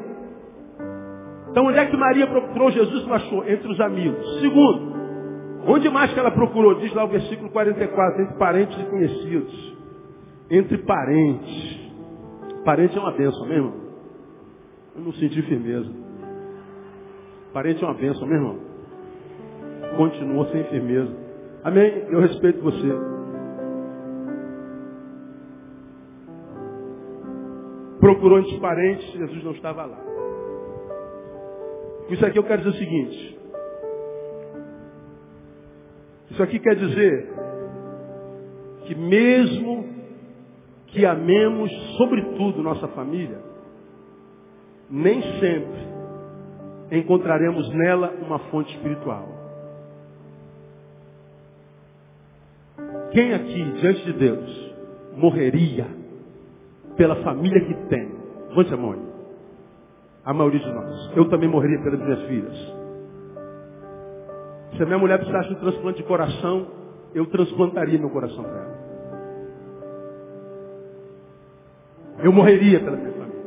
Então, 1.50 1.66
onde 1.66 1.78
é 1.78 1.86
que 1.86 1.96
Maria 1.96 2.26
procurou 2.26 2.70
Jesus? 2.70 3.06
Não 3.06 3.14
achou? 3.14 3.48
Entre 3.48 3.70
os 3.70 3.80
amigos. 3.80 4.40
Segundo, 4.40 4.94
onde 5.66 5.90
mais 5.90 6.12
que 6.12 6.18
ela 6.18 6.30
procurou? 6.30 6.74
Diz 6.76 6.92
lá 6.94 7.04
o 7.04 7.08
versículo 7.08 7.50
44, 7.50 8.22
entre 8.22 8.38
parentes 8.38 8.78
e 8.78 8.84
conhecidos. 8.84 9.67
Entre 10.50 10.78
parentes. 10.78 11.78
Parente 12.64 12.96
é 12.96 13.00
uma 13.00 13.12
benção, 13.12 13.46
meu 13.46 13.56
irmão. 13.56 13.74
Eu 14.96 15.02
não 15.02 15.12
senti 15.12 15.42
firmeza. 15.42 15.90
Parente 17.52 17.82
é 17.82 17.86
uma 17.86 17.94
benção, 17.94 18.26
meu 18.26 18.36
irmão 18.36 18.68
continuou 19.98 20.46
sem 20.46 20.62
firmeza. 20.64 21.12
Amém? 21.64 22.06
Eu 22.08 22.20
respeito 22.20 22.62
você. 22.62 22.88
Procurou 27.98 28.38
entre 28.38 28.60
parentes, 28.60 29.12
Jesus 29.12 29.44
não 29.44 29.52
estava 29.52 29.84
lá. 29.84 29.98
Isso 32.08 32.24
aqui 32.24 32.38
eu 32.38 32.44
quero 32.44 32.62
dizer 32.62 32.76
o 32.76 32.78
seguinte. 32.78 33.38
Isso 36.30 36.42
aqui 36.42 36.60
quer 36.60 36.76
dizer 36.76 37.32
que 38.86 38.94
mesmo 38.94 39.77
que 40.88 41.04
amemos 41.04 41.70
sobretudo 41.96 42.62
nossa 42.62 42.88
família, 42.88 43.38
nem 44.90 45.20
sempre 45.38 45.88
encontraremos 46.90 47.68
nela 47.74 48.14
uma 48.22 48.38
fonte 48.50 48.74
espiritual. 48.74 49.28
Quem 53.12 53.34
aqui, 53.34 53.64
diante 53.80 54.04
de 54.04 54.12
Deus, 54.14 54.74
morreria 55.16 55.86
pela 56.96 57.16
família 57.16 57.60
que 57.64 57.74
tem? 57.88 58.18
Levante 58.48 58.74
a 58.74 58.76
mão. 58.76 59.08
A 60.24 60.34
maioria 60.34 60.60
de 60.60 60.72
nós. 60.72 61.10
Eu 61.16 61.28
também 61.28 61.48
morreria 61.48 61.82
pelas 61.82 62.00
minhas 62.00 62.22
filhas. 62.22 62.78
Se 64.76 64.82
a 64.82 64.86
minha 64.86 64.98
mulher 64.98 65.18
precisasse 65.18 65.48
de 65.48 65.54
um 65.54 65.58
transplante 65.58 65.98
de 65.98 66.08
coração, 66.08 66.66
eu 67.14 67.26
transplantaria 67.26 67.98
meu 67.98 68.10
coração 68.10 68.42
para 68.44 68.58
ela. 68.58 68.77
Eu 72.28 72.32
morreria 72.32 72.78
pela 72.78 72.94
minha 72.94 73.10
família. 73.10 73.42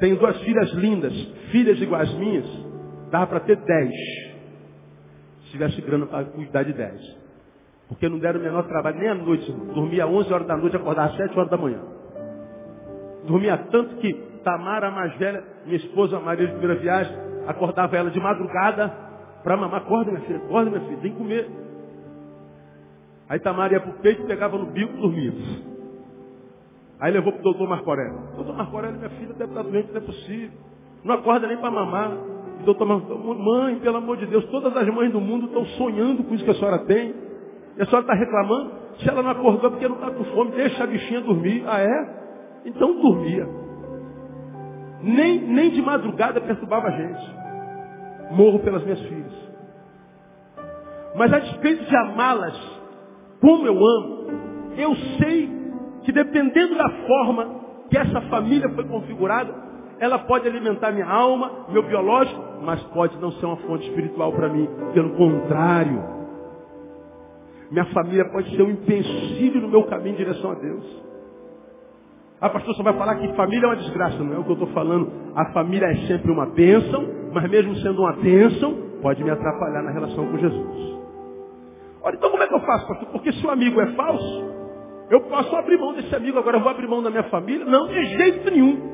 Tenho 0.00 0.16
duas 0.16 0.36
filhas 0.40 0.72
lindas, 0.72 1.12
filhas 1.52 1.80
iguais 1.80 2.12
minhas, 2.14 2.44
dava 3.08 3.28
para 3.28 3.40
ter 3.40 3.54
dez. 3.58 3.94
Se 5.44 5.52
tivesse 5.52 5.80
grana 5.82 6.06
para 6.06 6.24
cuidar 6.24 6.64
de 6.64 6.72
dez. 6.72 7.00
Porque 7.86 8.08
não 8.08 8.18
deram 8.18 8.40
o 8.40 8.42
menor 8.42 8.64
trabalho 8.64 8.98
nem 8.98 9.08
à 9.08 9.14
noite, 9.14 9.48
irmão. 9.48 9.66
Dormia 9.72 10.04
às 10.04 10.10
11 10.10 10.32
horas 10.32 10.46
da 10.48 10.56
noite, 10.56 10.74
acordava 10.74 11.10
às 11.10 11.16
7 11.16 11.38
horas 11.38 11.50
da 11.50 11.56
manhã. 11.56 11.80
Dormia 13.28 13.56
tanto 13.70 13.94
que 13.98 14.12
Tamara, 14.42 14.88
a 14.88 14.90
mais 14.90 15.16
velha, 15.16 15.44
minha 15.64 15.76
esposa, 15.76 16.18
Maria 16.18 16.48
de 16.48 16.54
primeira 16.54 16.82
viagem, 16.82 17.16
acordava 17.46 17.96
ela 17.96 18.10
de 18.10 18.18
madrugada 18.18 18.88
para 19.44 19.56
mamar. 19.56 19.82
Acorda, 19.82 20.10
minha 20.10 20.24
filha, 20.24 20.38
acorda, 20.38 20.70
minha 20.72 20.82
filha, 20.88 21.00
que 21.02 21.10
comer. 21.10 21.61
Aí 23.32 23.40
Tamara 23.40 23.72
ia 23.72 23.80
para 23.80 23.88
o 23.88 23.94
peito, 23.94 24.26
pegava 24.26 24.58
no 24.58 24.66
bico 24.66 24.92
e 24.92 25.00
dormia. 25.00 25.32
Aí 27.00 27.10
levou 27.10 27.32
para 27.32 27.40
o 27.40 27.44
doutor 27.44 27.66
Marco 27.66 27.88
Aurélio. 27.88 28.18
Doutor 28.36 28.54
Marco 28.54 28.76
Aurélio, 28.76 28.98
minha 28.98 29.08
filha 29.08 29.32
deve 29.32 29.52
estar 29.52 29.62
doente, 29.62 29.90
não 29.90 29.96
é 29.96 30.00
possível. 30.04 30.58
Não 31.02 31.14
acorda 31.14 31.46
nem 31.46 31.56
para 31.56 31.70
mamar. 31.70 32.12
E 32.60 32.62
doutor 32.64 32.86
Marco 32.86 33.16
mãe, 33.16 33.78
pelo 33.78 33.96
amor 33.96 34.18
de 34.18 34.26
Deus, 34.26 34.44
todas 34.50 34.76
as 34.76 34.86
mães 34.94 35.10
do 35.10 35.18
mundo 35.18 35.46
estão 35.46 35.64
sonhando 35.64 36.22
com 36.24 36.34
isso 36.34 36.44
que 36.44 36.50
a 36.50 36.54
senhora 36.54 36.80
tem. 36.80 37.14
E 37.78 37.80
a 37.82 37.86
senhora 37.86 38.02
está 38.02 38.12
reclamando. 38.12 38.70
Se 38.98 39.08
ela 39.08 39.22
não 39.22 39.30
acordou 39.30 39.66
é 39.66 39.70
porque 39.70 39.88
não 39.88 39.96
está 39.96 40.10
com 40.10 40.24
fome, 40.24 40.50
deixa 40.50 40.84
a 40.84 40.86
bichinha 40.86 41.22
dormir. 41.22 41.64
Ah, 41.66 41.80
é? 41.80 42.60
Então 42.66 43.00
dormia. 43.00 43.48
Nem, 45.00 45.40
nem 45.40 45.70
de 45.70 45.80
madrugada 45.80 46.38
perturbava 46.38 46.88
a 46.88 46.90
gente. 46.90 47.34
Morro 48.32 48.58
pelas 48.58 48.84
minhas 48.84 49.00
filhas. 49.00 49.32
Mas 51.16 51.32
a 51.32 51.38
despeito 51.38 51.82
de 51.86 51.96
amá-las 51.96 52.81
como 53.42 53.66
eu 53.66 53.76
amo, 53.76 54.26
eu 54.78 54.94
sei 55.18 55.50
que 56.04 56.12
dependendo 56.12 56.76
da 56.76 56.88
forma 56.88 57.60
que 57.90 57.98
essa 57.98 58.20
família 58.22 58.70
foi 58.70 58.84
configurada, 58.84 59.52
ela 59.98 60.20
pode 60.20 60.46
alimentar 60.48 60.92
minha 60.92 61.06
alma, 61.06 61.66
meu 61.68 61.82
biológico, 61.82 62.40
mas 62.62 62.80
pode 62.84 63.18
não 63.18 63.32
ser 63.32 63.46
uma 63.46 63.56
fonte 63.58 63.86
espiritual 63.88 64.32
para 64.32 64.48
mim. 64.48 64.68
Pelo 64.94 65.10
contrário, 65.10 66.02
minha 67.70 67.84
família 67.86 68.24
pode 68.30 68.54
ser 68.56 68.62
um 68.62 68.70
empecilho 68.70 69.60
no 69.60 69.68
meu 69.68 69.84
caminho 69.84 70.14
em 70.14 70.18
direção 70.18 70.52
a 70.52 70.54
Deus. 70.54 71.02
A 72.40 72.48
pastor 72.48 72.74
só 72.74 72.82
vai 72.82 72.94
falar 72.94 73.16
que 73.16 73.32
família 73.34 73.66
é 73.66 73.68
uma 73.68 73.76
desgraça. 73.76 74.18
Não 74.18 74.34
é 74.34 74.38
o 74.38 74.44
que 74.44 74.50
eu 74.50 74.54
estou 74.54 74.68
falando. 74.68 75.10
A 75.34 75.52
família 75.52 75.86
é 75.86 75.96
sempre 76.06 76.30
uma 76.30 76.46
bênção, 76.46 77.06
mas 77.32 77.48
mesmo 77.50 77.74
sendo 77.76 78.02
uma 78.02 78.12
bênção, 78.14 78.74
pode 79.00 79.22
me 79.22 79.30
atrapalhar 79.30 79.82
na 79.82 79.90
relação 79.90 80.26
com 80.26 80.38
Jesus. 80.38 80.91
Olha, 82.02 82.16
então 82.16 82.30
como 82.30 82.42
é 82.42 82.46
que 82.46 82.54
eu 82.54 82.60
faço, 82.60 82.86
pastor? 82.88 83.08
Porque 83.10 83.32
se 83.32 83.46
o 83.46 83.50
amigo 83.50 83.80
é 83.80 83.86
falso, 83.92 84.44
eu 85.10 85.20
posso 85.22 85.54
abrir 85.56 85.78
mão 85.78 85.92
desse 85.92 86.14
amigo, 86.14 86.38
agora 86.38 86.56
eu 86.56 86.62
vou 86.62 86.70
abrir 86.70 86.88
mão 86.88 87.02
da 87.02 87.10
minha 87.10 87.24
família? 87.24 87.64
Não, 87.64 87.86
de 87.86 88.04
jeito 88.16 88.50
nenhum. 88.50 88.92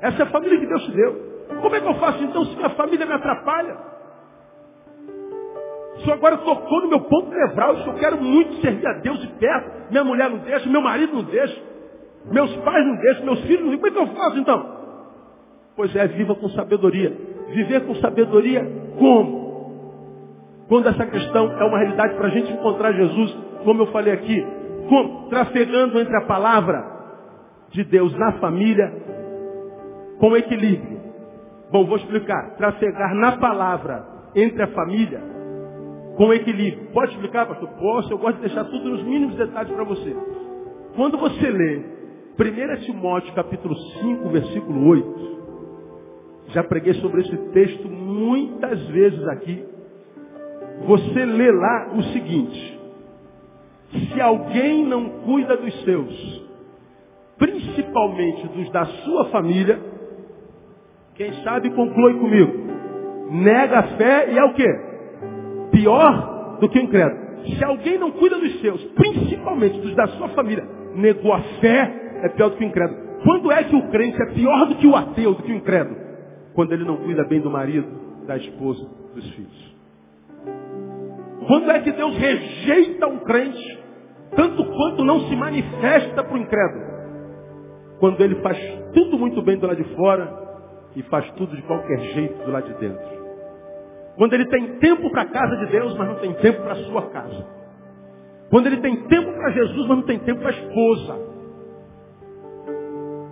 Essa 0.00 0.22
é 0.22 0.26
a 0.26 0.30
família 0.30 0.58
que 0.58 0.66
Deus 0.66 0.82
te 0.84 0.92
deu. 0.92 1.34
Como 1.60 1.74
é 1.74 1.80
que 1.80 1.86
eu 1.86 1.94
faço 1.94 2.22
então 2.24 2.44
se 2.46 2.56
minha 2.56 2.70
família 2.70 3.06
me 3.06 3.12
atrapalha? 3.12 3.76
Se 6.02 6.10
agora 6.10 6.38
tocou 6.38 6.82
no 6.82 6.88
meu 6.88 7.00
ponto 7.02 7.30
nevrálgico, 7.30 7.90
eu 7.90 7.94
quero 7.94 8.20
muito 8.20 8.54
servir 8.60 8.86
a 8.86 8.94
Deus 8.94 9.20
de 9.20 9.28
perto. 9.28 9.90
Minha 9.90 10.04
mulher 10.04 10.28
não 10.28 10.38
deixa, 10.38 10.68
meu 10.68 10.82
marido 10.82 11.14
não 11.14 11.22
deixa. 11.22 11.62
Meus 12.26 12.54
pais 12.56 12.86
não 12.86 12.96
deixam, 12.96 13.24
meus 13.24 13.40
filhos 13.42 13.60
não 13.60 13.70
deixam. 13.70 13.78
Como 13.78 13.86
é 13.86 13.90
que 13.90 14.10
eu 14.10 14.16
faço 14.16 14.38
então? 14.38 14.74
Pois 15.76 15.94
é, 15.94 16.06
viva 16.08 16.34
com 16.34 16.48
sabedoria. 16.50 17.16
Viver 17.48 17.86
com 17.86 17.94
sabedoria 17.96 18.66
como? 18.98 19.43
Quando 20.68 20.88
essa 20.88 21.06
questão 21.06 21.52
é 21.52 21.64
uma 21.64 21.78
realidade 21.78 22.14
para 22.14 22.26
a 22.26 22.30
gente 22.30 22.52
encontrar 22.52 22.92
Jesus, 22.92 23.36
como 23.64 23.82
eu 23.82 23.86
falei 23.88 24.12
aqui, 24.12 24.46
como? 24.88 25.28
Trafegando 25.28 25.98
entre 25.98 26.16
a 26.16 26.26
palavra 26.26 26.84
de 27.70 27.84
Deus 27.84 28.16
na 28.16 28.32
família 28.34 28.92
com 30.18 30.36
equilíbrio. 30.36 31.00
Bom, 31.70 31.84
vou 31.86 31.96
explicar. 31.96 32.56
Trafegar 32.56 33.14
na 33.14 33.32
palavra 33.36 34.06
entre 34.34 34.62
a 34.62 34.68
família 34.68 35.20
com 36.16 36.32
equilíbrio. 36.32 36.90
Pode 36.92 37.12
explicar, 37.12 37.46
pastor? 37.46 37.68
Posso, 37.70 38.12
eu 38.12 38.18
gosto 38.18 38.36
de 38.36 38.42
deixar 38.42 38.64
tudo 38.64 38.90
nos 38.90 39.02
mínimos 39.02 39.36
detalhes 39.36 39.72
para 39.72 39.84
você. 39.84 40.16
Quando 40.94 41.18
você 41.18 41.50
lê 41.50 41.82
1 42.38 42.84
Timóteo 42.84 43.34
capítulo 43.34 43.76
5, 43.76 44.28
versículo 44.28 44.88
8. 44.88 45.34
Já 46.48 46.62
preguei 46.62 46.94
sobre 46.94 47.22
esse 47.22 47.36
texto 47.52 47.88
muitas 47.88 48.80
vezes 48.88 49.26
aqui. 49.28 49.73
Você 50.86 51.24
lê 51.24 51.50
lá 51.50 51.92
o 51.94 52.02
seguinte. 52.04 52.80
Se 54.12 54.20
alguém 54.20 54.84
não 54.86 55.08
cuida 55.20 55.56
dos 55.56 55.84
seus, 55.84 56.42
principalmente 57.38 58.46
dos 58.48 58.70
da 58.70 58.84
sua 58.84 59.26
família, 59.26 59.78
quem 61.14 61.32
sabe 61.44 61.70
conclui 61.70 62.14
comigo. 62.14 62.52
Nega 63.30 63.78
a 63.78 63.82
fé 63.96 64.32
e 64.32 64.38
é 64.38 64.44
o 64.44 64.54
quê? 64.54 64.80
Pior 65.70 66.58
do 66.60 66.68
que 66.68 66.78
o 66.78 66.82
incrédulo. 66.82 67.24
Se 67.56 67.64
alguém 67.64 67.98
não 67.98 68.10
cuida 68.12 68.38
dos 68.38 68.60
seus, 68.60 68.82
principalmente 68.92 69.80
dos 69.80 69.94
da 69.94 70.06
sua 70.08 70.28
família, 70.30 70.66
negou 70.94 71.32
a 71.32 71.40
fé, 71.60 72.20
é 72.22 72.28
pior 72.30 72.50
do 72.50 72.56
que 72.56 72.64
o 72.64 72.66
incrédulo. 72.66 73.04
Quando 73.22 73.50
é 73.52 73.64
que 73.64 73.76
o 73.76 73.88
crente 73.90 74.20
é 74.22 74.26
pior 74.34 74.66
do 74.66 74.74
que 74.76 74.86
o 74.86 74.96
ateu, 74.96 75.34
do 75.34 75.42
que 75.42 75.52
o 75.52 75.56
incrédulo? 75.56 75.96
Quando 76.54 76.72
ele 76.72 76.84
não 76.84 76.96
cuida 76.96 77.24
bem 77.24 77.40
do 77.40 77.50
marido, 77.50 77.86
da 78.26 78.36
esposa, 78.36 78.86
dos 79.14 79.28
filhos. 79.30 79.63
Quando 81.46 81.70
é 81.70 81.80
que 81.80 81.92
Deus 81.92 82.16
rejeita 82.16 83.06
um 83.06 83.18
crente, 83.18 83.84
tanto 84.34 84.64
quanto 84.64 85.04
não 85.04 85.20
se 85.20 85.36
manifesta 85.36 86.24
para 86.24 86.34
o 86.34 86.38
incrédulo? 86.38 86.84
Quando 88.00 88.20
ele 88.20 88.36
faz 88.36 88.58
tudo 88.92 89.18
muito 89.18 89.42
bem 89.42 89.58
do 89.58 89.66
lado 89.66 89.82
de 89.82 89.94
fora 89.94 90.44
e 90.96 91.02
faz 91.04 91.30
tudo 91.32 91.54
de 91.54 91.62
qualquer 91.62 91.98
jeito 91.98 92.44
do 92.44 92.50
lado 92.50 92.66
de 92.66 92.74
dentro. 92.80 93.24
Quando 94.16 94.32
ele 94.34 94.46
tem 94.46 94.78
tempo 94.78 95.10
para 95.10 95.22
a 95.22 95.26
casa 95.26 95.56
de 95.56 95.66
Deus, 95.66 95.96
mas 95.96 96.08
não 96.08 96.16
tem 96.16 96.32
tempo 96.34 96.62
para 96.62 96.72
a 96.72 96.84
sua 96.84 97.10
casa. 97.10 97.46
Quando 98.50 98.66
ele 98.66 98.76
tem 98.78 98.96
tempo 99.08 99.32
para 99.32 99.50
Jesus, 99.50 99.88
mas 99.88 99.98
não 99.98 100.04
tem 100.04 100.18
tempo 100.20 100.40
para 100.40 100.50
a 100.50 100.52
esposa. 100.52 101.34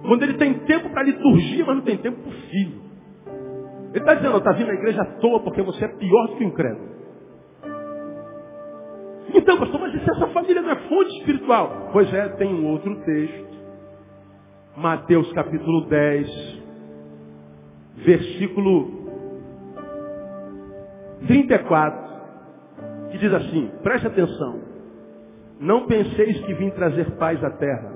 Quando 0.02 0.22
ele 0.24 0.34
tem 0.34 0.54
tempo 0.60 0.90
para 0.90 1.04
liturgia, 1.04 1.64
mas 1.64 1.76
não 1.76 1.84
tem 1.84 1.96
tempo 1.98 2.20
para 2.20 2.30
o 2.30 2.32
filho. 2.32 2.82
Ele 3.90 3.98
está 3.98 4.14
dizendo, 4.14 4.38
está 4.38 4.52
vindo 4.52 4.70
à 4.70 4.74
igreja 4.74 5.02
à 5.02 5.04
toa 5.04 5.40
porque 5.40 5.62
você 5.62 5.84
é 5.84 5.88
pior 5.88 6.26
do 6.28 6.36
que 6.36 6.44
o 6.44 6.48
incrédulo. 6.48 6.91
Então, 9.34 9.58
pastor, 9.58 9.80
mas 9.80 9.92
se 9.92 10.10
essa 10.10 10.26
família 10.28 10.60
não 10.60 10.70
é 10.70 10.76
fonte 10.88 11.18
espiritual? 11.18 11.88
Pois 11.92 12.12
é, 12.12 12.28
tem 12.30 12.52
um 12.52 12.66
outro 12.66 12.94
texto. 13.04 13.52
Mateus 14.76 15.30
capítulo 15.32 15.86
10, 15.86 16.62
versículo 17.96 19.02
34, 21.26 23.10
que 23.10 23.18
diz 23.18 23.32
assim, 23.32 23.70
preste 23.82 24.06
atenção. 24.06 24.60
Não 25.60 25.86
penseis 25.86 26.40
que 26.44 26.54
vim 26.54 26.70
trazer 26.70 27.12
paz 27.12 27.42
à 27.44 27.50
terra. 27.50 27.92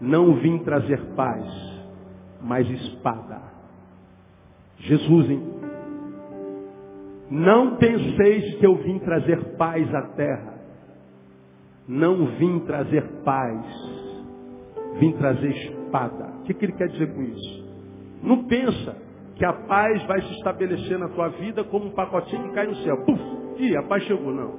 Não 0.00 0.34
vim 0.36 0.58
trazer 0.58 1.00
paz, 1.14 1.44
mas 2.40 2.68
espada. 2.68 3.40
Jesus, 4.78 5.30
hein? 5.30 5.42
Não 7.32 7.76
penseis 7.76 8.56
que 8.56 8.66
eu 8.66 8.74
vim 8.74 8.98
trazer 8.98 9.56
paz 9.56 9.94
à 9.94 10.02
terra. 10.08 10.52
Não 11.88 12.26
vim 12.36 12.58
trazer 12.66 13.02
paz. 13.24 13.64
Vim 14.98 15.12
trazer 15.12 15.48
espada. 15.48 16.26
O 16.40 16.42
que, 16.42 16.52
que 16.52 16.66
ele 16.66 16.74
quer 16.74 16.88
dizer 16.88 17.14
com 17.14 17.22
isso? 17.22 17.72
Não 18.22 18.44
pensa 18.44 18.98
que 19.34 19.46
a 19.46 19.52
paz 19.54 20.02
vai 20.04 20.20
se 20.20 20.30
estabelecer 20.34 20.98
na 20.98 21.08
tua 21.08 21.28
vida 21.28 21.64
como 21.64 21.86
um 21.86 21.92
pacotinho 21.92 22.50
que 22.50 22.54
cai 22.54 22.66
no 22.66 22.76
céu. 22.76 23.02
Puf! 23.06 23.20
E 23.56 23.74
a 23.78 23.82
paz 23.84 24.02
chegou, 24.02 24.30
não. 24.30 24.52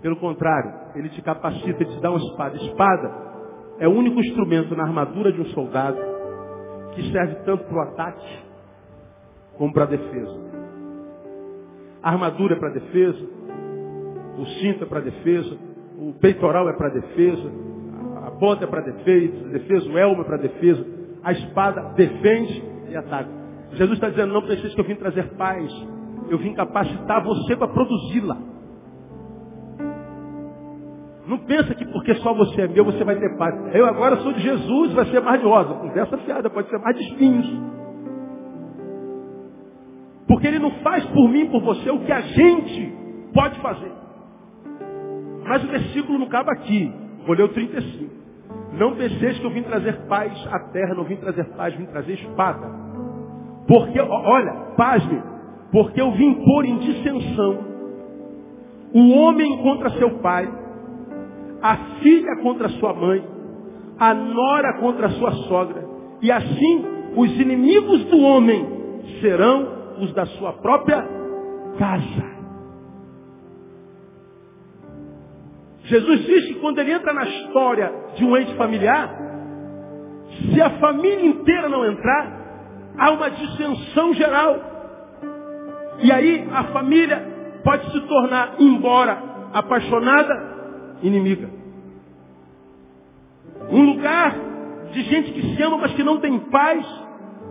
Pelo 0.00 0.16
contrário, 0.16 0.72
ele 0.94 1.10
te 1.10 1.20
capacita, 1.20 1.82
ele 1.82 1.84
te 1.84 2.00
dá 2.00 2.08
uma 2.08 2.18
espada. 2.18 2.56
Espada 2.56 3.14
é 3.78 3.86
o 3.86 3.92
único 3.92 4.18
instrumento 4.20 4.74
na 4.74 4.84
armadura 4.84 5.30
de 5.30 5.42
um 5.42 5.46
soldado 5.48 5.98
que 6.94 7.12
serve 7.12 7.34
tanto 7.44 7.64
para 7.64 7.76
o 7.76 7.82
ataque 7.82 8.38
como 9.58 9.70
para 9.70 9.84
a 9.84 9.88
defesa. 9.88 10.53
A 12.04 12.10
armadura 12.10 12.54
é 12.54 12.58
para 12.58 12.68
defesa, 12.68 13.18
o 14.38 14.44
cinto 14.60 14.84
é 14.84 14.86
para 14.86 15.00
defesa, 15.00 15.56
o 15.98 16.12
peitoral 16.20 16.68
é 16.68 16.74
para 16.74 16.90
defesa, 16.90 17.50
a 18.26 18.30
bota 18.30 18.64
é 18.64 18.66
para 18.66 18.82
defesa, 18.82 19.48
defesa, 19.48 19.88
o 19.90 19.96
elmo 19.96 20.20
é 20.20 20.24
para 20.24 20.36
defesa, 20.36 20.86
a 21.22 21.32
espada 21.32 21.94
defende 21.96 22.62
e 22.90 22.94
ataca. 22.94 23.30
Jesus 23.72 23.94
está 23.94 24.10
dizendo, 24.10 24.34
não 24.34 24.42
precisa 24.42 24.74
que 24.74 24.80
eu 24.82 24.84
vim 24.84 24.96
trazer 24.96 25.30
paz, 25.30 25.72
eu 26.28 26.36
vim 26.36 26.52
capacitar 26.52 27.24
você 27.24 27.56
para 27.56 27.68
produzi-la. 27.68 28.36
Não 31.26 31.38
pensa 31.38 31.74
que 31.74 31.86
porque 31.86 32.14
só 32.16 32.34
você 32.34 32.62
é 32.62 32.68
meu, 32.68 32.84
você 32.84 33.02
vai 33.02 33.18
ter 33.18 33.34
paz. 33.38 33.74
Eu 33.74 33.86
agora 33.86 34.16
sou 34.16 34.34
de 34.34 34.42
Jesus, 34.42 34.92
vai 34.92 35.06
ser 35.06 35.20
mais 35.20 35.40
de 35.40 35.46
rosa. 35.46 35.72
Conversa 35.72 36.18
fiada, 36.18 36.50
pode 36.50 36.68
ser 36.68 36.78
mais 36.78 36.94
de 36.98 37.02
espinhos. 37.02 37.74
Porque 40.26 40.46
ele 40.46 40.58
não 40.58 40.70
faz 40.82 41.04
por 41.06 41.28
mim, 41.28 41.46
por 41.46 41.60
você, 41.60 41.90
o 41.90 42.00
que 42.00 42.12
a 42.12 42.20
gente 42.20 42.92
pode 43.32 43.58
fazer. 43.60 43.92
Mas 45.46 45.62
o 45.62 45.68
versículo 45.68 46.18
não 46.18 46.26
acaba 46.26 46.52
aqui. 46.52 46.90
Vou 47.26 47.36
ler 47.36 47.44
o 47.44 47.48
35. 47.48 48.14
Não 48.72 48.96
penseis 48.96 49.38
que 49.38 49.44
eu 49.44 49.50
vim 49.50 49.62
trazer 49.62 50.06
paz 50.08 50.32
à 50.50 50.58
terra, 50.70 50.94
não 50.94 51.04
vim 51.04 51.16
trazer 51.16 51.44
paz, 51.56 51.74
vim 51.74 51.86
trazer 51.86 52.14
espada. 52.14 52.66
Porque, 53.68 54.00
olha, 54.00 54.52
pasme, 54.76 55.22
porque 55.70 56.00
eu 56.00 56.10
vim 56.12 56.34
pôr 56.44 56.64
em 56.64 56.78
dissensão 56.78 57.74
o 58.94 59.10
homem 59.10 59.58
contra 59.62 59.90
seu 59.90 60.18
pai, 60.18 60.48
a 61.60 61.76
filha 62.00 62.36
contra 62.42 62.68
sua 62.68 62.92
mãe, 62.92 63.24
a 63.98 64.14
nora 64.14 64.78
contra 64.78 65.08
sua 65.10 65.32
sogra, 65.48 65.84
e 66.22 66.30
assim 66.30 66.84
os 67.16 67.30
inimigos 67.40 68.04
do 68.04 68.20
homem 68.20 68.66
serão 69.20 69.83
os 69.98 70.12
da 70.12 70.26
sua 70.26 70.52
própria 70.54 71.02
casa. 71.78 72.34
Jesus 75.84 76.24
diz 76.24 76.46
que 76.46 76.54
quando 76.54 76.78
ele 76.78 76.92
entra 76.92 77.12
na 77.12 77.24
história 77.24 77.92
de 78.16 78.24
um 78.24 78.36
ente 78.36 78.54
familiar, 78.54 79.14
se 80.50 80.60
a 80.60 80.70
família 80.78 81.26
inteira 81.26 81.68
não 81.68 81.84
entrar, 81.84 82.44
há 82.98 83.10
uma 83.10 83.30
dissensão 83.30 84.14
geral. 84.14 84.56
E 86.00 86.10
aí 86.10 86.48
a 86.52 86.64
família 86.64 87.34
pode 87.62 87.90
se 87.92 88.00
tornar, 88.02 88.54
embora 88.58 89.18
apaixonada, 89.52 90.54
inimiga. 91.02 91.50
Um 93.70 93.82
lugar 93.84 94.34
de 94.92 95.02
gente 95.02 95.32
que 95.32 95.54
se 95.54 95.62
ama, 95.62 95.78
mas 95.78 95.92
que 95.94 96.02
não 96.02 96.18
tem 96.18 96.38
paz, 96.50 96.84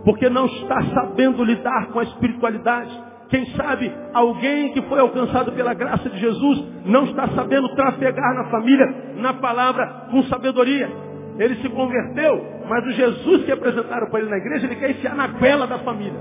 porque 0.04 0.28
não 0.28 0.46
está 0.46 0.82
sabendo 0.94 1.42
lidar 1.42 1.86
com 1.88 1.98
a 1.98 2.02
espiritualidade. 2.02 3.02
Quem 3.28 3.46
sabe 3.56 3.92
alguém 4.12 4.72
que 4.72 4.82
foi 4.82 5.00
alcançado 5.00 5.50
pela 5.52 5.72
graça 5.74 6.08
de 6.10 6.18
Jesus 6.18 6.64
não 6.84 7.04
está 7.04 7.28
sabendo 7.28 7.74
trafegar 7.74 8.34
na 8.34 8.50
família, 8.50 9.14
na 9.16 9.34
palavra, 9.34 10.06
com 10.10 10.22
sabedoria. 10.24 10.90
Ele 11.38 11.56
se 11.56 11.68
converteu, 11.70 12.44
mas 12.68 12.86
o 12.86 12.92
Jesus 12.92 13.44
que 13.44 13.52
apresentaram 13.52 14.08
para 14.08 14.20
ele 14.20 14.30
na 14.30 14.36
igreja, 14.36 14.66
ele 14.66 14.76
quer 14.76 14.90
enfiar 14.90 15.16
na 15.16 15.26
goela 15.26 15.66
da 15.66 15.78
família. 15.78 16.20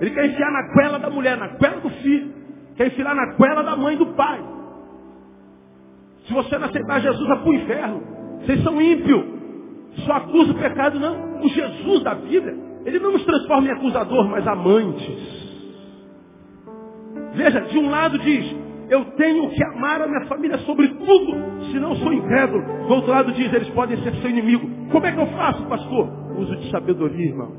Ele 0.00 0.10
quer 0.10 0.26
enfiar 0.26 0.50
na 0.50 0.74
goela 0.74 0.98
da 0.98 1.08
mulher, 1.08 1.36
na 1.36 1.48
goela 1.48 1.80
do 1.80 1.90
filho. 1.90 2.32
Quer 2.76 2.88
enfiar 2.88 3.14
na 3.14 3.34
goela 3.36 3.62
da 3.62 3.76
mãe 3.76 3.94
e 3.94 3.98
do 3.98 4.06
pai. 4.14 4.42
Se 6.26 6.32
você 6.32 6.58
não 6.58 6.66
aceitar 6.66 7.00
Jesus, 7.00 7.28
vai 7.28 7.38
para 7.38 7.48
o 7.48 7.54
inferno. 7.54 8.02
Vocês 8.40 8.62
são 8.62 8.80
ímpios. 8.82 9.33
Só 10.04 10.12
acusa 10.12 10.52
o 10.52 10.58
pecado, 10.58 10.98
não. 10.98 11.40
O 11.40 11.48
Jesus 11.48 12.02
da 12.02 12.14
vida, 12.14 12.54
ele 12.84 12.98
não 12.98 13.12
nos 13.12 13.24
transforma 13.24 13.68
em 13.68 13.70
acusador, 13.70 14.28
mas 14.28 14.46
amantes. 14.46 15.44
Veja, 17.34 17.60
de 17.60 17.78
um 17.78 17.90
lado 17.90 18.18
diz, 18.18 18.56
eu 18.88 19.04
tenho 19.16 19.50
que 19.50 19.64
amar 19.64 20.02
a 20.02 20.06
minha 20.06 20.26
família 20.26 20.58
sobre 20.58 20.88
tudo, 20.88 21.36
senão 21.72 21.94
sou 21.96 22.12
incrédulo. 22.12 22.86
Do 22.86 22.94
outro 22.94 23.10
lado 23.10 23.32
diz, 23.32 23.52
eles 23.52 23.68
podem 23.70 23.96
ser 24.02 24.14
seu 24.16 24.30
inimigo. 24.30 24.68
Como 24.90 25.06
é 25.06 25.12
que 25.12 25.20
eu 25.20 25.26
faço, 25.28 25.64
pastor? 25.66 26.08
Uso 26.38 26.56
de 26.56 26.70
sabedoria, 26.70 27.26
irmão. 27.26 27.52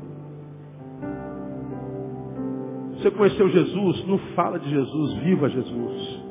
Você 2.92 3.10
conheceu 3.10 3.48
Jesus? 3.48 4.06
Não 4.06 4.18
fala 4.34 4.58
de 4.58 4.70
Jesus, 4.70 5.14
viva 5.14 5.48
Jesus. 5.48 6.24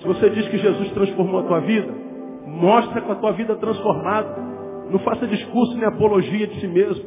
Se 0.00 0.06
você 0.06 0.30
diz 0.30 0.48
que 0.48 0.58
Jesus 0.58 0.90
transformou 0.92 1.40
a 1.40 1.44
tua 1.44 1.60
vida, 1.60 1.92
mostra 2.54 3.00
com 3.00 3.12
a 3.12 3.16
tua 3.16 3.32
vida 3.32 3.56
transformada. 3.56 4.36
Não 4.90 4.98
faça 5.00 5.26
discurso 5.26 5.76
nem 5.76 5.84
apologia 5.84 6.46
de 6.46 6.60
si 6.60 6.68
mesmo. 6.68 7.04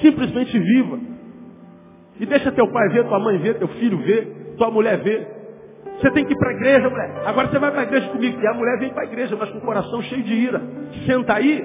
Simplesmente 0.00 0.58
viva. 0.58 0.98
E 2.18 2.26
deixa 2.26 2.52
teu 2.52 2.70
pai 2.70 2.88
ver, 2.90 3.06
tua 3.06 3.18
mãe 3.18 3.38
ver, 3.38 3.58
teu 3.58 3.68
filho 3.68 3.98
ver, 3.98 4.54
tua 4.56 4.70
mulher 4.70 4.98
ver. 4.98 5.40
Você 5.98 6.10
tem 6.12 6.24
que 6.24 6.32
ir 6.32 6.36
para 6.36 6.50
a 6.50 6.54
igreja, 6.54 6.88
mulher. 6.88 7.22
Agora 7.26 7.48
você 7.48 7.58
vai 7.58 7.70
para 7.70 7.80
a 7.80 7.84
igreja 7.84 8.08
comigo. 8.08 8.40
E 8.40 8.46
a 8.46 8.54
mulher 8.54 8.78
vem 8.78 8.90
para 8.90 9.02
a 9.02 9.06
igreja, 9.06 9.36
mas 9.38 9.50
com 9.50 9.58
o 9.58 9.62
coração 9.62 10.02
cheio 10.02 10.22
de 10.22 10.34
ira. 10.34 10.62
Senta 11.06 11.34
aí, 11.34 11.62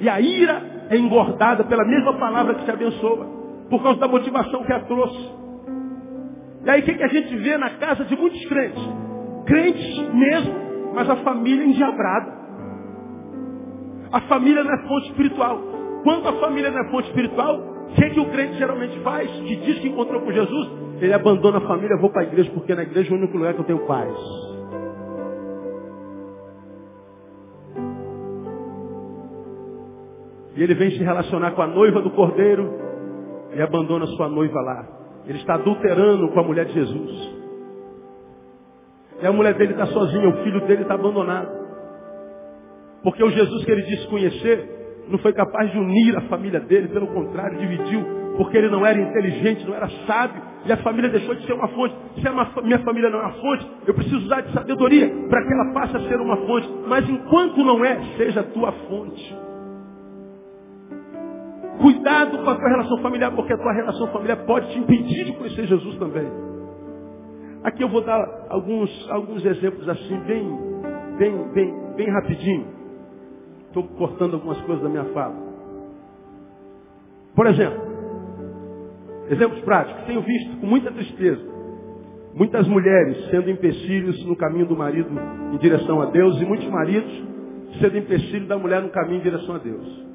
e 0.00 0.08
a 0.08 0.20
ira 0.20 0.62
é 0.90 0.96
engordada 0.96 1.64
pela 1.64 1.84
mesma 1.84 2.14
palavra 2.14 2.54
que 2.54 2.64
te 2.64 2.70
abençoa. 2.70 3.26
Por 3.68 3.82
causa 3.82 3.98
da 3.98 4.08
motivação 4.08 4.64
que 4.64 4.72
a 4.72 4.80
trouxe. 4.80 5.30
E 6.64 6.70
aí 6.70 6.80
o 6.80 6.84
que, 6.84 6.94
que 6.94 7.02
a 7.02 7.08
gente 7.08 7.36
vê 7.36 7.56
na 7.56 7.70
casa 7.70 8.04
de 8.04 8.16
muitos 8.16 8.44
crentes? 8.46 8.82
Crentes 9.46 10.12
mesmo, 10.12 10.54
mas 10.96 11.10
a 11.10 11.16
família 11.16 11.62
endiabrada. 11.66 12.32
A 14.10 14.20
família 14.22 14.64
não 14.64 14.72
é 14.72 14.88
fonte 14.88 15.10
espiritual. 15.10 15.60
Quando 16.02 16.26
a 16.26 16.32
família 16.40 16.70
não 16.70 16.80
é 16.80 16.90
fonte 16.90 17.08
espiritual, 17.08 17.58
o 17.58 17.94
que, 17.94 18.10
que 18.10 18.20
o 18.20 18.30
crente 18.30 18.54
geralmente 18.54 18.98
faz? 19.00 19.30
Que 19.30 19.56
diz 19.56 19.78
que 19.78 19.88
encontrou 19.88 20.22
com 20.22 20.32
Jesus, 20.32 20.70
ele 21.02 21.12
abandona 21.12 21.58
a 21.58 21.68
família, 21.68 21.98
vou 22.00 22.08
para 22.08 22.22
a 22.22 22.24
igreja, 22.24 22.50
porque 22.54 22.74
na 22.74 22.82
igreja 22.82 23.10
é 23.10 23.14
o 23.14 23.18
único 23.18 23.36
lugar 23.36 23.52
que 23.52 23.60
eu 23.60 23.64
tenho 23.66 23.86
paz. 23.86 24.16
E 30.56 30.62
ele 30.62 30.74
vem 30.74 30.92
se 30.92 31.04
relacionar 31.04 31.50
com 31.50 31.60
a 31.60 31.66
noiva 31.66 32.00
do 32.00 32.10
cordeiro 32.12 32.72
e 33.54 33.60
abandona 33.60 34.06
sua 34.06 34.30
noiva 34.30 34.58
lá. 34.62 34.86
Ele 35.26 35.36
está 35.36 35.56
adulterando 35.56 36.30
com 36.30 36.40
a 36.40 36.42
mulher 36.42 36.64
de 36.64 36.72
Jesus. 36.72 37.35
E 39.22 39.26
a 39.26 39.32
mulher 39.32 39.54
dele 39.54 39.72
está 39.72 39.86
sozinha, 39.86 40.28
o 40.28 40.44
filho 40.44 40.60
dele 40.66 40.82
está 40.82 40.94
abandonado. 40.94 41.48
Porque 43.02 43.22
o 43.22 43.30
Jesus 43.30 43.64
que 43.64 43.70
ele 43.70 43.82
disse 43.82 44.06
conhecer 44.08 44.76
não 45.08 45.18
foi 45.18 45.32
capaz 45.32 45.70
de 45.70 45.78
unir 45.78 46.16
a 46.16 46.22
família 46.22 46.60
dele, 46.60 46.88
pelo 46.88 47.06
contrário, 47.06 47.58
dividiu, 47.58 48.04
porque 48.36 48.56
ele 48.56 48.68
não 48.68 48.84
era 48.84 48.98
inteligente, 48.98 49.64
não 49.64 49.74
era 49.74 49.88
sábio, 50.06 50.42
e 50.66 50.72
a 50.72 50.76
família 50.78 51.08
deixou 51.08 51.34
de 51.34 51.46
ser 51.46 51.52
uma 51.52 51.68
fonte. 51.68 51.94
Se 52.20 52.26
a 52.26 52.62
minha 52.62 52.78
família 52.80 53.08
não 53.08 53.20
é 53.20 53.22
uma 53.22 53.34
fonte, 53.34 53.66
eu 53.86 53.94
preciso 53.94 54.18
usar 54.18 54.40
de 54.40 54.52
sabedoria 54.52 55.08
para 55.28 55.46
que 55.46 55.52
ela 55.52 55.72
passe 55.72 55.96
a 55.96 56.00
ser 56.08 56.20
uma 56.20 56.36
fonte. 56.38 56.68
Mas 56.88 57.08
enquanto 57.08 57.64
não 57.64 57.84
é, 57.84 58.00
seja 58.16 58.40
a 58.40 58.44
tua 58.44 58.72
fonte. 58.72 59.36
Cuidado 61.80 62.38
com 62.38 62.50
a 62.50 62.54
tua 62.56 62.68
relação 62.68 62.98
familiar, 62.98 63.30
porque 63.32 63.52
a 63.52 63.58
tua 63.58 63.72
relação 63.72 64.08
familiar 64.08 64.38
pode 64.44 64.68
te 64.72 64.78
impedir 64.78 65.26
de 65.26 65.32
conhecer 65.34 65.66
Jesus 65.66 65.96
também. 65.98 66.45
Aqui 67.66 67.82
eu 67.82 67.88
vou 67.88 68.00
dar 68.00 68.46
alguns, 68.48 69.10
alguns 69.10 69.44
exemplos 69.44 69.88
assim, 69.88 70.16
bem, 70.20 70.56
bem, 71.18 71.52
bem, 71.52 71.94
bem 71.96 72.10
rapidinho. 72.10 72.68
Estou 73.66 73.82
cortando 73.88 74.34
algumas 74.34 74.60
coisas 74.60 74.84
da 74.84 74.88
minha 74.88 75.06
fala. 75.06 75.34
Por 77.34 77.44
exemplo, 77.48 77.80
exemplos 79.28 79.60
práticos. 79.64 80.04
Tenho 80.04 80.22
visto 80.22 80.60
com 80.60 80.66
muita 80.66 80.92
tristeza 80.92 81.56
muitas 82.36 82.68
mulheres 82.68 83.30
sendo 83.30 83.50
empecilhos 83.50 84.24
no 84.26 84.36
caminho 84.36 84.66
do 84.66 84.76
marido 84.76 85.08
em 85.52 85.56
direção 85.56 86.02
a 86.02 86.06
Deus 86.06 86.40
e 86.40 86.44
muitos 86.44 86.68
maridos 86.68 87.10
sendo 87.80 87.98
empecilhos 87.98 88.46
da 88.46 88.58
mulher 88.58 88.80
no 88.80 88.90
caminho 88.90 89.18
em 89.18 89.22
direção 89.22 89.56
a 89.56 89.58
Deus. 89.58 90.06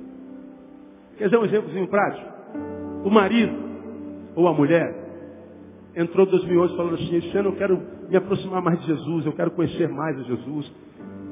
Quer 1.18 1.26
dizer 1.26 1.38
um 1.38 1.46
exemplozinho 1.46 1.88
prático? 1.88 2.32
O 3.04 3.10
marido 3.10 3.54
ou 4.36 4.48
a 4.48 4.54
mulher 4.54 5.01
entrou 5.96 6.26
em 6.26 6.30
2011 6.30 6.76
falando 6.76 6.96
assim, 6.96 7.16
esse 7.16 7.38
ano 7.38 7.50
eu 7.50 7.56
quero 7.56 7.82
me 8.10 8.16
aproximar 8.16 8.62
mais 8.62 8.80
de 8.82 8.88
Jesus, 8.88 9.26
eu 9.26 9.34
quero 9.34 9.52
conhecer 9.52 9.90
mais 9.90 10.20
a 10.20 10.24
Jesus, 10.24 10.72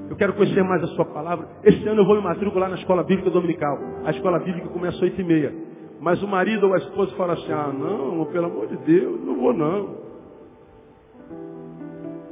eu 0.09 0.15
quero 0.15 0.33
conhecer 0.33 0.63
mais 0.63 0.83
a 0.83 0.87
sua 0.87 1.05
palavra. 1.05 1.47
Esse 1.63 1.87
ano 1.87 2.01
eu 2.01 2.05
vou 2.05 2.15
me 2.15 2.23
matricular 2.23 2.69
na 2.69 2.75
escola 2.75 3.03
bíblica 3.03 3.29
dominical. 3.29 3.77
A 4.03 4.11
escola 4.11 4.39
bíblica 4.39 4.67
começa 4.69 4.97
às 4.97 5.03
oito 5.03 5.21
e 5.21 5.23
meia. 5.23 5.53
Mas 6.01 6.21
o 6.23 6.27
marido 6.27 6.65
ou 6.65 6.73
a 6.73 6.77
esposa 6.77 7.15
fala 7.15 7.33
assim, 7.33 7.51
ah 7.51 7.71
não, 7.71 8.25
pelo 8.25 8.45
amor 8.45 8.67
de 8.67 8.77
Deus, 8.77 9.23
não 9.23 9.35
vou 9.35 9.53
não. 9.53 10.09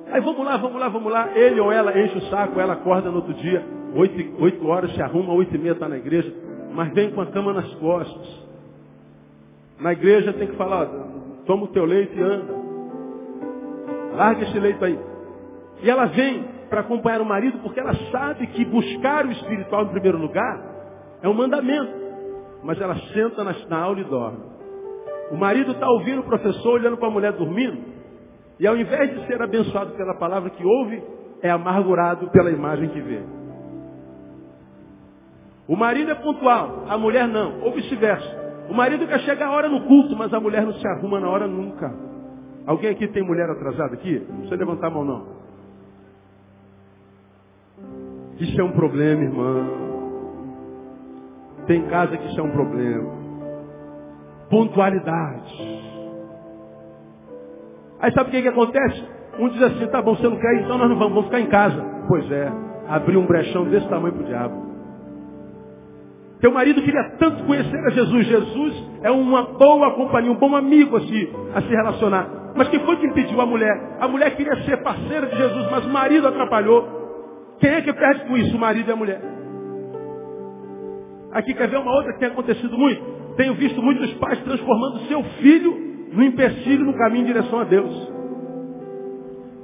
Aí 0.10 0.22
vamos 0.22 0.46
lá, 0.46 0.58
vamos 0.58 0.80
lá, 0.80 0.90
vamos 0.90 1.12
lá. 1.12 1.38
Ele 1.38 1.60
ou 1.60 1.72
ela 1.72 2.00
enche 2.00 2.18
o 2.18 2.22
saco, 2.30 2.60
ela 2.60 2.74
acorda 2.74 3.10
no 3.10 3.18
outro 3.18 3.34
dia. 3.36 3.64
Oito, 3.94 4.42
oito 4.42 4.66
horas 4.68 4.94
se 4.94 5.02
arruma, 5.02 5.34
oito 5.34 5.54
e 5.54 5.58
meia 5.58 5.74
está 5.74 5.88
na 5.88 5.98
igreja, 5.98 6.34
mas 6.74 6.94
vem 6.94 7.12
com 7.12 7.22
a 7.22 7.26
cama 7.28 7.54
nas 7.54 7.72
costas. 7.76 8.48
Na 9.80 9.94
igreja 9.94 10.34
tem 10.34 10.48
que 10.48 10.56
falar, 10.56 10.86
toma 11.48 11.64
o 11.64 11.68
teu 11.70 11.86
leito 11.86 12.16
e 12.16 12.22
anda. 12.22 12.54
Larga 14.14 14.44
esse 14.44 14.60
leito 14.60 14.84
aí. 14.84 15.00
E 15.82 15.90
ela 15.90 16.06
vem 16.06 16.44
para 16.70 16.82
acompanhar 16.82 17.22
o 17.22 17.26
marido 17.26 17.60
porque 17.60 17.80
ela 17.80 17.96
sabe 18.12 18.46
que 18.48 18.66
buscar 18.66 19.26
o 19.26 19.32
espiritual 19.32 19.86
em 19.86 19.90
primeiro 19.90 20.18
lugar 20.18 20.62
é 21.24 21.28
um 21.28 21.34
mandamento. 21.34 22.06
Mas 22.64 22.80
ela 22.82 22.96
senta 23.14 23.44
na, 23.44 23.78
aula 23.80 24.00
e 24.00 24.04
dorme. 24.04 24.40
O 25.32 25.38
marido 25.38 25.72
está 25.72 25.90
ouvindo 25.90 26.22
o 26.22 26.26
professor 26.26 26.74
olhando 26.74 26.98
para 26.98 27.08
a 27.08 27.12
mulher 27.12 27.32
dormindo. 27.34 27.98
E 28.60 28.68
ao 28.68 28.76
invés 28.76 29.14
de 29.14 29.28
ser 29.28 29.42
abençoado 29.42 29.92
pela 29.92 30.16
palavra 30.16 30.50
que 30.50 30.66
ouve, 30.66 31.02
é 31.42 31.50
amargurado 31.50 32.30
pela 32.32 32.50
imagem 32.50 32.90
que 32.90 33.00
vê. 33.00 33.22
O 35.68 35.76
marido 35.76 36.12
é 36.12 36.16
pontual, 36.16 36.86
a 36.88 36.98
mulher 36.98 37.28
não, 37.28 37.62
ou 37.62 37.74
vice-versa. 37.74 38.47
O 38.70 38.74
marido 38.74 39.08
quer 39.08 39.20
chegar 39.22 39.48
a 39.48 39.52
hora 39.52 39.70
no 39.70 39.82
culto, 39.88 40.16
mas 40.16 40.34
a 40.34 40.40
mulher 40.40 40.64
não 40.64 40.74
se 40.74 40.88
arruma 40.88 41.20
na 41.20 41.30
hora 41.30 41.48
nunca. 41.48 41.94
Alguém 42.66 42.92
aqui 42.92 43.08
tem 43.08 43.24
mulher 43.24 43.50
atrasada 43.50 43.94
aqui? 43.94 44.20
Não 44.28 44.38
precisa 44.40 44.56
levantar 44.56 44.88
a 44.88 44.90
mão 44.90 45.06
não. 45.06 45.38
Isso 48.40 48.60
é 48.60 48.64
um 48.64 48.72
problema, 48.72 49.24
irmão. 49.24 49.88
Tem 51.66 51.82
casa 51.88 52.18
que 52.18 52.28
isso 52.28 52.40
é 52.40 52.44
um 52.44 52.52
problema. 52.52 53.12
Pontualidade. 54.50 55.78
Aí 58.00 58.12
sabe 58.12 58.30
o 58.30 58.32
que, 58.32 58.42
que 58.42 58.48
acontece? 58.48 59.04
Um 59.40 59.50
diz 59.50 59.62
assim, 59.62 59.88
tá 59.88 60.02
bom, 60.02 60.16
você 60.16 60.28
não 60.28 60.38
quer 60.38 60.62
então 60.62 60.78
nós 60.78 60.90
não 60.90 60.98
vamos, 60.98 61.14
vamos 61.14 61.26
ficar 61.26 61.40
em 61.40 61.48
casa. 61.48 61.84
Pois 62.08 62.30
é, 62.32 62.52
abriu 62.88 63.20
um 63.20 63.26
brechão 63.26 63.66
desse 63.66 63.88
tamanho 63.88 64.14
para 64.14 64.24
o 64.24 64.28
diabo. 64.28 64.67
Teu 66.40 66.52
marido 66.52 66.82
queria 66.82 67.04
tanto 67.18 67.44
conhecer 67.46 67.80
a 67.86 67.90
Jesus. 67.90 68.28
Jesus 68.28 68.84
é 69.04 69.12
uma 69.12 69.44
boa 69.44 69.96
companhia, 69.96 70.32
um 70.32 70.36
bom 70.36 70.56
amigo 70.56 70.98
a 70.98 71.02
se, 71.02 71.34
a 71.56 71.62
se 71.62 71.70
relacionar. 71.70 72.54
Mas 72.56 72.70
quem 72.70 72.80
foi 72.80 72.98
que 72.98 73.08
impediu 73.08 73.40
a 73.42 73.46
mulher? 73.46 73.98
A 74.00 74.08
mulher 74.08 74.36
queria 74.36 74.56
ser 74.64 74.78
parceira 74.84 75.28
de 75.28 75.36
Jesus, 75.36 75.68
mas 75.72 75.86
o 75.86 75.90
marido 75.90 76.28
atrapalhou. 76.28 77.56
Quem 77.60 77.72
é 77.72 77.82
que 77.82 77.94
perde 77.94 78.26
com 78.26 78.38
isso? 78.38 78.56
O 78.56 78.60
marido 78.60 78.90
e 78.90 78.94
a 78.94 78.96
mulher. 78.96 79.22
Aqui 81.32 81.54
quer 81.54 81.68
ver 81.68 81.78
uma 81.78 81.92
outra 81.92 82.14
que 82.14 82.20
tem 82.20 82.30
acontecido 82.30 82.78
muito? 82.78 83.02
Tenho 83.36 83.54
visto 83.56 83.82
muitos 83.82 84.14
pais 84.16 84.40
transformando 84.44 85.00
seu 85.08 85.24
filho 85.42 85.88
no 86.14 86.24
empecilho 86.24 86.86
no 86.86 86.98
caminho 86.98 87.24
em 87.24 87.28
direção 87.28 87.60
a 87.60 87.64
Deus. 87.64 88.12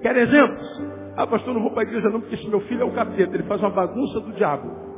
Quer 0.02 0.18
exemplos? 0.18 0.82
Ah, 1.16 1.26
pastor, 1.28 1.54
não 1.54 1.62
vou 1.62 1.72
para 1.72 1.84
a 1.84 1.86
igreja 1.86 2.10
não, 2.10 2.20
porque 2.20 2.36
esse 2.36 2.48
meu 2.48 2.60
filho 2.62 2.82
é 2.82 2.86
o 2.86 2.92
capeta, 2.92 3.36
ele 3.36 3.44
faz 3.44 3.62
uma 3.62 3.70
bagunça 3.70 4.20
do 4.20 4.34
diabo. 4.34 4.93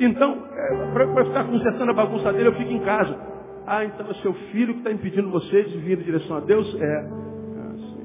Então, 0.00 0.42
é, 0.56 0.92
para 0.92 1.24
ficar 1.24 1.44
consertando 1.44 1.90
a 1.90 1.94
bagunça 1.94 2.32
dele, 2.32 2.48
eu 2.48 2.54
fico 2.54 2.72
em 2.72 2.80
casa. 2.80 3.16
Ah, 3.66 3.84
então 3.84 4.06
é 4.10 4.14
seu 4.14 4.34
filho 4.52 4.74
que 4.74 4.80
está 4.80 4.92
impedindo 4.92 5.30
você 5.30 5.62
de 5.62 5.78
vir 5.78 5.98
em 5.98 6.02
direção 6.02 6.36
a 6.36 6.40
Deus? 6.40 6.74
É. 6.80 6.98
Assim. 6.98 7.98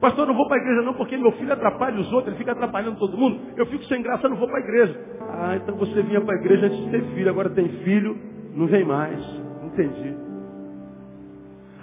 Pastor, 0.00 0.26
não 0.26 0.34
vou 0.34 0.46
para 0.48 0.56
a 0.56 0.60
igreja 0.60 0.82
não, 0.82 0.94
porque 0.94 1.16
meu 1.16 1.32
filho 1.32 1.52
atrapalha 1.52 2.00
os 2.00 2.10
outros, 2.12 2.28
ele 2.28 2.36
fica 2.36 2.52
atrapalhando 2.52 2.98
todo 2.98 3.16
mundo. 3.18 3.40
Eu 3.56 3.66
fico 3.66 3.84
sem 3.84 4.02
graça, 4.02 4.28
não 4.28 4.36
vou 4.36 4.48
para 4.48 4.58
a 4.58 4.62
igreja. 4.62 5.00
Ah, 5.28 5.56
então 5.56 5.76
você 5.76 6.02
vinha 6.02 6.20
para 6.20 6.36
a 6.36 6.38
igreja 6.38 6.66
antes 6.66 6.78
de 6.84 6.90
ter 6.90 7.02
filho, 7.14 7.30
agora 7.30 7.50
tem 7.50 7.68
filho, 7.68 8.16
não 8.54 8.66
vem 8.66 8.84
mais. 8.84 9.20
Entendi. 9.64 10.16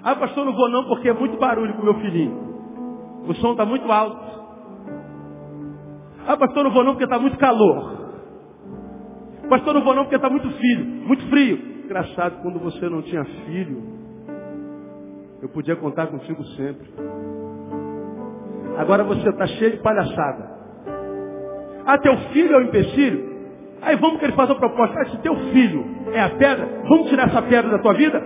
Ah, 0.01 0.15
pastor, 0.15 0.45
não 0.45 0.53
vou 0.53 0.70
não, 0.70 0.86
porque 0.86 1.09
é 1.09 1.13
muito 1.13 1.38
barulho 1.38 1.74
com 1.74 1.84
meu 1.84 1.95
filhinho. 1.95 2.49
O 3.28 3.34
som 3.36 3.51
está 3.51 3.65
muito 3.65 3.91
alto. 3.91 4.30
Ah, 6.26 6.38
pastor, 6.38 6.63
não 6.63 6.72
vou 6.72 6.84
não, 6.84 6.93
porque 6.93 7.03
está 7.03 7.20
muito 7.20 7.38
calor. 7.38 7.98
Pastor, 9.49 9.73
não 9.73 9.83
vou 9.83 9.95
não 9.95 10.03
porque 10.03 10.15
está 10.15 10.29
muito 10.29 10.49
frio, 10.51 10.85
muito 10.85 11.27
frio. 11.27 11.59
Engraçado, 11.85 12.41
quando 12.43 12.59
você 12.59 12.87
não 12.87 13.01
tinha 13.01 13.25
filho, 13.25 13.81
eu 15.41 15.49
podia 15.49 15.75
contar 15.75 16.07
contigo 16.07 16.43
sempre. 16.55 16.87
Agora 18.77 19.03
você 19.03 19.27
está 19.27 19.47
cheio 19.47 19.71
de 19.71 19.77
palhaçada. 19.77 20.59
Ah, 21.85 21.97
teu 21.97 22.15
filho 22.31 22.53
é 22.53 22.57
o 22.59 22.61
empecilho? 22.61 23.29
Aí 23.81 23.95
vamos 23.95 24.19
que 24.19 24.25
ele 24.25 24.33
faz 24.33 24.51
a 24.51 24.55
proposta. 24.55 24.99
Ah, 24.99 25.05
se 25.05 25.17
teu 25.21 25.35
filho 25.51 25.83
é 26.13 26.21
a 26.21 26.29
pedra, 26.29 26.67
vamos 26.87 27.09
tirar 27.09 27.27
essa 27.27 27.41
pedra 27.41 27.71
da 27.71 27.79
tua 27.79 27.93
vida? 27.95 28.23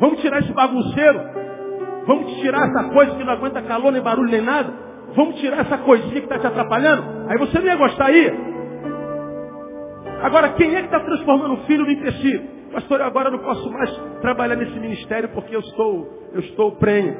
Vamos 0.00 0.20
tirar 0.20 0.40
esse 0.40 0.52
bagunceiro? 0.52 1.20
Vamos 2.06 2.32
tirar 2.40 2.66
essa 2.66 2.84
coisa 2.84 3.14
que 3.14 3.24
não 3.24 3.32
aguenta 3.32 3.60
calor, 3.62 3.92
nem 3.92 4.02
barulho, 4.02 4.30
nem 4.30 4.40
nada? 4.40 4.72
Vamos 5.14 5.36
tirar 5.36 5.60
essa 5.60 5.78
coisinha 5.78 6.20
que 6.20 6.26
está 6.26 6.38
te 6.38 6.46
atrapalhando? 6.46 7.28
Aí 7.28 7.38
você 7.38 7.58
não 7.58 7.66
ia 7.66 7.76
gostar 7.76 8.06
aí? 8.06 8.53
Agora, 10.24 10.54
quem 10.54 10.74
é 10.74 10.78
que 10.78 10.86
está 10.86 11.00
transformando 11.00 11.52
o 11.52 11.66
filho 11.66 11.84
no 11.84 11.90
empecilho? 11.90 12.48
Pastor, 12.72 12.98
eu 12.98 13.04
agora 13.04 13.30
não 13.30 13.40
posso 13.40 13.70
mais 13.70 13.94
trabalhar 14.22 14.56
nesse 14.56 14.72
ministério 14.80 15.28
porque 15.34 15.54
eu 15.54 15.60
estou, 15.60 16.30
eu 16.32 16.40
estou 16.40 16.72
prenha. 16.76 17.14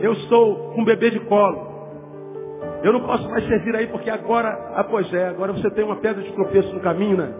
Eu 0.00 0.12
estou 0.12 0.74
com 0.74 0.82
um 0.82 0.84
bebê 0.84 1.10
de 1.10 1.18
colo. 1.20 1.66
Eu 2.82 2.92
não 2.92 3.00
posso 3.00 3.26
mais 3.30 3.46
servir 3.46 3.74
aí 3.74 3.86
porque 3.86 4.10
agora, 4.10 4.50
ah, 4.74 4.84
pois 4.84 5.10
é, 5.14 5.28
agora 5.28 5.54
você 5.54 5.70
tem 5.70 5.82
uma 5.82 5.96
pedra 5.96 6.22
de 6.22 6.30
tropeço 6.30 6.74
no 6.74 6.80
caminho, 6.80 7.16
né? 7.16 7.32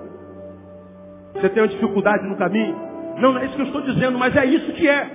Você 1.34 1.50
tem 1.50 1.62
uma 1.62 1.68
dificuldade 1.68 2.26
no 2.26 2.38
caminho. 2.38 2.74
Não, 3.18 3.34
não 3.34 3.40
é 3.42 3.44
isso 3.44 3.54
que 3.54 3.60
eu 3.60 3.66
estou 3.66 3.82
dizendo, 3.82 4.18
mas 4.18 4.34
é 4.34 4.46
isso 4.46 4.72
que 4.72 4.88
é. 4.88 5.10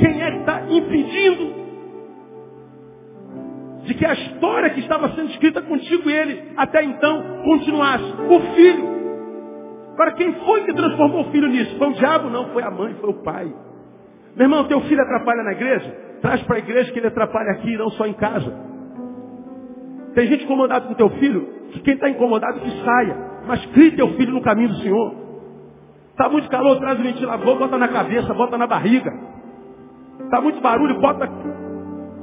Quem 0.00 0.22
é 0.22 0.30
que 0.30 0.38
está 0.38 0.62
impedindo 0.70 1.63
de 3.84 3.94
que 3.94 4.04
a 4.04 4.12
história 4.12 4.70
que 4.70 4.80
estava 4.80 5.10
sendo 5.10 5.30
escrita 5.30 5.60
contigo 5.62 6.08
e 6.08 6.12
ele 6.12 6.52
até 6.56 6.82
então 6.82 7.42
continuasse. 7.44 8.12
O 8.28 8.40
filho. 8.54 8.94
Agora, 9.92 10.12
quem 10.12 10.32
foi 10.32 10.64
que 10.64 10.72
transformou 10.72 11.22
o 11.22 11.30
filho 11.30 11.48
nisso? 11.48 11.76
Foi 11.78 11.88
o 11.88 11.92
diabo? 11.92 12.30
Não, 12.30 12.48
foi 12.48 12.62
a 12.62 12.70
mãe, 12.70 12.94
foi 13.00 13.10
o 13.10 13.22
pai. 13.22 13.52
Meu 14.34 14.46
irmão, 14.46 14.64
teu 14.64 14.80
filho 14.82 15.00
atrapalha 15.00 15.42
na 15.44 15.52
igreja? 15.52 16.18
Traz 16.20 16.42
para 16.42 16.56
a 16.56 16.58
igreja 16.58 16.90
que 16.92 16.98
ele 16.98 17.06
atrapalha 17.06 17.52
aqui, 17.52 17.76
não 17.76 17.90
só 17.90 18.06
em 18.06 18.14
casa. 18.14 18.52
Tem 20.14 20.26
gente 20.26 20.44
incomodada 20.44 20.86
com 20.86 20.94
teu 20.94 21.10
filho, 21.10 21.46
que 21.72 21.80
quem 21.80 21.94
está 21.94 22.08
incomodado 22.08 22.60
que 22.60 22.70
saia. 22.84 23.16
Mas 23.46 23.64
crie 23.66 23.92
teu 23.92 24.08
filho 24.14 24.32
no 24.32 24.42
caminho 24.42 24.68
do 24.68 24.76
Senhor. 24.76 25.14
Está 26.10 26.28
muito 26.28 26.48
calor, 26.48 26.78
traz 26.78 26.98
o 26.98 27.02
ventilador, 27.02 27.58
bota 27.58 27.76
na 27.76 27.88
cabeça, 27.88 28.32
bota 28.32 28.56
na 28.56 28.66
barriga. 28.66 29.12
Está 30.20 30.40
muito 30.40 30.60
barulho, 30.60 30.98
bota 31.00 31.28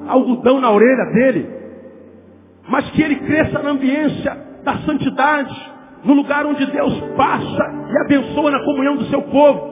algodão 0.07 0.59
na 0.59 0.71
orelha 0.71 1.05
dele, 1.13 1.49
mas 2.67 2.89
que 2.91 3.01
ele 3.01 3.15
cresça 3.15 3.59
na 3.59 3.71
ambiência 3.71 4.37
da 4.63 4.77
santidade, 4.79 5.71
no 6.03 6.13
lugar 6.13 6.45
onde 6.45 6.65
Deus 6.65 6.99
passa 7.15 7.63
e 7.89 7.97
abençoa 8.05 8.51
na 8.51 8.63
comunhão 8.63 8.97
do 8.97 9.05
seu 9.05 9.21
povo. 9.23 9.71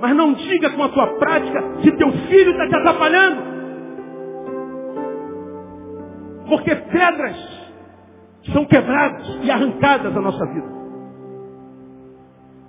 Mas 0.00 0.16
não 0.16 0.32
diga 0.32 0.70
com 0.70 0.82
a 0.82 0.88
tua 0.88 1.06
prática 1.18 1.62
se 1.82 1.92
teu 1.92 2.10
filho 2.10 2.50
está 2.50 2.68
te 2.68 2.74
atrapalhando. 2.76 3.52
Porque 6.48 6.74
pedras 6.74 7.36
são 8.52 8.64
quebradas 8.64 9.38
e 9.42 9.50
arrancadas 9.50 10.12
da 10.12 10.20
nossa 10.20 10.44
vida. 10.46 10.66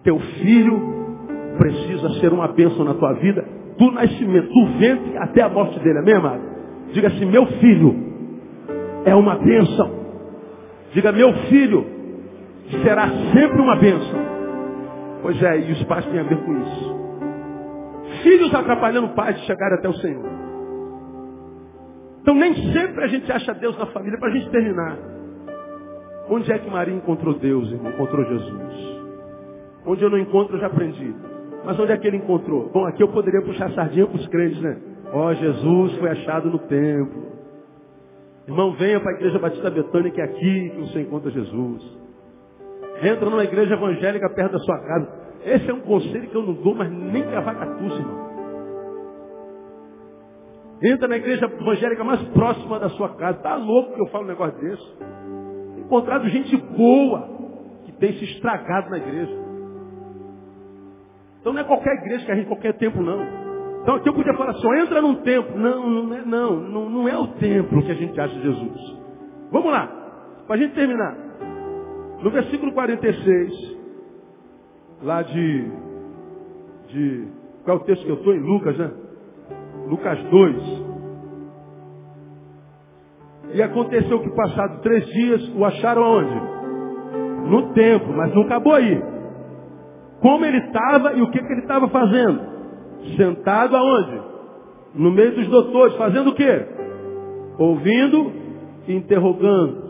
Teu 0.04 0.20
filho 0.20 0.94
precisa 1.58 2.10
ser 2.20 2.32
uma 2.32 2.48
bênção 2.50 2.86
na 2.86 2.94
tua 2.94 3.14
vida, 3.14 3.44
do 3.78 3.92
nascimento, 3.92 4.50
do 4.50 4.66
ventre 4.78 5.18
até 5.18 5.42
a 5.42 5.50
morte 5.50 5.80
dele. 5.80 6.00
Amém, 6.00 6.14
amado? 6.14 6.53
Diga 6.94 7.08
assim, 7.08 7.26
meu 7.26 7.46
filho 7.60 7.96
é 9.04 9.16
uma 9.16 9.36
bênção. 9.36 9.92
Diga, 10.94 11.12
meu 11.12 11.34
filho 11.50 11.86
será 12.84 13.10
sempre 13.34 13.60
uma 13.60 13.76
bênção. 13.76 14.20
Pois 15.24 15.42
é, 15.42 15.60
e 15.60 15.72
os 15.72 15.84
pais 15.86 16.06
têm 16.06 16.20
a 16.20 16.24
ver 16.24 16.38
com 16.38 16.58
isso. 16.58 16.94
Filhos 18.22 18.54
atrapalhando 18.54 19.10
pais 19.10 19.36
de 19.40 19.46
chegar 19.48 19.74
até 19.74 19.90
o 19.90 19.94
Senhor. 19.96 20.24
Então 22.22 22.36
nem 22.36 22.54
sempre 22.72 23.04
a 23.04 23.08
gente 23.08 23.30
acha 23.32 23.54
Deus 23.56 23.78
na 23.78 23.88
família 23.88 24.20
para 24.20 24.30
a 24.30 24.32
gente 24.32 24.50
terminar. 24.52 24.98
Onde 26.30 26.52
é 26.52 26.60
que 26.60 26.70
Maria 26.70 26.94
encontrou 26.94 27.34
Deus, 27.34 27.72
irmão? 27.72 27.92
Encontrou 27.92 28.24
Jesus. 28.24 29.02
Onde 29.86 30.04
eu 30.04 30.10
não 30.10 30.18
encontro, 30.18 30.56
eu 30.56 30.60
já 30.60 30.68
aprendi. 30.68 31.14
Mas 31.66 31.78
onde 31.80 31.92
é 31.92 31.98
que 31.98 32.08
ele 32.08 32.18
encontrou? 32.18 32.70
Bom, 32.70 32.86
aqui 32.86 33.02
eu 33.02 33.10
poderia 33.10 33.42
puxar 33.42 33.72
sardinha 33.72 34.06
para 34.06 34.18
os 34.18 34.28
crentes, 34.28 34.62
né? 34.62 34.93
Ó, 35.14 35.28
oh, 35.28 35.34
Jesus 35.36 35.98
foi 36.00 36.10
achado 36.10 36.50
no 36.50 36.58
templo. 36.58 37.34
Irmão, 38.48 38.74
venha 38.74 39.00
para 39.00 39.12
a 39.12 39.16
igreja 39.16 39.38
Batista 39.38 39.70
Betânia, 39.70 40.12
que 40.12 40.20
é 40.20 40.24
aqui 40.24 40.70
que 40.72 40.82
você 40.82 41.02
encontra 41.02 41.30
Jesus. 41.30 41.98
Entra 43.04 43.30
numa 43.30 43.44
igreja 43.44 43.76
evangélica 43.76 44.28
perto 44.34 44.54
da 44.54 44.60
sua 44.60 44.80
casa. 44.80 45.24
Esse 45.46 45.70
é 45.70 45.74
um 45.74 45.82
conselho 45.82 46.28
que 46.30 46.36
eu 46.36 46.42
não 46.42 46.54
dou, 46.54 46.74
mas 46.74 46.92
nem 46.92 47.22
que 47.22 47.36
a 47.36 47.42
vaca 47.42 47.64
irmão. 47.64 48.24
Entra 50.82 51.08
na 51.08 51.18
igreja 51.18 51.46
evangélica 51.46 52.04
mais 52.04 52.22
próxima 52.30 52.80
da 52.80 52.90
sua 52.90 53.10
casa. 53.16 53.38
Tá 53.38 53.56
louco 53.56 53.94
que 53.94 54.02
eu 54.02 54.08
falo 54.08 54.26
um 54.26 54.30
negócio 54.30 54.60
desse? 54.60 54.98
Encontrado 55.78 56.28
gente 56.28 56.58
boa 56.58 57.30
que 57.86 57.92
tem 57.94 58.14
se 58.14 58.26
estragado 58.26 58.90
na 58.90 58.98
igreja. 58.98 59.44
Então 61.40 61.54
não 61.54 61.62
é 61.62 61.64
qualquer 61.64 61.94
igreja 61.98 62.26
que 62.26 62.32
a 62.32 62.36
gente 62.36 62.48
qualquer 62.48 62.74
tempo 62.78 63.00
não. 63.00 63.43
Então 63.84 63.96
aqui 63.96 64.08
eu 64.08 64.14
podia 64.14 64.34
falar 64.36 64.54
só 64.54 64.74
entra 64.76 65.02
num 65.02 65.16
templo. 65.16 65.60
Não, 65.60 65.90
não 65.90 66.16
é, 66.16 66.22
não, 66.26 66.56
não, 66.56 66.90
não 66.90 67.08
é 67.08 67.18
o 67.18 67.28
templo 67.34 67.84
que 67.84 67.92
a 67.92 67.96
gente 67.96 68.20
acha 68.20 68.34
Jesus. 68.34 68.98
Vamos 69.52 69.70
lá, 69.70 69.88
para 70.48 70.56
a 70.56 70.58
gente 70.58 70.74
terminar. 70.74 71.18
No 72.22 72.32
versículo 72.32 72.72
46, 72.72 73.78
lá 75.04 75.22
de, 75.22 75.72
de. 76.88 77.28
Qual 77.66 77.78
é 77.78 77.82
o 77.82 77.84
texto 77.84 78.06
que 78.06 78.12
eu 78.12 78.16
estou? 78.16 78.34
Em 78.34 78.40
Lucas, 78.40 78.78
né? 78.78 78.90
Lucas 79.90 80.24
2. 80.24 80.84
E 83.56 83.62
aconteceu 83.62 84.22
que 84.22 84.30
passados 84.34 84.82
três 84.82 85.06
dias 85.06 85.56
o 85.58 85.66
acharam 85.66 86.04
aonde? 86.04 86.42
No 87.50 87.74
templo, 87.74 88.14
mas 88.16 88.34
não 88.34 88.44
acabou 88.44 88.76
aí. 88.76 89.04
Como 90.22 90.46
ele 90.46 90.60
estava 90.60 91.14
e 91.14 91.22
o 91.22 91.30
que, 91.30 91.38
que 91.38 91.52
ele 91.52 91.62
estava 91.62 91.90
fazendo? 91.90 92.53
Sentado 93.18 93.76
aonde? 93.76 94.22
No 94.96 95.12
meio 95.12 95.36
dos 95.36 95.48
doutores, 95.48 95.96
fazendo 95.96 96.30
o 96.30 96.36
quê? 96.36 96.66
Ouvindo 97.58 98.32
e 98.88 98.94
interrogando. 98.94 99.84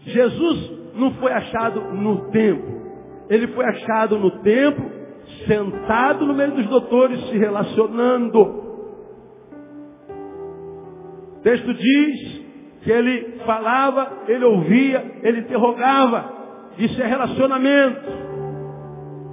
Jesus 0.00 0.72
não 0.94 1.12
foi 1.14 1.32
achado 1.32 1.80
no 1.94 2.30
templo. 2.30 2.74
Ele 3.28 3.48
foi 3.48 3.64
achado 3.64 4.18
no 4.18 4.30
templo, 4.42 4.84
sentado 5.46 6.26
no 6.26 6.34
meio 6.34 6.52
dos 6.52 6.66
doutores, 6.66 7.20
se 7.28 7.38
relacionando. 7.38 8.40
O 11.38 11.40
texto 11.42 11.72
diz 11.74 12.44
que 12.82 12.90
ele 12.90 13.38
falava, 13.46 14.24
ele 14.28 14.44
ouvia, 14.44 15.20
ele 15.22 15.40
interrogava. 15.40 16.32
Isso 16.78 17.00
é 17.02 17.06
relacionamento. 17.06 18.33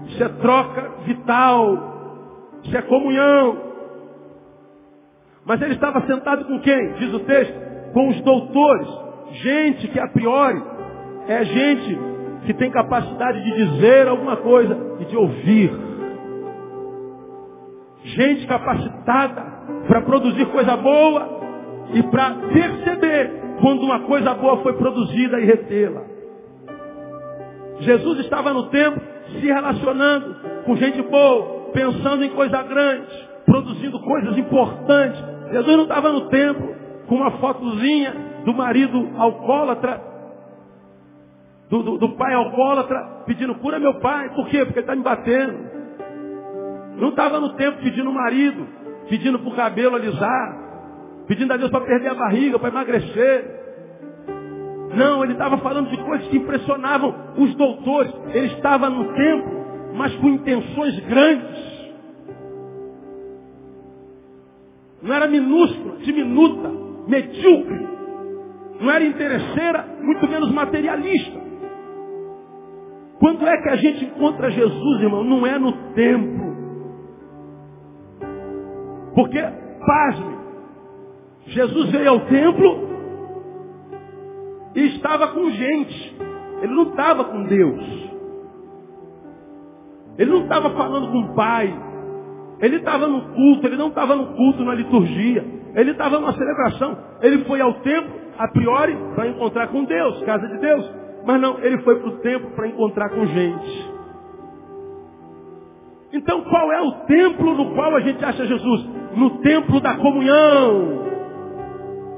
Isso 0.07 0.23
é 0.23 0.29
troca 0.29 0.89
vital. 1.05 1.91
Isso 2.63 2.77
é 2.77 2.81
comunhão. 2.83 3.71
Mas 5.45 5.61
ele 5.61 5.73
estava 5.73 6.05
sentado 6.05 6.45
com 6.45 6.59
quem? 6.59 6.93
Diz 6.93 7.13
o 7.13 7.19
texto, 7.21 7.53
com 7.93 8.09
os 8.09 8.21
doutores. 8.21 8.87
Gente 9.31 9.87
que 9.87 9.99
a 9.99 10.07
priori 10.07 10.61
é 11.27 11.43
gente 11.43 11.99
que 12.45 12.53
tem 12.53 12.71
capacidade 12.71 13.43
de 13.43 13.65
dizer 13.65 14.07
alguma 14.07 14.37
coisa 14.37 14.77
e 14.99 15.05
de 15.05 15.15
ouvir. 15.15 15.71
Gente 18.03 18.47
capacitada 18.47 19.43
para 19.87 20.01
produzir 20.01 20.45
coisa 20.47 20.75
boa 20.75 21.41
e 21.93 22.03
para 22.03 22.35
perceber 22.51 23.41
quando 23.61 23.83
uma 23.83 24.01
coisa 24.01 24.33
boa 24.33 24.57
foi 24.57 24.73
produzida 24.73 25.39
e 25.39 25.45
retê-la. 25.45 26.01
Jesus 27.79 28.19
estava 28.19 28.53
no 28.53 28.69
templo 28.69 29.10
se 29.39 29.45
relacionando 29.45 30.35
com 30.65 30.75
gente 30.75 31.01
boa, 31.03 31.71
pensando 31.73 32.23
em 32.23 32.29
coisa 32.29 32.61
grande, 32.63 33.07
produzindo 33.45 33.99
coisas 33.99 34.37
importantes. 34.37 35.23
Jesus 35.51 35.75
não 35.75 35.83
estava 35.83 36.11
no 36.11 36.29
templo 36.29 36.75
com 37.07 37.15
uma 37.15 37.31
fotozinha 37.31 38.15
do 38.45 38.53
marido 38.53 39.09
alcoólatra, 39.17 40.01
do, 41.69 41.83
do, 41.83 41.97
do 41.97 42.09
pai 42.15 42.33
alcoólatra, 42.33 43.23
pedindo 43.25 43.55
cura 43.55 43.79
meu 43.79 43.95
pai. 43.95 44.29
Por 44.35 44.47
quê? 44.47 44.65
Porque 44.65 44.79
ele 44.79 44.81
está 44.81 44.95
me 44.95 45.03
batendo. 45.03 45.71
Não 46.97 47.09
estava 47.09 47.39
no 47.39 47.53
templo 47.53 47.81
pedindo 47.81 48.11
marido, 48.11 48.67
pedindo 49.09 49.39
para 49.39 49.49
o 49.49 49.55
cabelo 49.55 49.95
alisar, 49.95 50.57
pedindo 51.27 51.53
a 51.53 51.57
Deus 51.57 51.71
para 51.71 51.85
perder 51.85 52.09
a 52.09 52.15
barriga, 52.15 52.59
para 52.59 52.69
emagrecer. 52.69 53.60
Não, 54.93 55.23
ele 55.23 55.33
estava 55.33 55.57
falando 55.59 55.89
de 55.89 55.97
coisas 56.03 56.27
que 56.27 56.37
impressionavam 56.37 57.15
os 57.37 57.55
doutores. 57.55 58.13
Ele 58.33 58.47
estava 58.47 58.89
no 58.89 59.13
templo, 59.13 59.51
mas 59.95 60.13
com 60.15 60.29
intenções 60.29 60.99
grandes. 61.01 61.71
Não 65.01 65.15
era 65.15 65.27
minúscula, 65.27 65.97
diminuta, 65.97 66.71
medíocre. 67.07 67.87
Não 68.79 68.91
era 68.91 69.03
interesseira, 69.03 69.85
muito 70.01 70.27
menos 70.27 70.51
materialista. 70.51 71.39
Quando 73.19 73.47
é 73.47 73.61
que 73.61 73.69
a 73.69 73.75
gente 73.75 74.05
encontra 74.05 74.49
Jesus, 74.49 75.01
irmão? 75.01 75.23
Não 75.23 75.45
é 75.45 75.57
no 75.57 75.71
templo. 75.93 76.51
Porque, 79.13 79.39
pasme, 79.85 80.37
Jesus 81.45 81.91
veio 81.91 82.09
ao 82.09 82.19
templo 82.21 82.90
e 84.75 84.95
estava 84.95 85.27
com 85.29 85.49
gente. 85.49 86.17
Ele 86.61 86.73
não 86.73 86.83
estava 86.83 87.23
com 87.25 87.43
Deus. 87.43 88.11
Ele 90.17 90.31
não 90.31 90.43
estava 90.43 90.69
falando 90.71 91.11
com 91.11 91.19
o 91.19 91.35
Pai. 91.35 91.73
Ele 92.59 92.75
estava 92.77 93.07
no 93.07 93.33
culto, 93.33 93.65
ele 93.65 93.77
não 93.77 93.87
estava 93.87 94.15
no 94.15 94.27
culto, 94.35 94.63
na 94.63 94.75
liturgia. 94.75 95.43
Ele 95.73 95.91
estava 95.91 96.19
numa 96.19 96.33
celebração. 96.33 96.97
Ele 97.21 97.43
foi 97.45 97.59
ao 97.59 97.73
templo, 97.75 98.11
a 98.37 98.47
priori, 98.49 98.95
para 99.15 99.27
encontrar 99.27 99.67
com 99.69 99.83
Deus, 99.83 100.21
casa 100.23 100.47
de 100.47 100.59
Deus. 100.59 100.91
Mas 101.25 101.41
não, 101.41 101.59
ele 101.59 101.79
foi 101.79 101.99
para 101.99 102.09
o 102.09 102.17
templo 102.17 102.51
para 102.51 102.67
encontrar 102.67 103.09
com 103.09 103.25
gente. 103.25 103.91
Então 106.13 106.41
qual 106.43 106.71
é 106.71 106.81
o 106.81 106.91
templo 107.05 107.55
no 107.55 107.73
qual 107.73 107.95
a 107.95 108.01
gente 108.01 108.23
acha 108.23 108.45
Jesus? 108.45 108.89
No 109.15 109.41
templo 109.41 109.79
da 109.79 109.95
comunhão. 109.95 111.01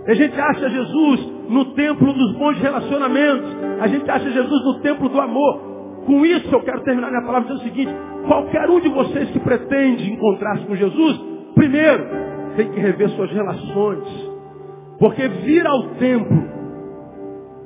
A 0.08 0.14
gente 0.14 0.40
acha 0.40 0.70
Jesus 0.70 1.33
no 1.50 1.66
templo 1.74 2.14
dos 2.14 2.36
bons 2.38 2.58
relacionamentos. 2.60 3.56
A 3.82 3.88
gente 3.88 4.10
acha 4.10 4.30
Jesus 4.30 4.64
no 4.64 4.80
templo 4.82 5.10
do 5.10 5.20
amor. 5.20 5.74
Com 6.06 6.26
isso 6.26 6.54
eu 6.54 6.62
quero 6.62 6.82
terminar 6.84 7.10
minha 7.10 7.24
palavra 7.24 7.48
dizendo 7.48 7.62
o 7.62 7.64
seguinte. 7.64 7.94
Qualquer 8.28 8.70
um 8.70 8.80
de 8.80 8.90
vocês 8.90 9.30
que 9.32 9.40
pretende 9.40 10.12
encontrar-se 10.12 10.66
com 10.66 10.76
Jesus, 10.76 11.22
primeiro, 11.56 12.06
tem 12.56 12.72
que 12.72 12.80
rever 12.80 13.10
suas 13.10 13.32
relações. 13.32 14.34
Porque 15.00 15.28
vir 15.28 15.66
ao 15.66 15.90
templo, 15.96 16.44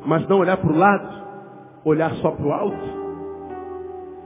mas 0.06 0.28
não 0.28 0.40
olhar 0.40 0.58
para 0.58 0.72
o 0.72 0.78
lado, 0.78 1.18
olhar 1.86 2.12
só 2.16 2.32
para 2.32 2.46
o 2.46 2.52
alto, 2.52 2.98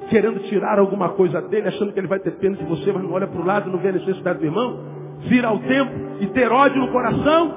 querendo 0.10 0.40
tirar 0.44 0.80
alguma 0.80 1.10
coisa 1.10 1.42
dele, 1.42 1.68
achando 1.68 1.92
que 1.94 2.00
ele 2.00 2.08
vai 2.08 2.20
ter 2.20 2.32
pena 2.32 2.56
de 2.56 2.66
você, 2.66 2.92
mas 2.92 3.04
não 3.04 3.12
olha 3.12 3.28
para 3.28 3.42
o 3.42 3.46
lado, 3.46 3.70
não 3.70 3.80
vê 3.80 3.90
a 3.90 3.94
necessidade 3.94 4.40
do 4.40 4.46
irmão, 4.46 4.80
vir 5.28 5.46
ao 5.46 5.60
templo 5.60 6.18
e 6.20 6.28
ter 6.28 6.52
ódio 6.52 6.82
no 6.82 6.92
coração, 6.92 7.54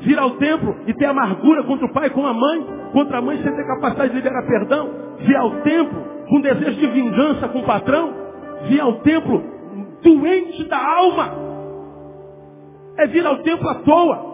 vir 0.00 0.18
ao 0.18 0.30
templo 0.32 0.76
e 0.86 0.94
ter 0.94 1.06
amargura 1.06 1.62
contra 1.64 1.86
o 1.86 1.92
pai, 1.92 2.10
com 2.10 2.26
a 2.26 2.32
mãe, 2.32 2.66
contra 2.92 3.18
a 3.18 3.22
mãe 3.22 3.42
sem 3.42 3.54
ter 3.54 3.66
capacidade 3.66 4.10
de 4.10 4.16
liberar 4.16 4.46
perdão, 4.46 4.90
vir 5.18 5.36
ao 5.36 5.50
templo 5.62 6.04
com 6.28 6.40
desejo 6.40 6.80
de 6.80 6.86
vingança 6.86 7.48
com 7.48 7.60
o 7.60 7.64
patrão, 7.64 8.14
vir 8.68 8.80
ao 8.80 9.00
templo 9.00 9.42
doente 10.02 10.64
da 10.68 10.78
alma, 10.78 11.34
é 12.98 13.06
vir 13.06 13.26
ao 13.26 13.38
templo 13.42 13.68
à 13.68 13.74
toa. 13.76 14.30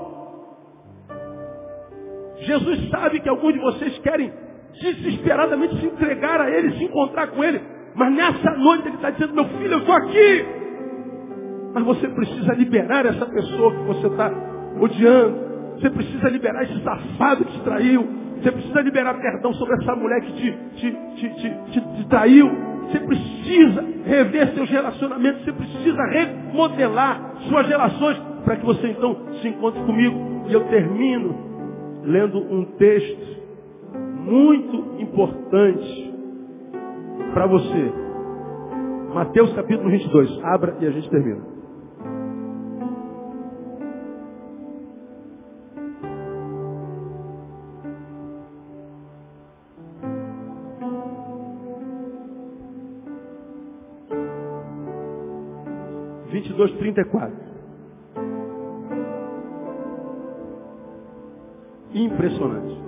Jesus 2.39 2.91
sabe 2.91 3.21
que 3.21 3.29
alguns 3.29 3.55
de 3.55 3.61
vocês 3.61 3.99
querem 3.99 4.33
desesperadamente 4.81 5.81
se 5.81 5.87
entregar 5.87 6.41
a 6.41 6.51
Ele, 6.51 6.77
se 6.77 6.85
encontrar 6.85 7.29
com 7.29 7.43
Ele, 7.43 7.61
mas 7.95 8.13
nessa 8.13 8.51
noite 8.53 8.89
Ele 8.89 8.97
está 8.97 9.11
dizendo, 9.11 9.35
meu 9.35 9.45
filho, 9.47 9.73
eu 9.73 9.79
estou 9.79 9.95
aqui. 9.95 10.47
Mas 11.75 11.85
você 11.85 12.09
precisa 12.09 12.53
liberar 12.55 13.07
essa 13.07 13.27
pessoa 13.27 13.73
que 13.73 13.83
você 13.85 14.07
está 14.07 14.31
odiando. 14.81 15.46
Você 15.77 15.91
precisa 15.91 16.29
liberar 16.29 16.63
esse 16.65 16.83
safado 16.83 17.45
que 17.45 17.53
te 17.53 17.61
traiu. 17.61 18.07
Você 18.41 18.51
precisa 18.51 18.81
liberar 18.81 19.15
perdão 19.15 19.53
sobre 19.55 19.75
essa 19.75 19.95
mulher 19.97 20.21
que 20.21 20.33
te, 20.33 20.53
te, 20.77 20.93
te, 21.17 21.71
te, 21.73 21.81
te 21.81 22.09
traiu. 22.09 22.51
Você 22.87 23.01
precisa 23.01 23.85
rever 24.05 24.55
seus 24.55 24.71
relacionamentos. 24.71 25.45
Você 25.45 25.53
precisa 25.53 26.03
remodelar 26.05 27.35
suas 27.49 27.67
relações 27.67 28.19
para 28.45 28.57
que 28.57 28.65
você 28.65 28.89
então 28.89 29.17
se 29.41 29.49
encontre 29.49 29.83
comigo. 29.83 30.45
E 30.49 30.53
eu 30.53 30.65
termino 30.69 31.35
lendo 32.05 32.39
um 32.39 32.65
texto 32.77 33.37
muito 34.25 35.03
importante 35.03 36.15
para 37.35 37.47
você. 37.47 37.93
Mateus 39.13 39.53
capítulo 39.55 39.91
22. 39.91 40.45
Abra 40.45 40.77
e 40.81 40.87
a 40.87 40.91
gente 40.91 41.09
termina. 41.11 41.56
22, 56.31 56.73
34. 56.73 57.47
Impressionante. 61.95 62.87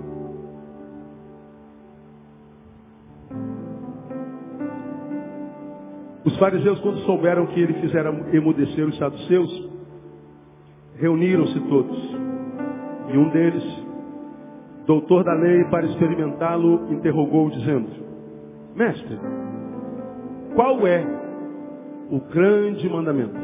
Os 6.25 6.37
fariseus, 6.37 6.79
quando 6.81 6.99
souberam 6.99 7.47
que 7.47 7.59
ele 7.59 7.73
fizera 7.75 8.09
emudecer 8.33 8.85
os 8.85 8.97
saduceus, 8.97 9.69
reuniram-se 10.97 11.59
todos. 11.61 11.97
E 13.11 13.17
um 13.17 13.29
deles, 13.29 13.63
doutor 14.85 15.23
da 15.23 15.33
lei, 15.33 15.63
para 15.65 15.87
experimentá-lo, 15.87 16.93
interrogou, 16.93 17.49
dizendo: 17.49 17.89
Mestre, 18.75 19.17
qual 20.55 20.85
é 20.85 21.18
o 22.09 22.19
grande 22.19 22.89
mandamento? 22.89 23.39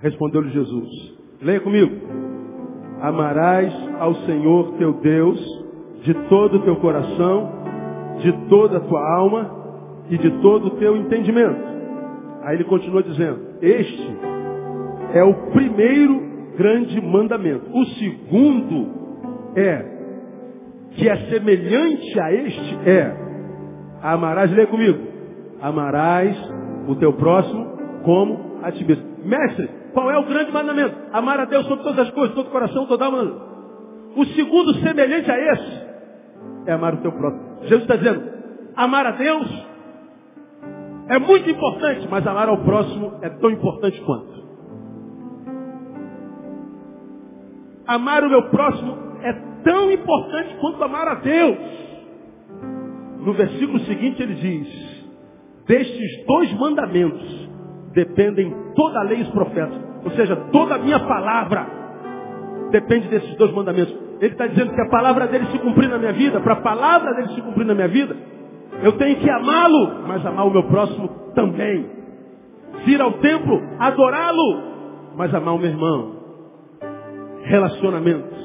Respondeu-lhe 0.00 0.50
Jesus. 0.50 1.14
Leia 1.40 1.60
comigo. 1.60 1.92
Amarás 3.00 3.72
ao 3.98 4.14
Senhor 4.26 4.74
teu 4.78 4.94
Deus 4.94 5.40
de 6.02 6.14
todo 6.28 6.56
o 6.56 6.62
teu 6.62 6.76
coração, 6.76 7.52
de 8.20 8.32
toda 8.48 8.78
a 8.78 8.80
tua 8.80 9.16
alma 9.16 10.04
e 10.10 10.18
de 10.18 10.30
todo 10.40 10.66
o 10.66 10.70
teu 10.70 10.96
entendimento. 10.96 11.60
Aí 12.42 12.56
ele 12.56 12.64
continua 12.64 13.02
dizendo: 13.02 13.40
Este 13.60 14.16
é 15.14 15.22
o 15.22 15.34
primeiro 15.52 16.20
grande 16.56 17.00
mandamento. 17.00 17.66
O 17.72 17.84
segundo 17.86 18.88
é, 19.56 19.84
que 20.92 21.08
é 21.08 21.16
semelhante 21.28 22.20
a 22.20 22.32
este, 22.32 22.78
é, 22.86 23.16
amarás, 24.02 24.50
lê 24.52 24.66
comigo, 24.66 25.11
amarás 25.62 26.36
o 26.88 26.96
teu 26.96 27.12
próximo 27.12 27.78
como 28.04 28.58
a 28.62 28.72
ti 28.72 28.84
mesmo. 28.84 29.12
Mestre, 29.24 29.70
qual 29.94 30.10
é 30.10 30.18
o 30.18 30.24
grande 30.24 30.50
mandamento? 30.50 30.96
Amar 31.12 31.38
a 31.38 31.44
Deus 31.44 31.64
sobre 31.66 31.84
todas 31.84 32.00
as 32.00 32.10
coisas, 32.10 32.34
todo 32.34 32.48
o 32.48 32.50
coração, 32.50 32.86
toda 32.86 33.06
alma. 33.06 33.22
O 34.16 34.24
segundo 34.26 34.74
semelhante 34.74 35.30
a 35.30 35.52
esse 35.52 35.82
é 36.66 36.72
amar 36.72 36.94
o 36.94 36.98
teu 36.98 37.12
próximo. 37.12 37.62
Jesus 37.62 37.82
está 37.82 37.96
dizendo, 37.96 38.22
amar 38.76 39.06
a 39.06 39.12
Deus 39.12 39.66
é 41.08 41.18
muito 41.18 41.48
importante, 41.48 42.08
mas 42.10 42.26
amar 42.26 42.48
ao 42.48 42.58
próximo 42.58 43.18
é 43.22 43.28
tão 43.28 43.50
importante 43.50 44.00
quanto. 44.02 44.42
Amar 47.86 48.24
o 48.24 48.28
meu 48.28 48.48
próximo 48.50 48.96
é 49.22 49.32
tão 49.62 49.90
importante 49.92 50.56
quanto 50.60 50.82
amar 50.82 51.08
a 51.08 51.14
Deus. 51.16 51.58
No 53.20 53.32
versículo 53.34 53.78
seguinte 53.80 54.22
ele 54.22 54.34
diz, 54.34 54.81
destes 55.66 56.26
dois 56.26 56.52
mandamentos 56.54 57.50
dependem 57.94 58.54
toda 58.74 59.00
a 59.00 59.02
lei 59.02 59.18
e 59.18 59.22
os 59.22 59.28
profetas. 59.28 59.78
Ou 60.04 60.10
seja, 60.12 60.36
toda 60.50 60.74
a 60.74 60.78
minha 60.78 60.98
palavra 61.00 61.66
depende 62.70 63.08
desses 63.08 63.36
dois 63.36 63.52
mandamentos. 63.52 63.94
Ele 64.20 64.32
está 64.32 64.46
dizendo 64.46 64.72
que 64.72 64.80
a 64.80 64.88
palavra 64.88 65.26
dele 65.26 65.46
se 65.46 65.58
cumprir 65.58 65.88
na 65.88 65.98
minha 65.98 66.12
vida, 66.12 66.40
para 66.40 66.54
a 66.54 66.60
palavra 66.60 67.12
dele 67.14 67.28
se 67.34 67.42
cumprir 67.42 67.66
na 67.66 67.74
minha 67.74 67.88
vida, 67.88 68.16
eu 68.82 68.92
tenho 68.92 69.16
que 69.16 69.30
amá-lo, 69.30 70.06
mas 70.06 70.24
amar 70.24 70.46
o 70.46 70.50
meu 70.50 70.64
próximo 70.64 71.08
também. 71.34 71.86
Vir 72.84 73.00
ao 73.00 73.12
templo, 73.14 73.60
adorá-lo, 73.78 74.62
mas 75.16 75.32
amar 75.34 75.54
o 75.54 75.58
meu 75.58 75.68
irmão. 75.68 76.16
Relacionamentos. 77.44 78.42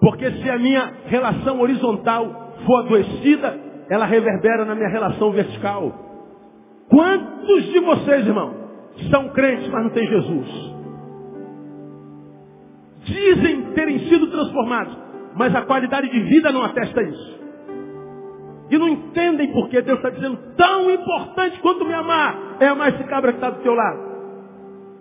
Porque 0.00 0.30
se 0.32 0.50
a 0.50 0.58
minha 0.58 0.92
relação 1.06 1.60
horizontal 1.60 2.52
for 2.66 2.84
adoecida, 2.84 3.58
ela 3.88 4.04
reverbera 4.04 4.64
na 4.64 4.74
minha 4.74 4.88
relação 4.88 5.30
vertical. 5.32 5.92
Quantos 6.92 7.64
de 7.72 7.80
vocês, 7.80 8.26
irmão, 8.26 8.54
são 9.10 9.30
crentes, 9.30 9.68
mas 9.68 9.82
não 9.82 9.90
têm 9.90 10.06
Jesus? 10.06 10.72
Dizem 13.04 13.72
terem 13.72 13.98
sido 14.08 14.30
transformados, 14.30 14.96
mas 15.34 15.54
a 15.56 15.62
qualidade 15.62 16.08
de 16.10 16.20
vida 16.20 16.52
não 16.52 16.62
atesta 16.62 17.02
isso 17.02 17.42
e 18.72 18.78
não 18.78 18.88
entendem 18.88 19.52
porque 19.52 19.82
Deus 19.82 19.98
está 19.98 20.08
dizendo 20.08 20.38
tão 20.56 20.90
importante 20.90 21.60
quanto 21.60 21.84
me 21.84 21.92
amar 21.92 22.56
é 22.58 22.68
amar 22.68 22.94
esse 22.94 23.04
cabra 23.04 23.32
que 23.32 23.36
está 23.36 23.50
do 23.50 23.62
teu 23.62 23.74
lado. 23.74 24.00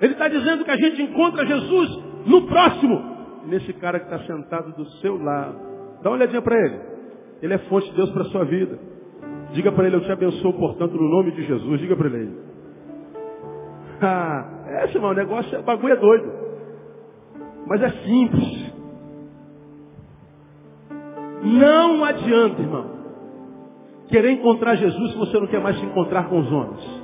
Ele 0.02 0.12
está 0.12 0.28
dizendo 0.28 0.66
que 0.66 0.72
a 0.72 0.76
gente 0.76 1.02
encontra 1.02 1.46
Jesus 1.46 2.04
no 2.26 2.48
próximo, 2.48 3.02
nesse 3.46 3.72
cara 3.74 3.98
que 3.98 4.14
está 4.14 4.20
sentado 4.26 4.76
do 4.76 4.86
seu 5.00 5.16
lado. 5.16 5.56
Dá 6.04 6.10
uma 6.10 6.18
olhadinha 6.18 6.42
para 6.42 6.56
ele. 6.66 6.82
Ele 7.42 7.54
é 7.54 7.58
fonte 7.60 7.90
de 7.92 7.96
Deus 7.96 8.10
para 8.12 8.24
a 8.24 8.26
sua 8.26 8.44
vida. 8.44 8.78
Diga 9.54 9.72
para 9.72 9.88
ele, 9.88 9.98
eu 9.98 10.02
te 10.02 10.12
abençoo, 10.12 10.54
portanto, 10.54 10.94
no 10.94 11.10
nome 11.10 11.32
de 11.32 11.44
Jesus. 11.44 11.80
Diga 11.80 11.96
para 11.96 12.08
ele. 12.08 12.38
Ah, 14.04 14.64
é, 14.66 14.86
irmão, 14.86 15.12
o 15.12 15.14
negócio, 15.14 15.56
é, 15.56 15.62
bagulho 15.62 15.94
é 15.94 15.96
doido. 15.96 16.34
Mas 17.68 17.84
é 17.84 17.90
simples. 17.92 18.74
Não 21.44 22.04
adianta, 22.04 22.64
irmão 22.64 23.02
querer 24.12 24.32
encontrar 24.32 24.76
Jesus 24.76 25.12
se 25.12 25.18
você 25.18 25.40
não 25.40 25.48
quer 25.48 25.62
mais 25.62 25.80
se 25.80 25.86
encontrar 25.86 26.28
com 26.28 26.40
os 26.40 26.52
homens. 26.52 27.02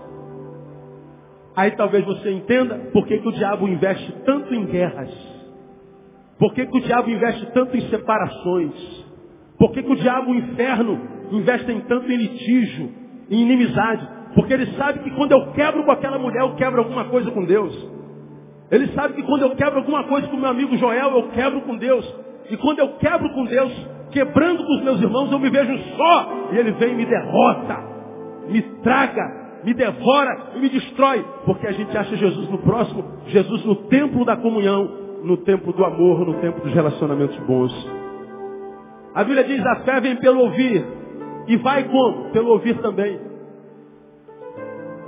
Aí 1.55 1.71
talvez 1.71 2.05
você 2.05 2.29
entenda 2.31 2.89
por 2.91 3.07
que, 3.07 3.17
que 3.17 3.27
o 3.27 3.31
diabo 3.31 3.67
investe 3.67 4.11
tanto 4.25 4.53
em 4.53 4.65
guerras. 4.65 5.09
Por 6.37 6.53
que, 6.53 6.67
que 6.67 6.77
o 6.77 6.81
diabo 6.81 7.09
investe 7.09 7.47
tanto 7.53 7.75
em 7.75 7.81
separações. 7.89 9.07
Por 9.57 9.71
que, 9.71 9.81
que 9.81 9.91
o 9.91 9.95
diabo, 9.95 10.31
o 10.31 10.35
inferno, 10.35 11.01
investe 11.31 11.71
em 11.71 11.81
tanto 11.81 12.11
em 12.11 12.17
litígio, 12.17 12.89
em 13.29 13.41
inimizade. 13.41 14.07
Porque 14.35 14.53
ele 14.53 14.67
sabe 14.77 14.99
que 14.99 15.11
quando 15.11 15.31
eu 15.31 15.51
quebro 15.53 15.83
com 15.83 15.91
aquela 15.91 16.19
mulher, 16.19 16.41
eu 16.41 16.55
quebro 16.55 16.79
alguma 16.79 17.05
coisa 17.05 17.31
com 17.31 17.43
Deus. 17.43 17.73
Ele 18.69 18.87
sabe 18.89 19.13
que 19.13 19.23
quando 19.23 19.43
eu 19.43 19.55
quebro 19.55 19.79
alguma 19.79 20.03
coisa 20.03 20.27
com 20.27 20.37
meu 20.37 20.49
amigo 20.49 20.75
Joel, 20.77 21.11
eu 21.11 21.29
quebro 21.29 21.61
com 21.61 21.77
Deus. 21.77 22.05
E 22.49 22.57
quando 22.57 22.79
eu 22.79 22.89
quebro 22.97 23.29
com 23.33 23.45
Deus, 23.45 23.71
quebrando 24.11 24.63
com 24.65 24.75
os 24.75 24.83
meus 24.83 25.01
irmãos, 25.01 25.31
eu 25.31 25.39
me 25.39 25.49
vejo 25.49 25.77
só. 25.95 26.49
E 26.51 26.57
ele 26.57 26.71
vem 26.73 26.93
e 26.93 26.95
me 26.95 27.05
derrota, 27.05 27.77
me 28.49 28.61
traga, 28.83 29.61
me 29.63 29.73
devora 29.73 30.51
e 30.55 30.59
me 30.59 30.69
destrói. 30.69 31.25
Porque 31.45 31.65
a 31.67 31.71
gente 31.71 31.97
acha 31.97 32.15
Jesus 32.15 32.49
no 32.49 32.57
próximo, 32.59 33.03
Jesus 33.27 33.63
no 33.65 33.75
templo 33.87 34.25
da 34.25 34.35
comunhão, 34.35 34.89
no 35.23 35.37
templo 35.37 35.73
do 35.73 35.85
amor, 35.85 36.25
no 36.25 36.35
templo 36.35 36.61
dos 36.63 36.73
relacionamentos 36.73 37.37
bons. 37.45 37.73
A 39.15 39.23
Bíblia 39.23 39.45
diz, 39.45 39.65
a 39.65 39.77
fé 39.77 39.99
vem 39.99 40.15
pelo 40.17 40.41
ouvir. 40.41 40.85
E 41.47 41.57
vai 41.57 41.85
como? 41.85 42.29
Pelo 42.31 42.49
ouvir 42.49 42.77
também. 42.81 43.19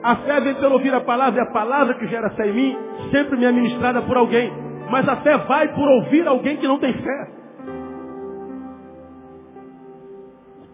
A 0.02 0.16
fé 0.18 0.40
vem 0.40 0.56
pelo 0.56 0.76
ouvir 0.76 0.94
a 0.94 1.02
palavra, 1.02 1.40
e 1.40 1.44
a 1.44 1.52
palavra 1.52 1.96
que 1.96 2.08
gera 2.08 2.30
fé 2.32 2.48
em 2.48 2.54
mim, 2.54 2.78
sempre 3.12 3.38
me 3.38 3.46
é 3.46 3.52
ministrada 3.52 4.02
por 4.04 4.16
alguém. 4.16 4.52
Mas 4.90 5.08
a 5.08 5.18
fé 5.18 5.38
vai 5.40 5.74
por 5.74 5.88
ouvir 5.88 6.26
alguém 6.28 6.58
que 6.58 6.68
não 6.68 6.80
tem 6.80 6.94
fé. 6.94 7.40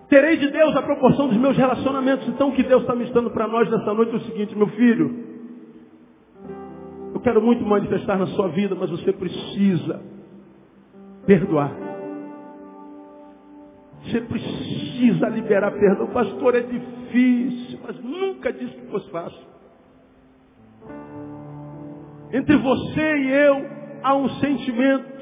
Terei 0.08 0.38
de 0.38 0.52
Deus 0.52 0.76
a 0.78 0.84
proporção 0.84 1.28
dos 1.28 1.38
meus 1.38 1.58
relacionamentos. 1.58 2.28
Então 2.28 2.50
o 2.50 2.52
que 2.54 2.64
Deus 2.64 2.84
está 2.84 2.96
me 2.96 3.06
dando 3.06 3.32
para 3.32 3.48
nós 3.48 3.70
nessa 3.70 3.94
noite 3.94 4.14
é 4.14 4.18
o 4.18 4.22
seguinte, 4.22 4.56
meu 4.56 4.68
filho. 4.68 5.26
Eu 7.14 7.20
quero 7.22 7.42
muito 7.42 7.66
manifestar 7.66 8.18
na 8.18 8.28
sua 8.28 8.50
vida, 8.50 8.76
mas 8.80 8.92
você 8.92 9.12
precisa 9.12 10.02
perdoar. 11.26 11.95
Você 14.06 14.22
precisa 14.22 15.28
liberar 15.30 15.72
perdão. 15.72 16.08
Pastor, 16.08 16.56
é 16.56 16.62
difícil, 16.62 17.80
mas 17.86 18.00
nunca 18.04 18.54
disse 18.54 18.76
que 18.76 18.88
fosse 18.88 19.10
fácil. 19.10 19.56
Entre 22.32 22.56
você 22.58 23.18
e 23.18 23.32
eu 23.32 23.66
há 24.04 24.16
um 24.16 24.30
sentimento 24.30 25.16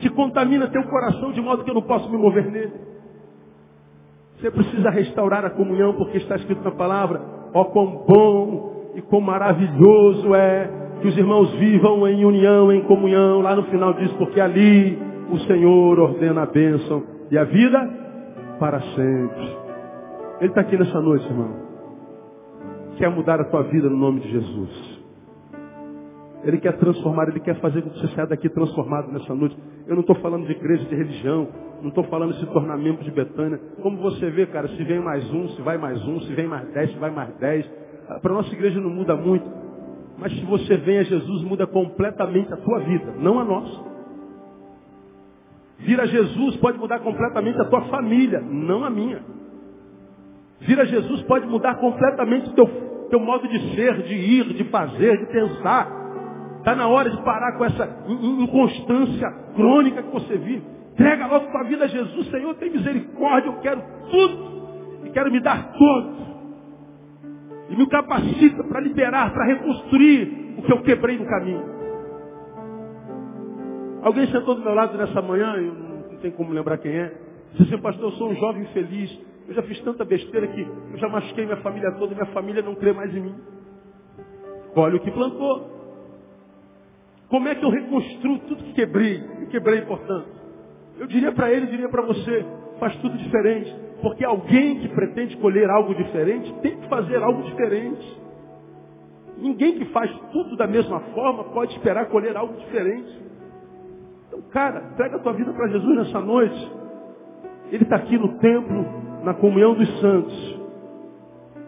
que 0.00 0.08
contamina 0.10 0.68
teu 0.68 0.84
coração 0.84 1.32
de 1.32 1.40
modo 1.40 1.64
que 1.64 1.70
eu 1.70 1.74
não 1.74 1.82
posso 1.82 2.08
me 2.10 2.16
mover 2.16 2.48
nele. 2.50 2.72
Você 4.38 4.50
precisa 4.52 4.90
restaurar 4.90 5.44
a 5.44 5.50
comunhão, 5.50 5.94
porque 5.94 6.18
está 6.18 6.36
escrito 6.36 6.62
na 6.62 6.70
palavra, 6.70 7.20
ó 7.52 7.64
quão 7.64 8.04
bom 8.06 8.92
e 8.94 9.02
quão 9.02 9.20
maravilhoso 9.20 10.32
é 10.36 10.70
que 11.00 11.08
os 11.08 11.16
irmãos 11.16 11.52
vivam 11.54 12.06
em 12.06 12.24
união, 12.24 12.70
em 12.72 12.82
comunhão. 12.82 13.40
Lá 13.40 13.56
no 13.56 13.64
final 13.64 13.94
diz, 13.94 14.12
porque 14.12 14.40
ali 14.40 14.96
o 15.30 15.38
Senhor 15.40 15.98
ordena 15.98 16.42
a 16.42 16.46
bênção 16.46 17.02
e 17.32 17.36
a 17.36 17.42
vida 17.42 18.07
para 18.58 18.80
sempre. 18.80 19.56
Ele 20.40 20.48
está 20.48 20.60
aqui 20.60 20.76
nessa 20.76 21.00
noite, 21.00 21.24
irmão. 21.26 21.68
Quer 22.96 23.10
mudar 23.10 23.40
a 23.40 23.44
tua 23.44 23.62
vida 23.64 23.88
no 23.88 23.96
nome 23.96 24.20
de 24.20 24.30
Jesus. 24.30 24.98
Ele 26.44 26.58
quer 26.58 26.76
transformar, 26.78 27.28
Ele 27.28 27.40
quer 27.40 27.60
fazer 27.60 27.82
com 27.82 27.90
que 27.90 28.00
você 28.00 28.08
saia 28.14 28.26
daqui 28.26 28.48
transformado 28.48 29.10
nessa 29.12 29.34
noite. 29.34 29.56
Eu 29.86 29.94
não 29.94 30.00
estou 30.00 30.16
falando 30.16 30.46
de 30.46 30.52
igreja, 30.52 30.84
de 30.84 30.94
religião. 30.94 31.48
Não 31.80 31.88
estou 31.88 32.04
falando 32.04 32.32
de 32.32 32.40
se 32.40 32.46
tornar 32.46 32.76
membro 32.76 33.04
de 33.04 33.10
Betânia. 33.10 33.60
Como 33.82 33.98
você 33.98 34.30
vê, 34.30 34.46
cara, 34.46 34.68
se 34.68 34.82
vem 34.84 35.00
mais 35.00 35.28
um, 35.32 35.48
se 35.50 35.62
vai 35.62 35.78
mais 35.78 36.04
um, 36.06 36.20
se 36.20 36.32
vem 36.34 36.46
mais 36.46 36.68
dez, 36.72 36.90
se 36.90 36.98
vai 36.98 37.10
mais 37.10 37.34
dez. 37.36 37.68
Para 38.20 38.34
nossa 38.34 38.52
igreja 38.52 38.80
não 38.80 38.90
muda 38.90 39.14
muito. 39.14 39.46
Mas 40.18 40.32
se 40.32 40.44
você 40.44 40.76
vem 40.78 40.98
a 40.98 41.02
Jesus, 41.04 41.42
muda 41.44 41.66
completamente 41.66 42.52
a 42.52 42.56
tua 42.56 42.80
vida, 42.80 43.14
não 43.20 43.38
a 43.38 43.44
nossa. 43.44 43.97
Vir 45.78 46.00
a 46.00 46.06
Jesus 46.06 46.56
pode 46.56 46.78
mudar 46.78 46.98
completamente 47.00 47.60
a 47.60 47.64
tua 47.64 47.82
família, 47.82 48.40
não 48.40 48.84
a 48.84 48.90
minha. 48.90 49.22
Vir 50.60 50.80
a 50.80 50.84
Jesus 50.84 51.22
pode 51.22 51.46
mudar 51.46 51.76
completamente 51.76 52.50
o 52.50 52.52
teu, 52.52 52.66
teu 53.10 53.20
modo 53.20 53.46
de 53.46 53.76
ser, 53.76 54.02
de 54.02 54.14
ir, 54.14 54.44
de 54.54 54.64
fazer, 54.64 55.18
de 55.18 55.26
pensar. 55.26 55.88
Está 56.58 56.74
na 56.74 56.88
hora 56.88 57.08
de 57.08 57.22
parar 57.22 57.56
com 57.56 57.64
essa 57.64 57.88
inconstância 58.08 59.30
crônica 59.54 60.02
que 60.02 60.12
você 60.12 60.36
vive. 60.36 60.62
Entrega 60.92 61.28
logo 61.28 61.46
tua 61.52 61.62
vida 61.62 61.84
a 61.84 61.88
Jesus. 61.88 62.28
Senhor, 62.28 62.54
tem 62.56 62.70
misericórdia. 62.70 63.48
Eu 63.48 63.60
quero 63.60 63.82
tudo. 64.10 64.58
E 65.04 65.10
quero 65.10 65.30
me 65.30 65.40
dar 65.40 65.72
tudo. 65.72 66.16
E 67.70 67.76
me 67.76 67.86
capacita 67.86 68.64
para 68.64 68.80
liberar, 68.80 69.32
para 69.32 69.44
reconstruir 69.44 70.56
o 70.58 70.62
que 70.62 70.72
eu 70.72 70.82
quebrei 70.82 71.16
no 71.18 71.26
caminho. 71.26 71.77
Alguém 74.02 74.26
sentou 74.28 74.54
do 74.54 74.62
meu 74.62 74.74
lado 74.74 74.96
nessa 74.96 75.20
manhã, 75.20 75.54
eu 75.56 75.74
não 75.74 76.18
tenho 76.20 76.34
como 76.34 76.52
lembrar 76.52 76.78
quem 76.78 76.92
é. 76.92 77.12
Disse 77.52 77.74
assim, 77.74 77.82
pastor, 77.82 78.12
eu 78.12 78.16
sou 78.16 78.30
um 78.30 78.34
jovem 78.36 78.64
feliz. 78.66 79.18
Eu 79.48 79.54
já 79.54 79.62
fiz 79.62 79.80
tanta 79.80 80.04
besteira 80.04 80.46
que 80.46 80.60
eu 80.60 80.98
já 80.98 81.08
machuquei 81.08 81.44
minha 81.44 81.56
família 81.58 81.90
toda, 81.92 82.14
minha 82.14 82.26
família 82.26 82.62
não 82.62 82.74
crê 82.74 82.92
mais 82.92 83.14
em 83.14 83.20
mim. 83.20 83.34
Olha 84.76 84.96
o 84.96 85.00
que 85.00 85.10
plantou. 85.10 85.78
Como 87.28 87.48
é 87.48 87.54
que 87.54 87.64
eu 87.64 87.70
reconstruo 87.70 88.38
tudo 88.40 88.64
que 88.64 88.72
quebrei? 88.74 89.22
E 89.42 89.46
quebrei, 89.46 89.82
portanto. 89.82 90.28
Eu 90.98 91.06
diria 91.06 91.32
para 91.32 91.52
ele, 91.52 91.66
diria 91.66 91.88
para 91.88 92.02
você, 92.02 92.44
faz 92.78 92.94
tudo 92.96 93.16
diferente. 93.16 93.74
Porque 94.02 94.24
alguém 94.24 94.80
que 94.80 94.88
pretende 94.88 95.36
colher 95.38 95.68
algo 95.68 95.94
diferente 95.94 96.52
tem 96.60 96.76
que 96.78 96.88
fazer 96.88 97.22
algo 97.22 97.42
diferente. 97.42 98.18
Ninguém 99.38 99.78
que 99.78 99.84
faz 99.86 100.10
tudo 100.32 100.56
da 100.56 100.66
mesma 100.66 101.00
forma 101.00 101.44
pode 101.44 101.72
esperar 101.72 102.06
colher 102.06 102.36
algo 102.36 102.54
diferente. 102.54 103.27
Então, 104.28 104.40
cara, 104.50 104.82
entrega 104.92 105.16
a 105.16 105.18
tua 105.18 105.32
vida 105.32 105.52
para 105.52 105.68
Jesus 105.68 105.96
nessa 105.96 106.20
noite. 106.20 106.72
Ele 107.72 107.82
está 107.82 107.96
aqui 107.96 108.16
no 108.16 108.38
templo, 108.38 108.86
na 109.24 109.34
comunhão 109.34 109.74
dos 109.74 110.00
santos, 110.00 110.60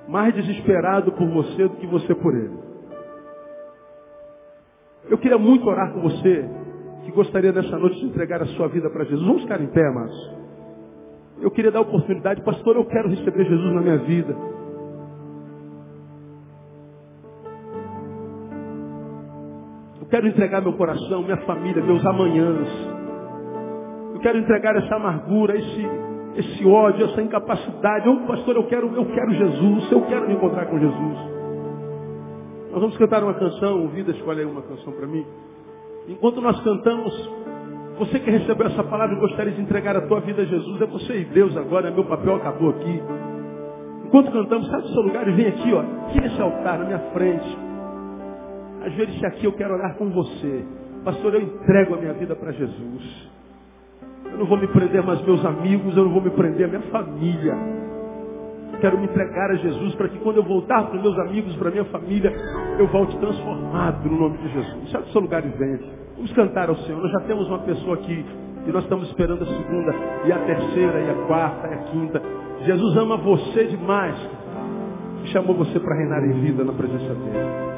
mais 0.08 0.34
desesperado 0.34 1.12
por 1.12 1.26
você 1.28 1.64
do 1.64 1.76
que 1.76 1.86
você 1.86 2.14
por 2.14 2.34
ele. 2.34 2.58
Eu 5.08 5.18
queria 5.18 5.38
muito 5.38 5.66
orar 5.68 5.92
com 5.92 6.00
você, 6.00 6.48
que 7.04 7.10
gostaria 7.10 7.52
nessa 7.52 7.78
noite 7.78 7.98
de 7.98 8.06
entregar 8.06 8.40
a 8.42 8.46
sua 8.46 8.68
vida 8.68 8.88
para 8.90 9.04
Jesus. 9.04 9.26
Vamos 9.26 9.42
ficar 9.42 9.60
em 9.60 9.66
pé, 9.66 9.86
amados. 9.86 10.34
Eu 11.40 11.50
queria 11.50 11.70
dar 11.70 11.78
a 11.78 11.82
oportunidade, 11.82 12.42
pastor, 12.42 12.76
eu 12.76 12.84
quero 12.84 13.08
receber 13.08 13.44
Jesus 13.44 13.74
na 13.74 13.80
minha 13.80 13.98
vida. 13.98 14.36
Quero 20.10 20.26
entregar 20.26 20.60
meu 20.60 20.72
coração, 20.74 21.22
minha 21.22 21.36
família, 21.38 21.82
meus 21.82 22.04
amanhãs. 22.04 22.68
Eu 24.12 24.20
quero 24.20 24.38
entregar 24.38 24.76
essa 24.76 24.96
amargura, 24.96 25.56
esse, 25.56 25.88
esse 26.36 26.66
ódio, 26.66 27.06
essa 27.06 27.22
incapacidade. 27.22 28.08
Oh, 28.08 28.26
pastor, 28.26 28.56
eu 28.56 28.64
quero, 28.64 28.94
eu 28.94 29.06
quero 29.06 29.32
Jesus, 29.32 29.92
eu 29.92 30.02
quero 30.02 30.26
me 30.26 30.34
encontrar 30.34 30.66
com 30.66 30.78
Jesus. 30.78 31.18
Nós 32.72 32.80
vamos 32.80 32.96
cantar 32.98 33.22
uma 33.22 33.34
canção, 33.34 33.84
o 33.84 33.88
Vida 33.88 34.10
escolhe 34.10 34.44
uma 34.44 34.62
canção 34.62 34.92
para 34.92 35.06
mim. 35.06 35.24
Enquanto 36.08 36.40
nós 36.40 36.60
cantamos, 36.62 37.30
você 37.98 38.18
que 38.18 38.30
recebeu 38.30 38.66
essa 38.66 38.82
palavra 38.84 39.16
e 39.16 39.20
gostaria 39.20 39.52
de 39.52 39.60
entregar 39.60 39.96
a 39.96 40.02
tua 40.02 40.20
vida 40.20 40.42
a 40.42 40.44
Jesus, 40.44 40.80
é 40.80 40.86
você 40.86 41.20
e 41.20 41.24
Deus 41.26 41.56
agora, 41.56 41.90
meu 41.90 42.04
papel 42.04 42.36
acabou 42.36 42.70
aqui. 42.70 43.02
Enquanto 44.06 44.32
cantamos, 44.32 44.68
sai 44.68 44.80
do 44.82 44.88
seu 44.88 45.02
lugar 45.02 45.26
e 45.28 45.32
vem 45.32 45.46
aqui, 45.46 45.72
ó, 45.72 45.80
aqui 45.80 46.20
nesse 46.20 46.40
altar, 46.40 46.78
na 46.78 46.84
minha 46.84 46.98
frente. 47.12 47.69
Ajoelhe-se 48.82 49.26
aqui, 49.26 49.44
eu 49.44 49.52
quero 49.52 49.74
orar 49.74 49.96
com 49.96 50.10
você. 50.10 50.64
Pastor, 51.04 51.34
eu 51.34 51.42
entrego 51.42 51.94
a 51.94 51.98
minha 51.98 52.12
vida 52.14 52.34
para 52.34 52.52
Jesus. 52.52 53.30
Eu 54.32 54.38
não 54.38 54.46
vou 54.46 54.58
me 54.58 54.66
prender 54.68 55.02
mais 55.02 55.20
meus 55.22 55.44
amigos, 55.44 55.96
eu 55.96 56.04
não 56.04 56.12
vou 56.12 56.22
me 56.22 56.30
prender 56.30 56.66
a 56.66 56.68
minha 56.68 56.82
família. 56.90 57.54
Eu 58.72 58.78
quero 58.80 58.98
me 58.98 59.04
entregar 59.04 59.50
a 59.50 59.54
Jesus 59.54 59.94
para 59.96 60.08
que 60.08 60.18
quando 60.18 60.38
eu 60.38 60.42
voltar 60.44 60.84
para 60.84 61.00
meus 61.00 61.18
amigos, 61.18 61.54
para 61.56 61.70
minha 61.70 61.84
família, 61.86 62.32
eu 62.78 62.86
volte 62.88 63.16
transformado 63.18 64.08
no 64.08 64.18
nome 64.18 64.38
de 64.38 64.48
Jesus. 64.48 64.90
Sai 64.90 65.02
do 65.02 65.08
seu 65.08 65.20
lugar 65.20 65.44
e 65.44 65.48
vem. 65.48 65.80
Vamos 66.16 66.32
cantar 66.32 66.68
ao 66.68 66.76
Senhor. 66.76 67.02
Nós 67.02 67.12
já 67.12 67.20
temos 67.20 67.48
uma 67.48 67.58
pessoa 67.60 67.94
aqui 67.94 68.24
e 68.66 68.72
nós 68.72 68.82
estamos 68.84 69.08
esperando 69.08 69.42
a 69.42 69.46
segunda, 69.46 69.94
e 70.26 70.32
a 70.32 70.38
terceira, 70.38 71.00
e 71.00 71.10
a 71.10 71.26
quarta, 71.26 71.66
e 71.66 71.74
a 71.74 71.78
quinta. 71.84 72.22
Jesus 72.64 72.96
ama 72.96 73.16
você 73.16 73.64
demais. 73.64 74.16
Chamou 75.32 75.54
você 75.54 75.78
para 75.78 75.96
reinar 75.96 76.24
em 76.24 76.40
vida 76.40 76.64
na 76.64 76.72
presença 76.72 77.14
dele. 77.14 77.69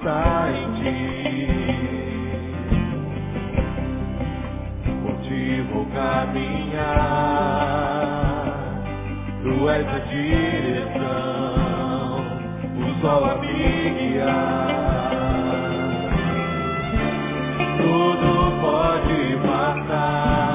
está 0.00 0.48
em 0.50 0.72
ti. 0.80 0.96
Por 5.02 5.14
ti 5.20 5.60
vou 5.70 5.84
caminhar, 5.86 6.86
tu 9.42 9.68
és 9.68 9.86
a 9.86 9.98
direção, 10.08 11.04
o 12.78 13.00
sol 13.02 13.24
a 13.26 13.34
me 13.36 13.90
guiar. 13.98 14.68
Tudo 17.76 18.32
pode 18.62 19.36
matar. 19.46 20.49